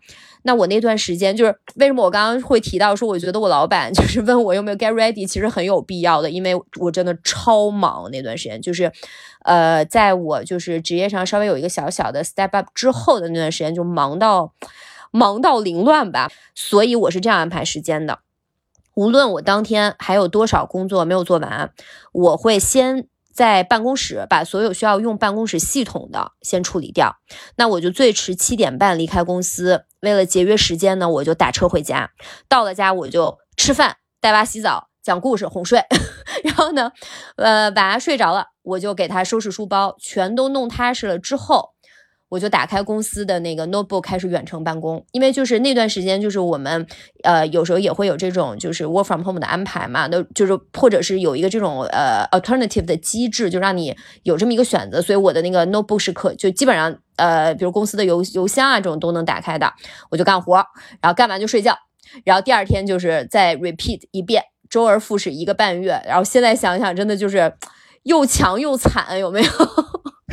[0.47, 8.93] 那我那段时间就是为什么我刚刚会提到说，我觉得我老板 就是问我有没有 get ready，其实很有必要的，因为我真的超忙那段时间，就是，
[9.45, 14.53] 呃，在我就是职业上稍微有一个小小的 step up 之后的那段时间，就忙到
[15.11, 18.19] 忙到凌乱吧，所以我是这样安排时间的，
[18.95, 21.73] 无论我当天还有多少工作没有做完，
[22.13, 23.09] 我会先。
[23.35, 27.17] 在办公室把所有需要用办公室系统的先处理掉，
[27.57, 29.87] 那我就最迟七点半离开公司。
[30.05, 32.11] 为了节约时间呢，我就打车回家。
[32.49, 35.83] 到了家我就吃饭、带娃洗澡、讲故事、哄睡。
[36.45, 36.93] 然后呢，
[37.37, 41.74] 呃，娃睡着了，我就给他收拾书包，全都弄踏实了之后。
[42.35, 46.85] 我就打开公司的那个 notebook 开始远程办公，因为就是那段时间，就是我们
[47.23, 55.01] 呃有时候也会有这种就是 work from home 的安排嘛，那就是或者是有一个这种呃 alternative 的机制，就让你有这么一个选择。
[55.01, 59.73] 所以我的那个 notebook 是可就基本上呃，比如公司的邮邮箱啊这种都能打开的，
[60.11, 60.57] 我就干活，
[61.01, 61.79] 然后干完就睡觉，
[62.25, 66.03] 然后第二天就是再 repeat 一遍，周而复始一个半月。
[66.05, 67.53] 然后现在想想，真的就是
[68.03, 69.49] 又强又惨，有没有？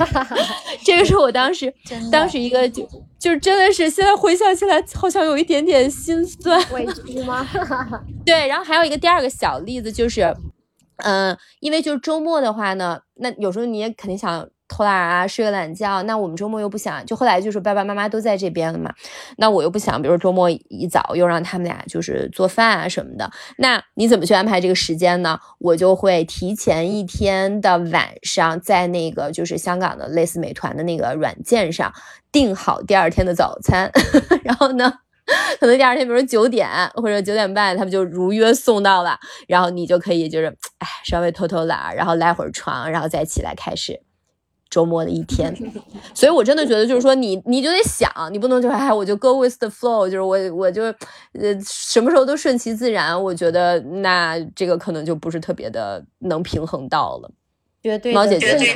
[0.84, 1.74] 这个是我当时，
[2.12, 2.88] 当时一个就
[3.20, 7.48] 就是真的是，现在回想起来好像有一点点心酸，委屈吗？
[8.26, 10.36] 对，然后还有一个第二个小例子就是，
[10.98, 14.48] 嗯，因为就是周末的话呢，那有时候你也肯定想。
[14.72, 16.02] 偷懒啊，睡个懒觉。
[16.04, 18.94] 那我们周末又不想，就后来就是爸爸妈妈都在这边了嘛。
[19.36, 23.30] 那我又不想，比如周末一早又让他们俩就是做饭啊什么的。
[23.58, 25.38] 那你怎么去安排这个时间呢？
[25.60, 31.92] 我就会提前一天的晚上，在那个就是香港的类似美团的那个软件上
[32.32, 33.92] 订好第二天的早餐。
[34.46, 34.94] 然后呢，
[35.60, 39.20] 可能第二天比如九点或者九点半，他们就如约送到了。
[39.48, 44.02] 然后你就可以就是哎稍微偷偷懒，然后赖会儿床，然后再起来开始。
[44.72, 45.54] 周末的一天，
[46.16, 53.22] 所以我真的觉得，就是说你你就得想，你不能就哎，我就 go with the flow，就是我我就呃什么时候都顺其自然。
[53.22, 57.30] 我觉得那这个可能就不是特别的能平衡到了。
[57.84, 58.76] 绝对，毛姐姐，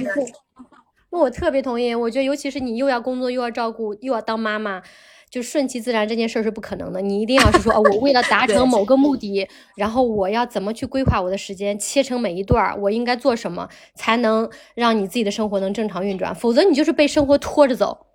[1.11, 1.95] 那我特别同意。
[1.95, 4.83] 我觉得尤其是你又要工作又要照顾又要当妈妈，
[5.29, 7.01] 就顺其自然这件事儿是不可能的。
[7.01, 16.33] 你一定要是说，哦，我为了达 成某个目的，然后我要怎么去规划我的时间，切成每一段儿，我应该做什么，才能让你自己的生活能正常运转？
[16.33, 18.07] 否则你就是被生活拖着走。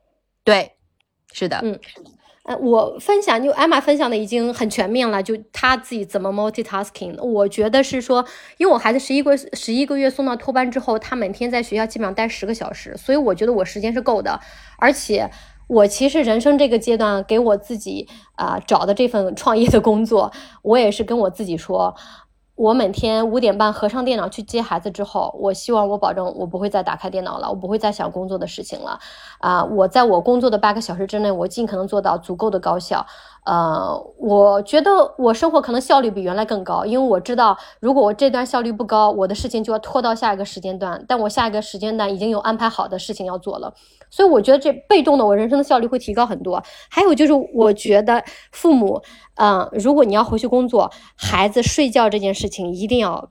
[0.45, 0.73] 对，
[1.32, 1.78] 是的，嗯。
[2.45, 7.23] 呃，我分享就艾玛分享的已经很全面了，就她自己怎么 multitasking。
[7.23, 8.24] 我觉得是说，
[8.57, 14.41] 因为我孩子十一个十一个月送到托班之后，他每天在学校基本上待十个小时，所以我觉得我时间是够的。
[14.78, 15.31] 而且
[15.71, 20.33] 我其实人生这个阶段给我自己啊找的这份创业的工作，
[20.63, 21.95] 我也是跟我自己说。
[22.57, 28.99] 我每天五点半合上电脑去接孩子之后，我希望我保证我不会再打开电脑了，我不会再想工作的事情了。
[29.39, 33.07] 啊，我在我工作的八个小时之内，我尽可能做到足够的高效。
[33.47, 43.73] 呃，我觉得我生活可能效率比原来更高，因为我知道如果我这段效率不高，我的事情就要拖到下一个时间段，但我下一个时间段已经有安排好的事情要做了，
[44.11, 46.62] 所以我觉得这被动的我人生的效率会提高很多。
[46.91, 48.23] 还有就是，我觉得
[48.53, 49.01] 父母，
[49.37, 53.31] 嗯，如果你要回去工作，孩子睡觉这件事情一定要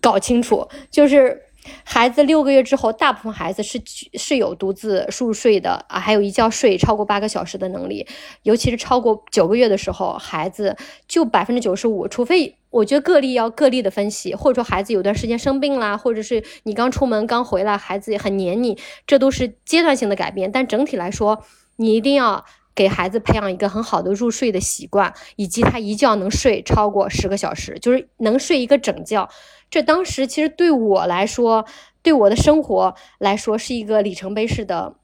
[0.00, 1.42] 搞清楚，就是。
[1.84, 3.80] 孩子六个月之后，大部分孩子是
[4.14, 8.06] 是有独自入睡的啊，还有一觉睡超过八个小时的能力。
[8.42, 10.76] 尤其是超过九个月的时候，孩子
[11.06, 20.50] 就百分之九十五，除非我觉得个例要个例的分析，或者说孩子有段时间生病啦，或者是你刚出门刚回来，孩子也很黏你，这都是阶段性的改变。
[20.50, 21.44] 但整体来说，
[21.76, 22.44] 你一定要
[22.74, 29.28] 给孩子培养一个很好的入睡的习惯，以及他一觉能睡超过十个小时，就是能睡一个整觉。
[29.68, 31.64] 这当时其实对我来说，
[32.02, 34.94] 对我的生活来说是一个里程碑式的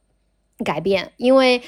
[0.64, 1.62] 改变，因为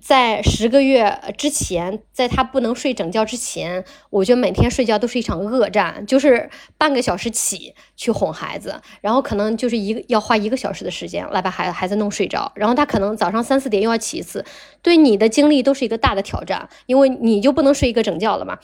[0.00, 14.44] 在十个月之前，在他不能睡整觉之前，我觉得每天睡觉都是一场恶战，就是半个小时起去哄孩子，然后可能就是一个要花一个小时的时间来把孩子孩子弄睡着，然后他可能早上三四点又要起一次，
[14.82, 18.58] 对你的精力都是一个大的挑战，因为你就不能睡一个整觉了嘛。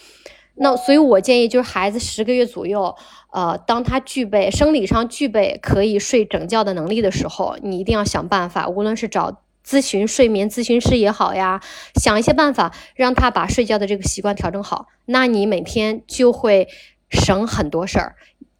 [0.60, 2.96] 那所以，我建议就是孩子十个月左右，
[3.30, 11.60] 呃，当他具备生理上具备可以睡整觉的能力的时候，你一定要想办法，无论是找咨询睡眠咨询师也好呀，
[12.00, 16.68] 想一些办法让他把睡觉的这个习惯调整好，那你每天就会
[17.10, 18.16] 省很多事儿，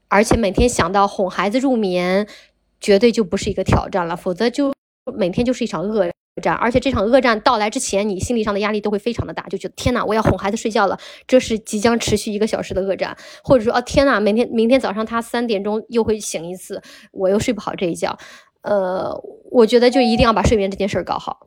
[0.09, 2.26] 而且每天想到哄孩子入眠，
[2.78, 4.74] 绝对就不是一个挑战了，否则就
[5.16, 6.10] 每天就是一场恶。
[6.40, 16.80] 战，而且这场恶战到来之前，你心理上的压力都会非常的大，就觉得天哪，我要哄孩子睡觉了，这是即将持续一个小时的恶战，或者说，哦天哪，明天明天早上他三点钟又会醒一次，
[17.10, 18.16] 我又睡不好这一觉，
[18.62, 19.14] 呃，
[19.51, 21.47] 我觉得就一定要把睡眠这件事儿搞好。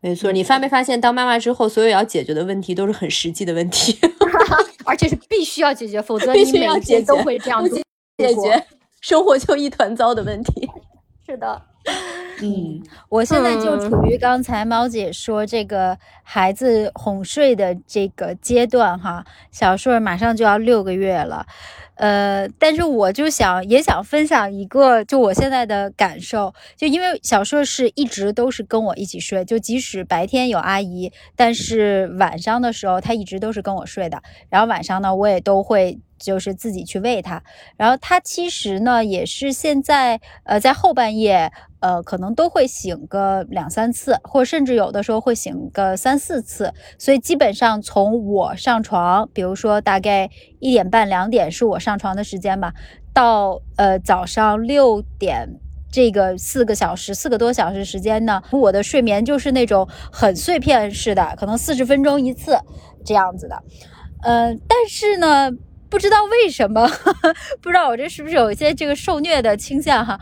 [0.00, 3.96] 没错，你发没发现，当妈妈之后，所有要解决的问题都是很实际的问题，
[4.84, 7.76] 而且是必须要解决，否则你每天都会这样子
[8.18, 8.66] 解决，
[9.00, 10.68] 生活就一团糟的问题。
[11.24, 11.62] 是的。
[12.40, 21.46] 嗯，我现在就处于刚才猫姐说这个孩子哄睡的这个阶段哈，小顺马上就要六个月了，
[21.96, 35.98] 呃，但是我就想也想分享一个就我现在的感受，就因为小硕是一直都是跟我一起睡，就即使白天有阿姨，但是晚上的时候他一直都是跟我睡的，然后晚上呢我也都会。
[36.22, 37.42] 就是自己去喂它，
[37.76, 41.50] 然后它其实呢也是现在呃在后半夜
[41.82, 50.30] 呃可能都会醒个两三次，或甚至有的时候会醒个三四次，所以基本上从我上床，比如说大概
[50.60, 52.72] 一点半两点是我上床的时间吧，
[53.12, 55.60] 到呃早上六点
[55.90, 62.58] 这个四个小时四个多小时时间呢，我的睡眠就是那种很碎片式的，可能四十分钟一次
[63.04, 63.62] 这样子的，
[64.22, 65.50] 呃，但是呢。
[65.92, 66.88] 不知道为什么，
[67.60, 70.18] 不知道我这是不是有一些这个受虐的倾向哈？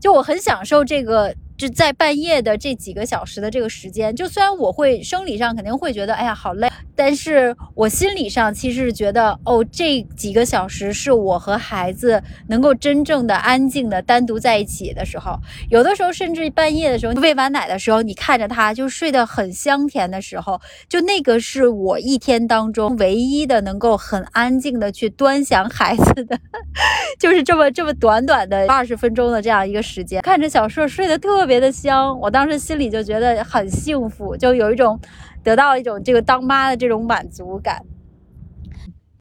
[0.00, 1.34] 就我很享受这个。
[1.60, 15.38] 就在半夜的这几个小时的这个时间，就虽然我会生理上肯定会觉得，哎呀好累，但是我心理上其实是觉得，哦，这几个小时是我和孩子能够真正的安静的单独在一起的时候。
[15.68, 20.58] 有的时候甚至半夜的时候喂完奶的时候，你看着他就睡得很香甜的时候，
[20.88, 26.38] 就那个是我一天当中唯一的能够很安静的去端详孩子的，
[27.20, 31.49] 就是这么这么短短的二十分钟的这样一个时间，看着小硕睡得特别。
[31.50, 34.96] 别的香，我当时心里就觉得很幸福，就有一种
[35.42, 37.82] 得到一种这个当妈的这种满足感。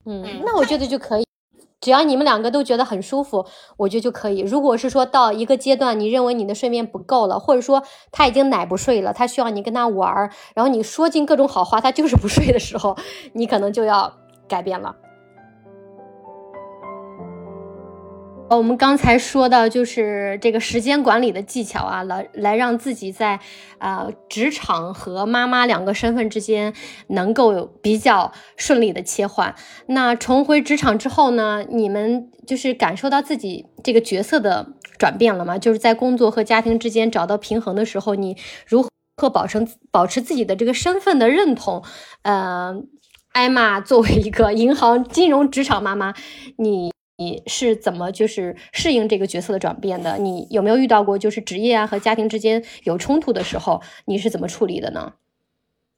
[0.06, 1.26] 嗯，那我觉得就可以，
[1.82, 3.44] 只要你们两个都觉得很舒服，
[3.78, 4.42] 我觉得就可以。
[4.42, 7.82] 如果是说到一个阶段，你认为你的睡眠不够了，或者说
[8.12, 12.96] 他已经奶不睡了，他需要你跟他玩儿，然后你说尽各种好话，他就是不睡的时候，
[13.34, 14.14] 你可能就要
[14.48, 14.96] 改变了。
[18.50, 23.40] 呃，我们刚才说到就是这个时间管理的技巧啊，来来让自己在
[23.78, 26.74] 啊职场和妈妈两个身份之间
[27.10, 29.54] 能够比较顺利的切换。
[29.86, 34.68] 那重回职场之后呢，你们就是感受到自己这个角色的
[34.98, 35.60] 转变了吗？
[35.60, 38.36] 就是在工作和家庭之间找到平衡的时候，你
[38.66, 38.84] 如
[39.18, 41.84] 何保持保持自己的这个身份的认同？
[42.24, 42.74] 呃，
[43.32, 46.16] 艾玛作为一个银行金融职场妈妈，
[46.58, 46.92] 你。
[47.20, 50.18] 你是怎么就是适应这个角色的转变的？
[50.18, 55.14] 你有没有遇到过就是职业啊和家庭之间有冲突的时候，你是怎么处理的呢？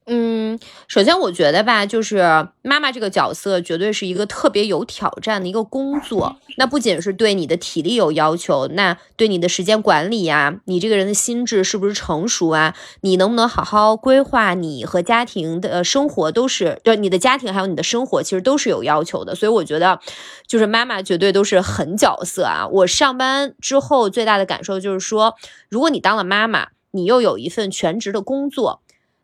[0.06, 0.58] 嗯，
[0.88, 6.36] 首先我觉得吧，就是妈妈这个角色绝对是一个特别有挑战的一个工作。
[6.58, 12.74] 那不仅是对你的体力有要求，那对你的时间管理呀，你这个人的心智是不是成熟啊？
[13.02, 19.36] 你能不能好好规划你和家庭的生活，都是对你的家庭还有你的生活，其实都是有要求的。
[19.36, 20.00] 所以我觉得，
[20.48, 22.66] 就是妈妈绝对都是狠角色啊。
[22.66, 25.36] 我上班之后最大的感受就是说，
[25.68, 28.81] 如果你当了妈妈，你又有一份全职的工作。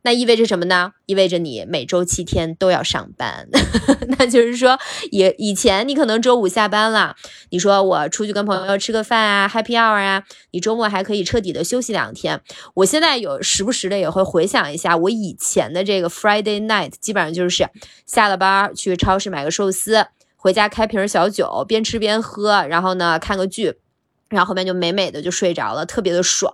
[0.09, 0.94] 那意味着什么呢？
[1.05, 3.47] 意味着你每周七天都要上班。
[4.16, 4.78] 那就是说，
[5.10, 7.14] 以以前你可能周五下班了，
[7.51, 12.40] 你说我出去跟朋友吃个饭啊，Happy Hour 啊，你周末还可以彻底的休息两天。
[12.72, 17.68] 我现在有时不时的也会回想一下我以前的这个 Friday night，基本上就是
[18.06, 20.06] 下了班去超市买个寿司，
[20.36, 23.74] 回家开瓶小酒，边吃边喝，然后呢看个剧。
[24.28, 26.52] 然后后面就美美的就睡着了，特别的爽。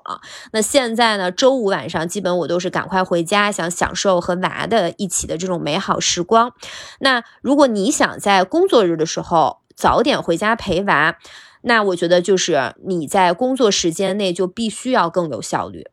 [0.53, 6.53] 那现在呢，周五晚上基本我都是赶快回家，想享受和娃的一起的这种美好时光。
[7.01, 11.17] 那如果你想在工作日的时候早点回家陪娃，
[11.63, 15.87] 那我觉得就是你在工作时间内就必须要更有效率。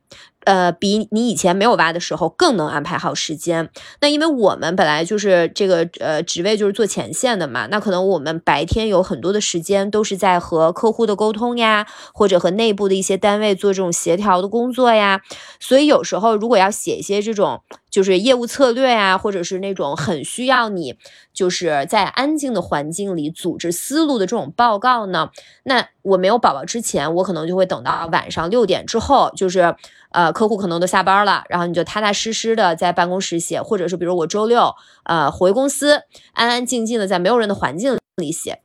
[0.46, 3.70] 呃，比你以前没有挖的时候更能安排好时间。
[4.00, 15.22] 那因为我们本来就是这个呃职位就是做前线的嘛，那可能我们白天有很多的时间都是在和客户的沟通呀，或者和内部的一些单位做这种协调的工作呀。
[15.60, 17.62] 所以有时候如果要写一些这种
[17.92, 20.98] 就是业务策略啊，或者是那种很需要你
[21.32, 25.30] 就是在安静的环境里组织思路的这种报告呢，
[25.64, 29.76] 那我没有宝宝之前，我可能就会等到晚上六点之后，就是。
[30.14, 36.02] 呃，客户可能都下班了，然后你就踏踏实实的在办公室写，或者是比如我周六呃回公司，
[36.34, 38.60] 安安静静的在没有人的环境里写。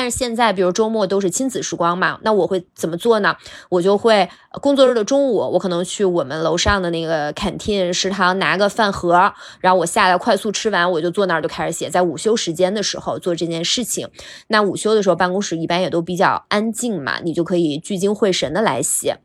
[0.00, 3.34] 但是现在，比如周末都是亲子时光嘛，那我会怎么做呢？
[3.68, 4.28] 我就会
[4.62, 14.08] 工作日的中午，我可能去我们楼上的那个 canteen 食堂拿个饭盒，然后我下来快速吃完，我就坐那儿就开始写，在午休时间的时候做这件事情。
[14.46, 19.16] 那午休的时候，办公室一般也都比较安静嘛，你就可以聚精会神的来写。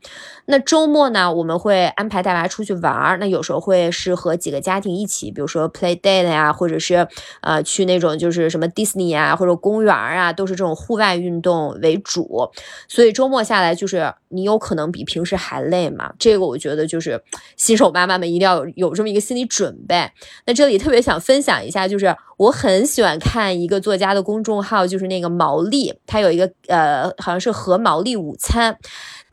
[0.46, 7.06] 那周末呢，我们会安排带娃出去玩儿，那有时候会是和几个家庭一起，比如说 play date 呀，或者是
[7.42, 10.54] 呃去那种就是什么 Disney 啊，或者公园啊，都是。
[10.54, 12.50] 这种户外运动为主，
[12.88, 16.12] 所以周末下来就是你有可能比平时还累嘛。
[16.18, 17.22] 这个我觉得就是
[17.56, 20.10] 新手妈妈们一定要有有这么一个心理准备。
[20.46, 28.76] 那这里特别想分享一下，就是我很喜欢看一个作家的公众号，就是那个毛利，他有一个呃好像是和毛利午餐。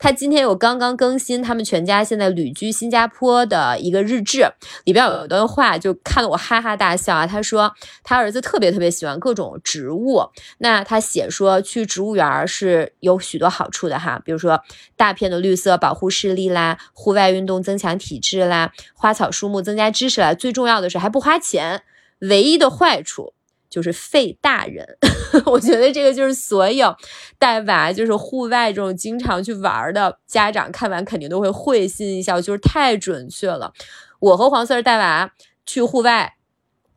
[0.02, 4.44] 他今天有刚刚更新，他们全家现在旅居新加坡的一个日志，
[4.82, 7.24] 里边有一段话，就看得我哈哈大笑啊。
[7.24, 7.72] 他说
[8.02, 10.24] 他儿子特别特别喜欢各种植物，
[10.58, 14.60] 那他写说去植物园是有许多好处的哈，比如说
[14.96, 21.84] 大片的绿色保护视力啦，户外运动增强体质啦，花草树木增加知识啦，最重要的是还不花钱。
[22.18, 23.34] 唯一的坏处。
[23.72, 24.86] 就是费大人，
[25.46, 26.94] 我觉得这个就是所有
[27.38, 33.72] 带娃就是户外这种经常去玩的家长看完肯定都会会心一笑，就是太准确了。
[34.20, 35.32] 我和黄四儿带娃
[35.64, 36.34] 去户外，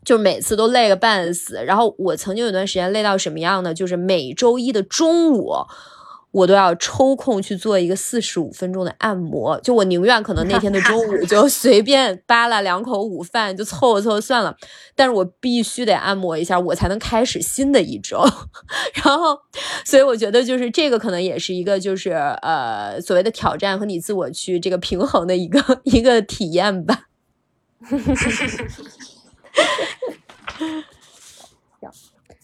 [0.03, 1.64] 就每次都累个半死。
[1.65, 3.73] 然后我曾经有段时间累到什么样呢？
[3.73, 5.53] 就是每周一的中午。
[6.35, 14.53] 我都要抽空去做一个四十五分钟的按摩，就我宁愿可能那天的中午 就随便扒拉两口午饭就凑合凑合算了，
[14.95, 18.19] 但是我必须得按摩一下，我才能开始新的一周。
[19.01, 19.39] 然后，
[19.85, 27.05] 所以我觉得就是这个可能也是一个就是呃所谓的挑战和你自我去这个平衡的一个 一个体验吧。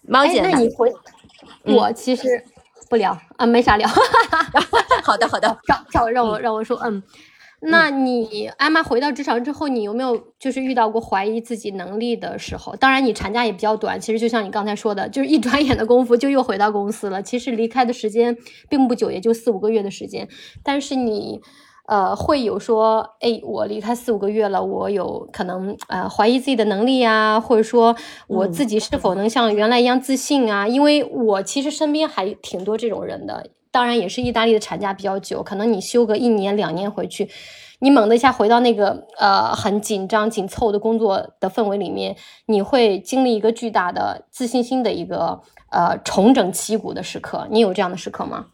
[0.04, 0.90] 猫姐，那你回
[1.66, 2.46] 我其实。
[2.92, 3.88] 不聊啊，没啥聊。
[5.02, 5.58] 好的，好的。
[5.66, 7.02] 让让让我让我说，嗯，
[7.62, 12.76] 那你艾妈回到职场之后，你有没有就是遇到过怀疑自己能力的时候？
[12.76, 17.24] 当然，你产假也比较短，其实就像你刚才说的，就是一转眼的功夫就又回到公司了。
[17.24, 18.36] 其实离开的时间
[18.68, 20.28] 并不久，也就四五个月的时间。
[20.62, 21.40] 但是你
[21.92, 27.94] 呃，会有说，哎，我离开四五个月了，我有可能呃怀疑自己的能力啊，或者说
[28.28, 30.66] 我自己是否能像原来一样自信啊？
[30.66, 37.30] 因为我其实身边还挺多这种人的，当然也是意大利的产假比较久，可能你休个一年两年回去，
[37.80, 42.16] 你猛的一下回到那个呃很紧张紧凑的工作的氛围里面，
[42.46, 47.46] 你会经历一个巨大的自信心的一个呃重整旗鼓的时刻。
[47.52, 48.46] 你有这样的时刻吗？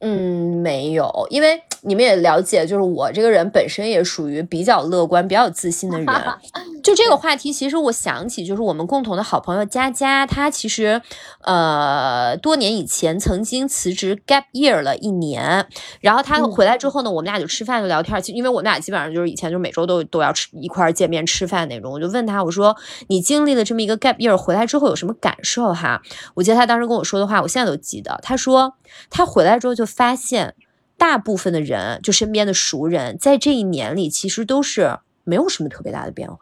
[0.00, 6.06] 嗯，没有，因为你们也了解，就是我这个人本身也属于比较乐观、比较有自信的人。
[6.82, 11.02] 就这个话题，其实我想起，就是我们共同的好朋友佳佳，她其实
[11.42, 15.66] 呃多年以前曾经辞职 gap year 了一年，
[16.00, 21.92] 然后她回来之后呢，我们俩就吃饭就聊天，因为我们俩基本上就是以前就每周都都要吃一块见面吃饭那种。
[21.92, 22.74] 我就问她，我说
[23.08, 26.00] 你经历了这么一个 gap year 回来之后有什么感受哈？
[26.34, 28.18] 我记得她当时跟我说的话，我现在都记得。
[28.22, 28.74] 她说
[29.10, 29.84] 她回来之后就。
[29.90, 30.54] 发现
[31.00, 36.36] 大部分的人，就身边的熟人，在这一年里其实都是没有什么特别大的变化，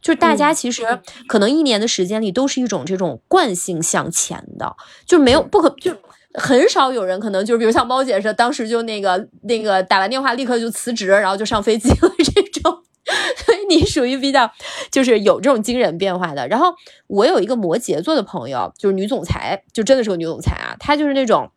[0.00, 5.92] 就是大家其实可能一年的时间里都是一种这种惯性向前的，就没有不可就
[6.34, 12.84] 很少有人可能就是比如像猫姐似的，当时就那个那个打完电话立刻就辞职，然后就上飞机了 这种，
[13.44, 14.48] 所以你属于比较
[14.92, 16.46] 就是有这种惊人变化的。
[16.46, 16.72] 然后
[17.08, 21.50] 我有一个摩羯座的朋友，就是女总裁，就真的是个女总裁啊，她就是那种。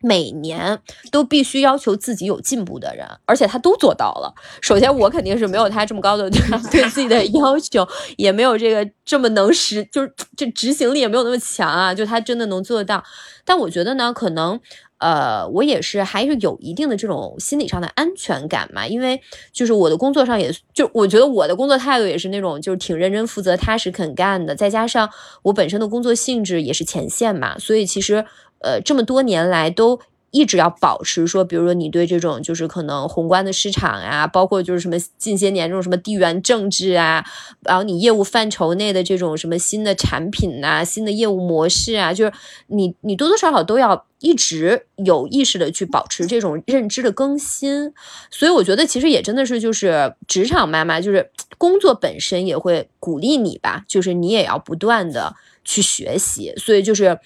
[0.00, 0.78] 每年
[1.10, 4.32] 都必须要求自己有进步的人，而且他都做到了。
[4.60, 6.30] 首先，我肯定是没有他这么高的
[6.70, 11.92] 对自己的要求，也没有这个这么能实，就是这执行力也没有那么强啊。
[11.92, 13.02] 就他真的能做到，
[13.44, 14.60] 但我觉得呢，可能
[14.98, 18.86] 呃，我也是还是有一定的这种心理上的安全感嘛。
[18.86, 19.20] 因为
[19.52, 24.54] 就是我的工作上，也就我觉得我的工作态度也是那种就是挺认真负责、踏实肯干的。
[24.54, 25.10] 再加上
[25.42, 28.24] 我本身的工作性质也是前线嘛，所以其实。
[28.60, 37.24] 呃，这么多年来都一直要保持说，比如说你对这种就是可能宏观的市场啊，包括就是什么近些年这种什么地缘政治啊，
[37.62, 42.32] 然后你业务范畴内的这种什么新的产品呐、新的业务模式啊，就是
[42.66, 47.94] 你你多多少少都要一直有意识的去保持这种认知的更新。
[48.30, 56.52] 所以我觉得其实也真的是就是职场妈妈，就是工作本身也会鼓励你吧，就是你也要不断的去学习。
[56.58, 57.18] 所以就是。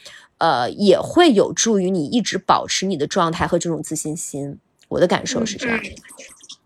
[0.43, 4.59] 呃，也会有助于你一直保持你的状态和这种自信心。
[4.89, 5.79] 我的感受是这样。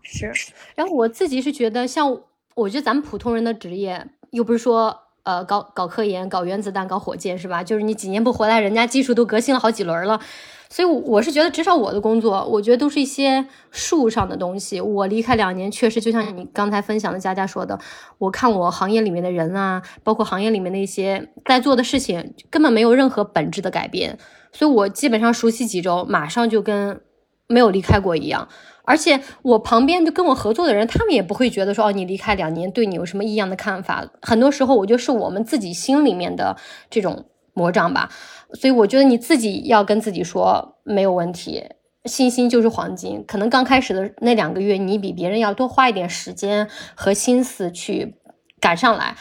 [0.01, 0.33] 是，
[0.73, 2.21] 然后我自己是觉得，像
[2.55, 7.63] 我觉得咱们普通人的职业，又不是说呃搞搞科研、搞原子弹、搞火箭，是吧？
[7.63, 10.19] 就是你几年不回来，人家技术都革新了好几轮了。
[10.69, 14.81] 所以我是觉得，至少我的工作，我觉得都是一些术上的东西。
[14.81, 17.79] 我离开两年，确实就像你刚才分享的佳佳说的，
[18.17, 24.17] 我看我行业里面的人啊，包括行业里面的一些在做的事情，根本没有任何本质的改变。
[24.51, 27.01] 所以我基本上熟悉几周，马上就跟
[27.47, 28.47] 没有离开过一样。
[28.83, 34.07] 而且我旁边就跟我合作的人，他们也不会觉得说哦，你离开两年对你有什么异样的看法。
[34.21, 36.55] 很多时候，我觉得是我们自己心里面的
[36.89, 38.09] 这种魔障吧。
[38.53, 41.63] 所以我觉得你自己要跟自己说没有问题，
[42.05, 43.25] 信心就是黄金。
[43.27, 48.15] 可能刚开始的那两个月，你比别人要多花一点时间和心思去
[48.61, 49.15] 赶上来。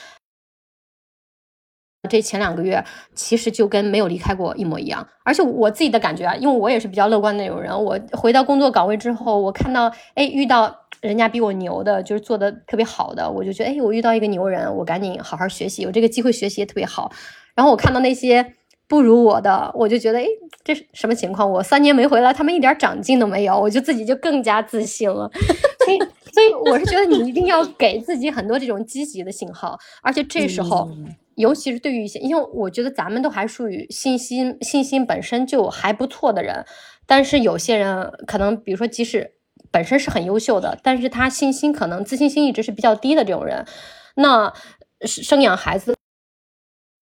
[2.09, 2.85] 这前两个月
[3.16, 5.09] 其实就跟没有离开过一模一样。
[5.24, 17.11] 而且我自己的感觉啊，因为我也是比较乐观那种人，我回到工作岗位之后，我看到哎遇到人家比我牛的，就是做的特别好的，我就觉得哎我遇到一个牛人，我赶紧好好学习，有这个机会学习也特别好。
[17.57, 18.55] 然后我看到那些。
[18.89, 20.27] 不如我的，我就觉得，哎，
[20.63, 21.51] 这是什么情况？
[21.51, 25.31] 我三年没回来，他们一点长进都没有，我就自己就更加自信了。
[25.85, 25.99] 所以，
[26.33, 30.89] 所以我是觉得你一定要给自己很多这种积极的信号，而且这时候，
[31.35, 36.65] 尤其是对于一些，因为我觉得咱们都还属于信心信心本身就还不错的人，
[37.07, 39.33] 但是有些人可能，比如说，即使
[39.73, 43.67] 本身是很优秀的，但是他信心可能自信心一直是比较低的这种人，
[44.15, 44.53] 那
[45.05, 45.97] 生养孩子。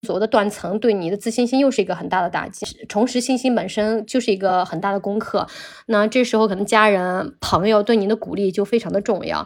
[0.05, 5.45] 所谓的断层对你的自信心又是一个很大的打击，重拾信心本身就是一个很大的功课。
[5.87, 9.45] 那这时候可能家人朋友对你的鼓励就非常的重要。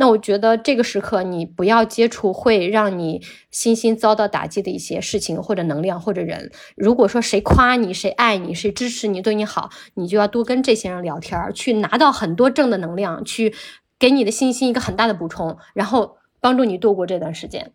[0.00, 3.20] 那我觉得这个时刻你不要接触会让你
[3.50, 6.52] 信心遭到打击的一些事情或者能量或者人。
[6.76, 13.52] 如果说谁夸你、谁爱你、谁支持你、对你好，你就要多跟这些人聊天，去拿到很多正的能量，去
[13.98, 17.72] 给你的信心一个很大的补充，然后帮助你度过这段时间。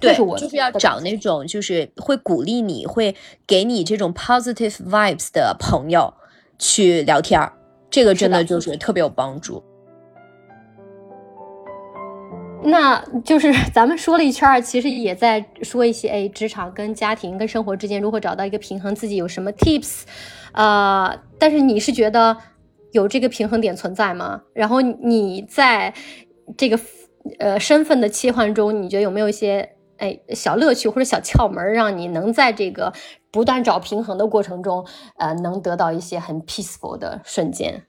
[0.00, 3.14] 对，就是要找那种就是会鼓励你会
[3.46, 6.14] 给你这种 positive vibes 的朋友
[6.58, 7.52] 去聊天儿，
[7.90, 9.62] 这个真的就是特别有帮助。
[12.62, 20.02] 那就是 咱们说了一圈，其实也在说一些哎，职场跟家庭跟生活之间如何找到一个平衡，自己有什么 tips？
[20.52, 22.36] 呃，但是你是觉得
[22.92, 24.42] 有这个平衡点存在吗？
[24.52, 25.94] 然后你在
[26.58, 26.78] 这个
[27.38, 32.92] 呃身份的切换中，你觉得有没有一些哎小乐趣或者小窍门，让你能在这个
[33.30, 34.84] 不断找平衡的过程中，
[35.16, 37.84] 呃，能得到一些很 peaceful 的瞬间？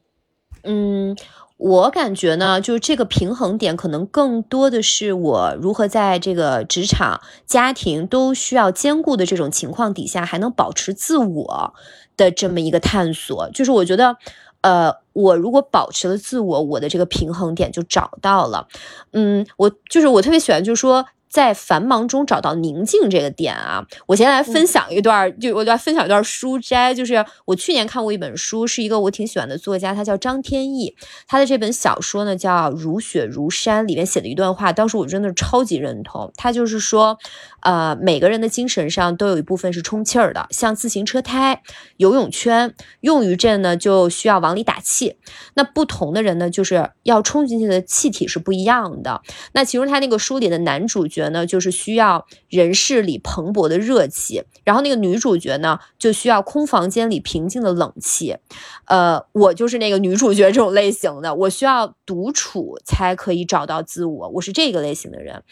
[0.64, 1.18] 嗯。
[1.64, 11.76] 我感觉呢，就是这个平衡点可能更多的是我如何在这个职场、家庭都需要兼顾的这种情况底下，还能保持自我
[12.18, 13.48] 的这么一个探索。
[13.52, 14.18] 就是我觉得，
[14.62, 18.68] 呃，我如果保持了自我，我的这个平衡点就找到了。
[19.12, 21.06] 嗯，我就是我特别喜欢，就是说。
[21.32, 30.94] 在繁忙中找到宁静这个点啊，我先来分享一段，就我来分享一段书摘，就是我去年看过一本书，是一个我挺喜欢的作家，他叫张天翼，
[31.30, 36.30] 他的这本小说呢叫《如雪如山》，里面写的一段话，当时我真的是超级认同。
[36.36, 37.18] 他就是说，
[37.62, 41.62] 呃，每个人的精神上都有一部分是充气儿的，像自行车胎、
[41.96, 45.16] 游泳圈，用于这呢就需要往里打气。
[45.54, 49.22] 那不同的人呢，就是要冲进去的气体是不一样的。
[49.54, 51.21] 那其中他那个书里的男主角。
[51.30, 58.38] 呢，就是需要人世里蓬勃的热气，然后那个女主角呢，就需要空房间里平静的冷气。
[58.86, 65.44] 呃，我就是那个女主角这种类型的，我需要独处才可以找到自我，我是这个类型的人。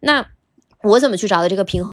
[0.00, 0.26] 那
[0.82, 1.92] 我怎么去找到这个平衡？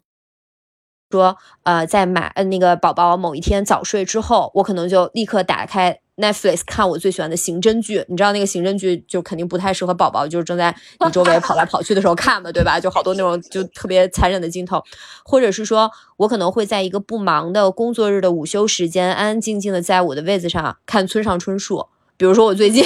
[1.18, 6.00] 说，呃，在买那个宝宝某一天早睡之后，我可能就立刻打开。
[6.16, 10.72] Netflix 看我最喜欢的刑侦剧，你知道那个刑侦剧就肯定不太适合宝宝，就是正在
[11.04, 12.78] 你周围跑来跑去的时候看嘛，对吧？
[12.78, 14.80] 就好多那种就特别残忍的镜头，
[15.24, 21.88] 或者是说我可能会在一个不忙的工作日的午休时间，安安静静的在我的位子上看村上春树。
[22.16, 22.84] 比如说我最近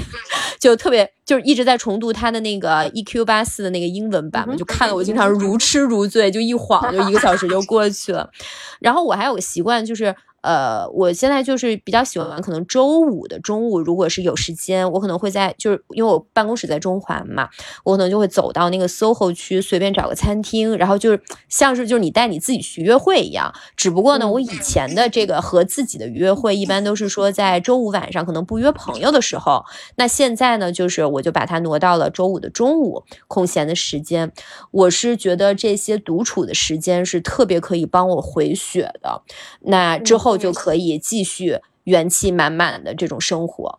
[0.58, 8.28] 就特别就是一直在重读他的那个 EQ 八四的那个英文版嘛，就看的我经常如痴如醉，就一晃就一个小时就过去了。
[8.80, 10.14] 然后我还有个习惯就是。
[10.40, 17.48] 呃，我现在就是比较喜欢，可能周五的中午，如果是有时间，我可能会在，就是因为我办公室在中环嘛，
[17.82, 23.52] 我可能就会走到那个 SOHO 区，随便找个餐厅，然后就是像是就是你带你自己去约会一样。
[23.76, 29.64] 只不过呢，我以前的这个和自己的约会，一般都是说在周五晚上可能不约朋友的时候。
[29.96, 34.32] 那现在呢，就是我就把它挪到了周五的中午空闲的时间。
[34.70, 39.22] 我是觉得这些独处的时间是特别可以帮我回血的。
[39.62, 40.27] 那之后。
[40.28, 43.78] 后就可以继续元气满满的这种生活，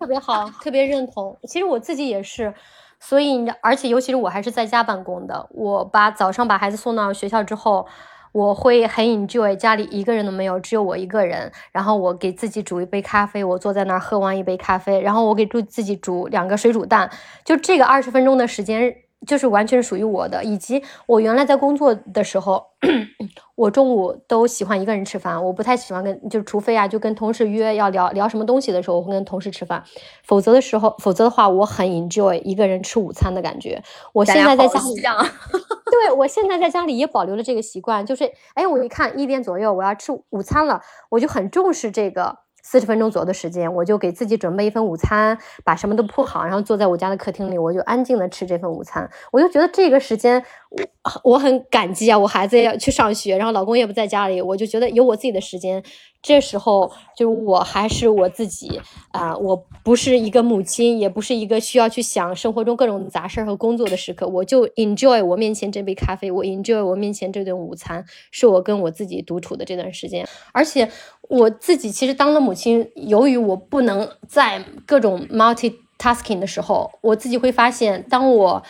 [0.00, 1.36] 特别好，特别认同。
[1.44, 2.52] 其实我自己也是，
[2.98, 5.46] 所以而且尤其是我还是在家办公的。
[5.52, 7.86] 我把早上把孩子送到学校之后，
[8.32, 11.52] 我会很 enjoy 家里一个人都没有，只有我一个人。
[11.70, 17.08] 然后我给自己煮一杯咖啡，我坐在那儿喝完一杯咖啡，然后我给自己煮两个水煮蛋，
[17.44, 18.92] 就这个二十分钟的时间。
[19.26, 22.64] 就是完全属于我的，以及我原来在工作的时候，
[23.56, 29.82] 我中午都喜欢一个人吃饭，我不太喜欢跟，就除非啊，就跟同事约要聊聊什么东西的时候，我会跟同事吃饭，
[30.24, 33.82] 否则的时候，否则的话，我很 enjoy 一个人吃午餐的感觉。
[34.12, 34.94] 我现在在家里，
[35.90, 42.45] 对我现在在家里也保留了这个习惯，就是哎，我一看一点左右我要吃午餐了，我就很重视这个。
[42.68, 49.08] 四十分钟左右的时间，我就给自己准备一份午餐，把什么都铺好，然后坐在我家的客厅里，我就安静的吃这份午餐。
[49.30, 52.18] 我就觉得这个时间，我我很感激啊！
[52.18, 55.80] 我孩子要去上学，然后老公也不在家里，我就觉得有我自己的时间。
[56.22, 58.80] 这时候就我还是我自己
[59.12, 70.26] 啊，我不是一个母亲，也不是一个需要去想生活中各种杂事儿和工作的时刻，我就 enjoy 我面前这杯咖啡，我 enjoy 我面前这顿午餐，是我跟我自己独处的这段时间。
[70.52, 70.90] 而且
[71.28, 78.62] 我自己其实当了母亲，由于我不能在各种 multitasking 的时候，我自己会发现，当我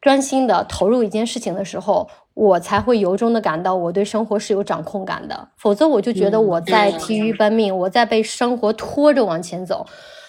[0.00, 2.08] 专心的投入一件事情的时候。
[2.36, 9.86] 我才会由衷的感到我对生活是有掌控感的，否则我就觉得我在疲于奔命，我在被生活拖着往前走，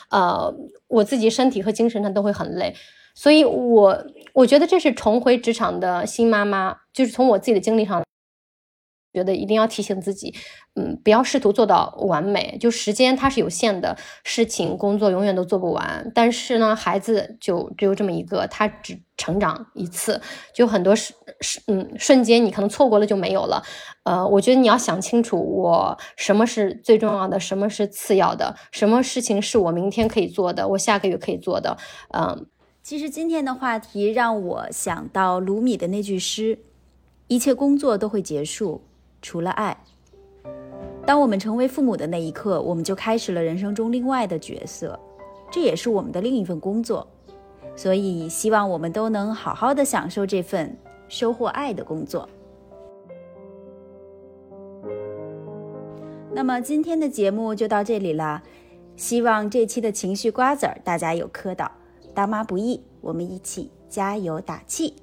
[0.09, 0.55] 呃，
[0.87, 2.73] 我自己身体和精神上都会很累，
[3.13, 8.01] 所以我我觉得这是重回职场的新妈妈，就是从我自己的经历上。
[9.13, 10.33] 觉得一定要提醒自己，
[10.75, 12.57] 嗯，不要试图做到完美。
[12.59, 16.11] 就时间它是有限的，事情工作永远都做不完。
[16.13, 20.21] 但是呢，孩子就只有这么一个，他只成长一次，
[20.53, 23.63] 就很多时是嗯瞬间你可能错过了就没有了。
[24.03, 31.77] 呃，我觉得你要想清楚，我什么是最重要的，什么是次要的，什么事情是我明天可以做的，我下个月可以做的。
[32.13, 32.45] 嗯，
[32.83, 36.59] 其实今天的话题让我想到卢米的那句诗：
[37.27, 38.83] 一切工作都会结束。
[39.27, 39.75] 除了爱，
[41.05, 44.97] 当我们成为父母的那一刻，我们就开始了人生中另外的角色，
[45.51, 47.05] 这也是我们的另一份工作。
[47.75, 50.73] 所以，希望我们都能好好的享受这份
[51.09, 52.29] 收获爱的工作。
[56.31, 58.41] 那么，今天的节目就到这里啦。
[58.95, 61.69] 希望这期的情绪瓜子儿大家有磕到。
[62.13, 64.95] 当妈不易，我们一起加油打气。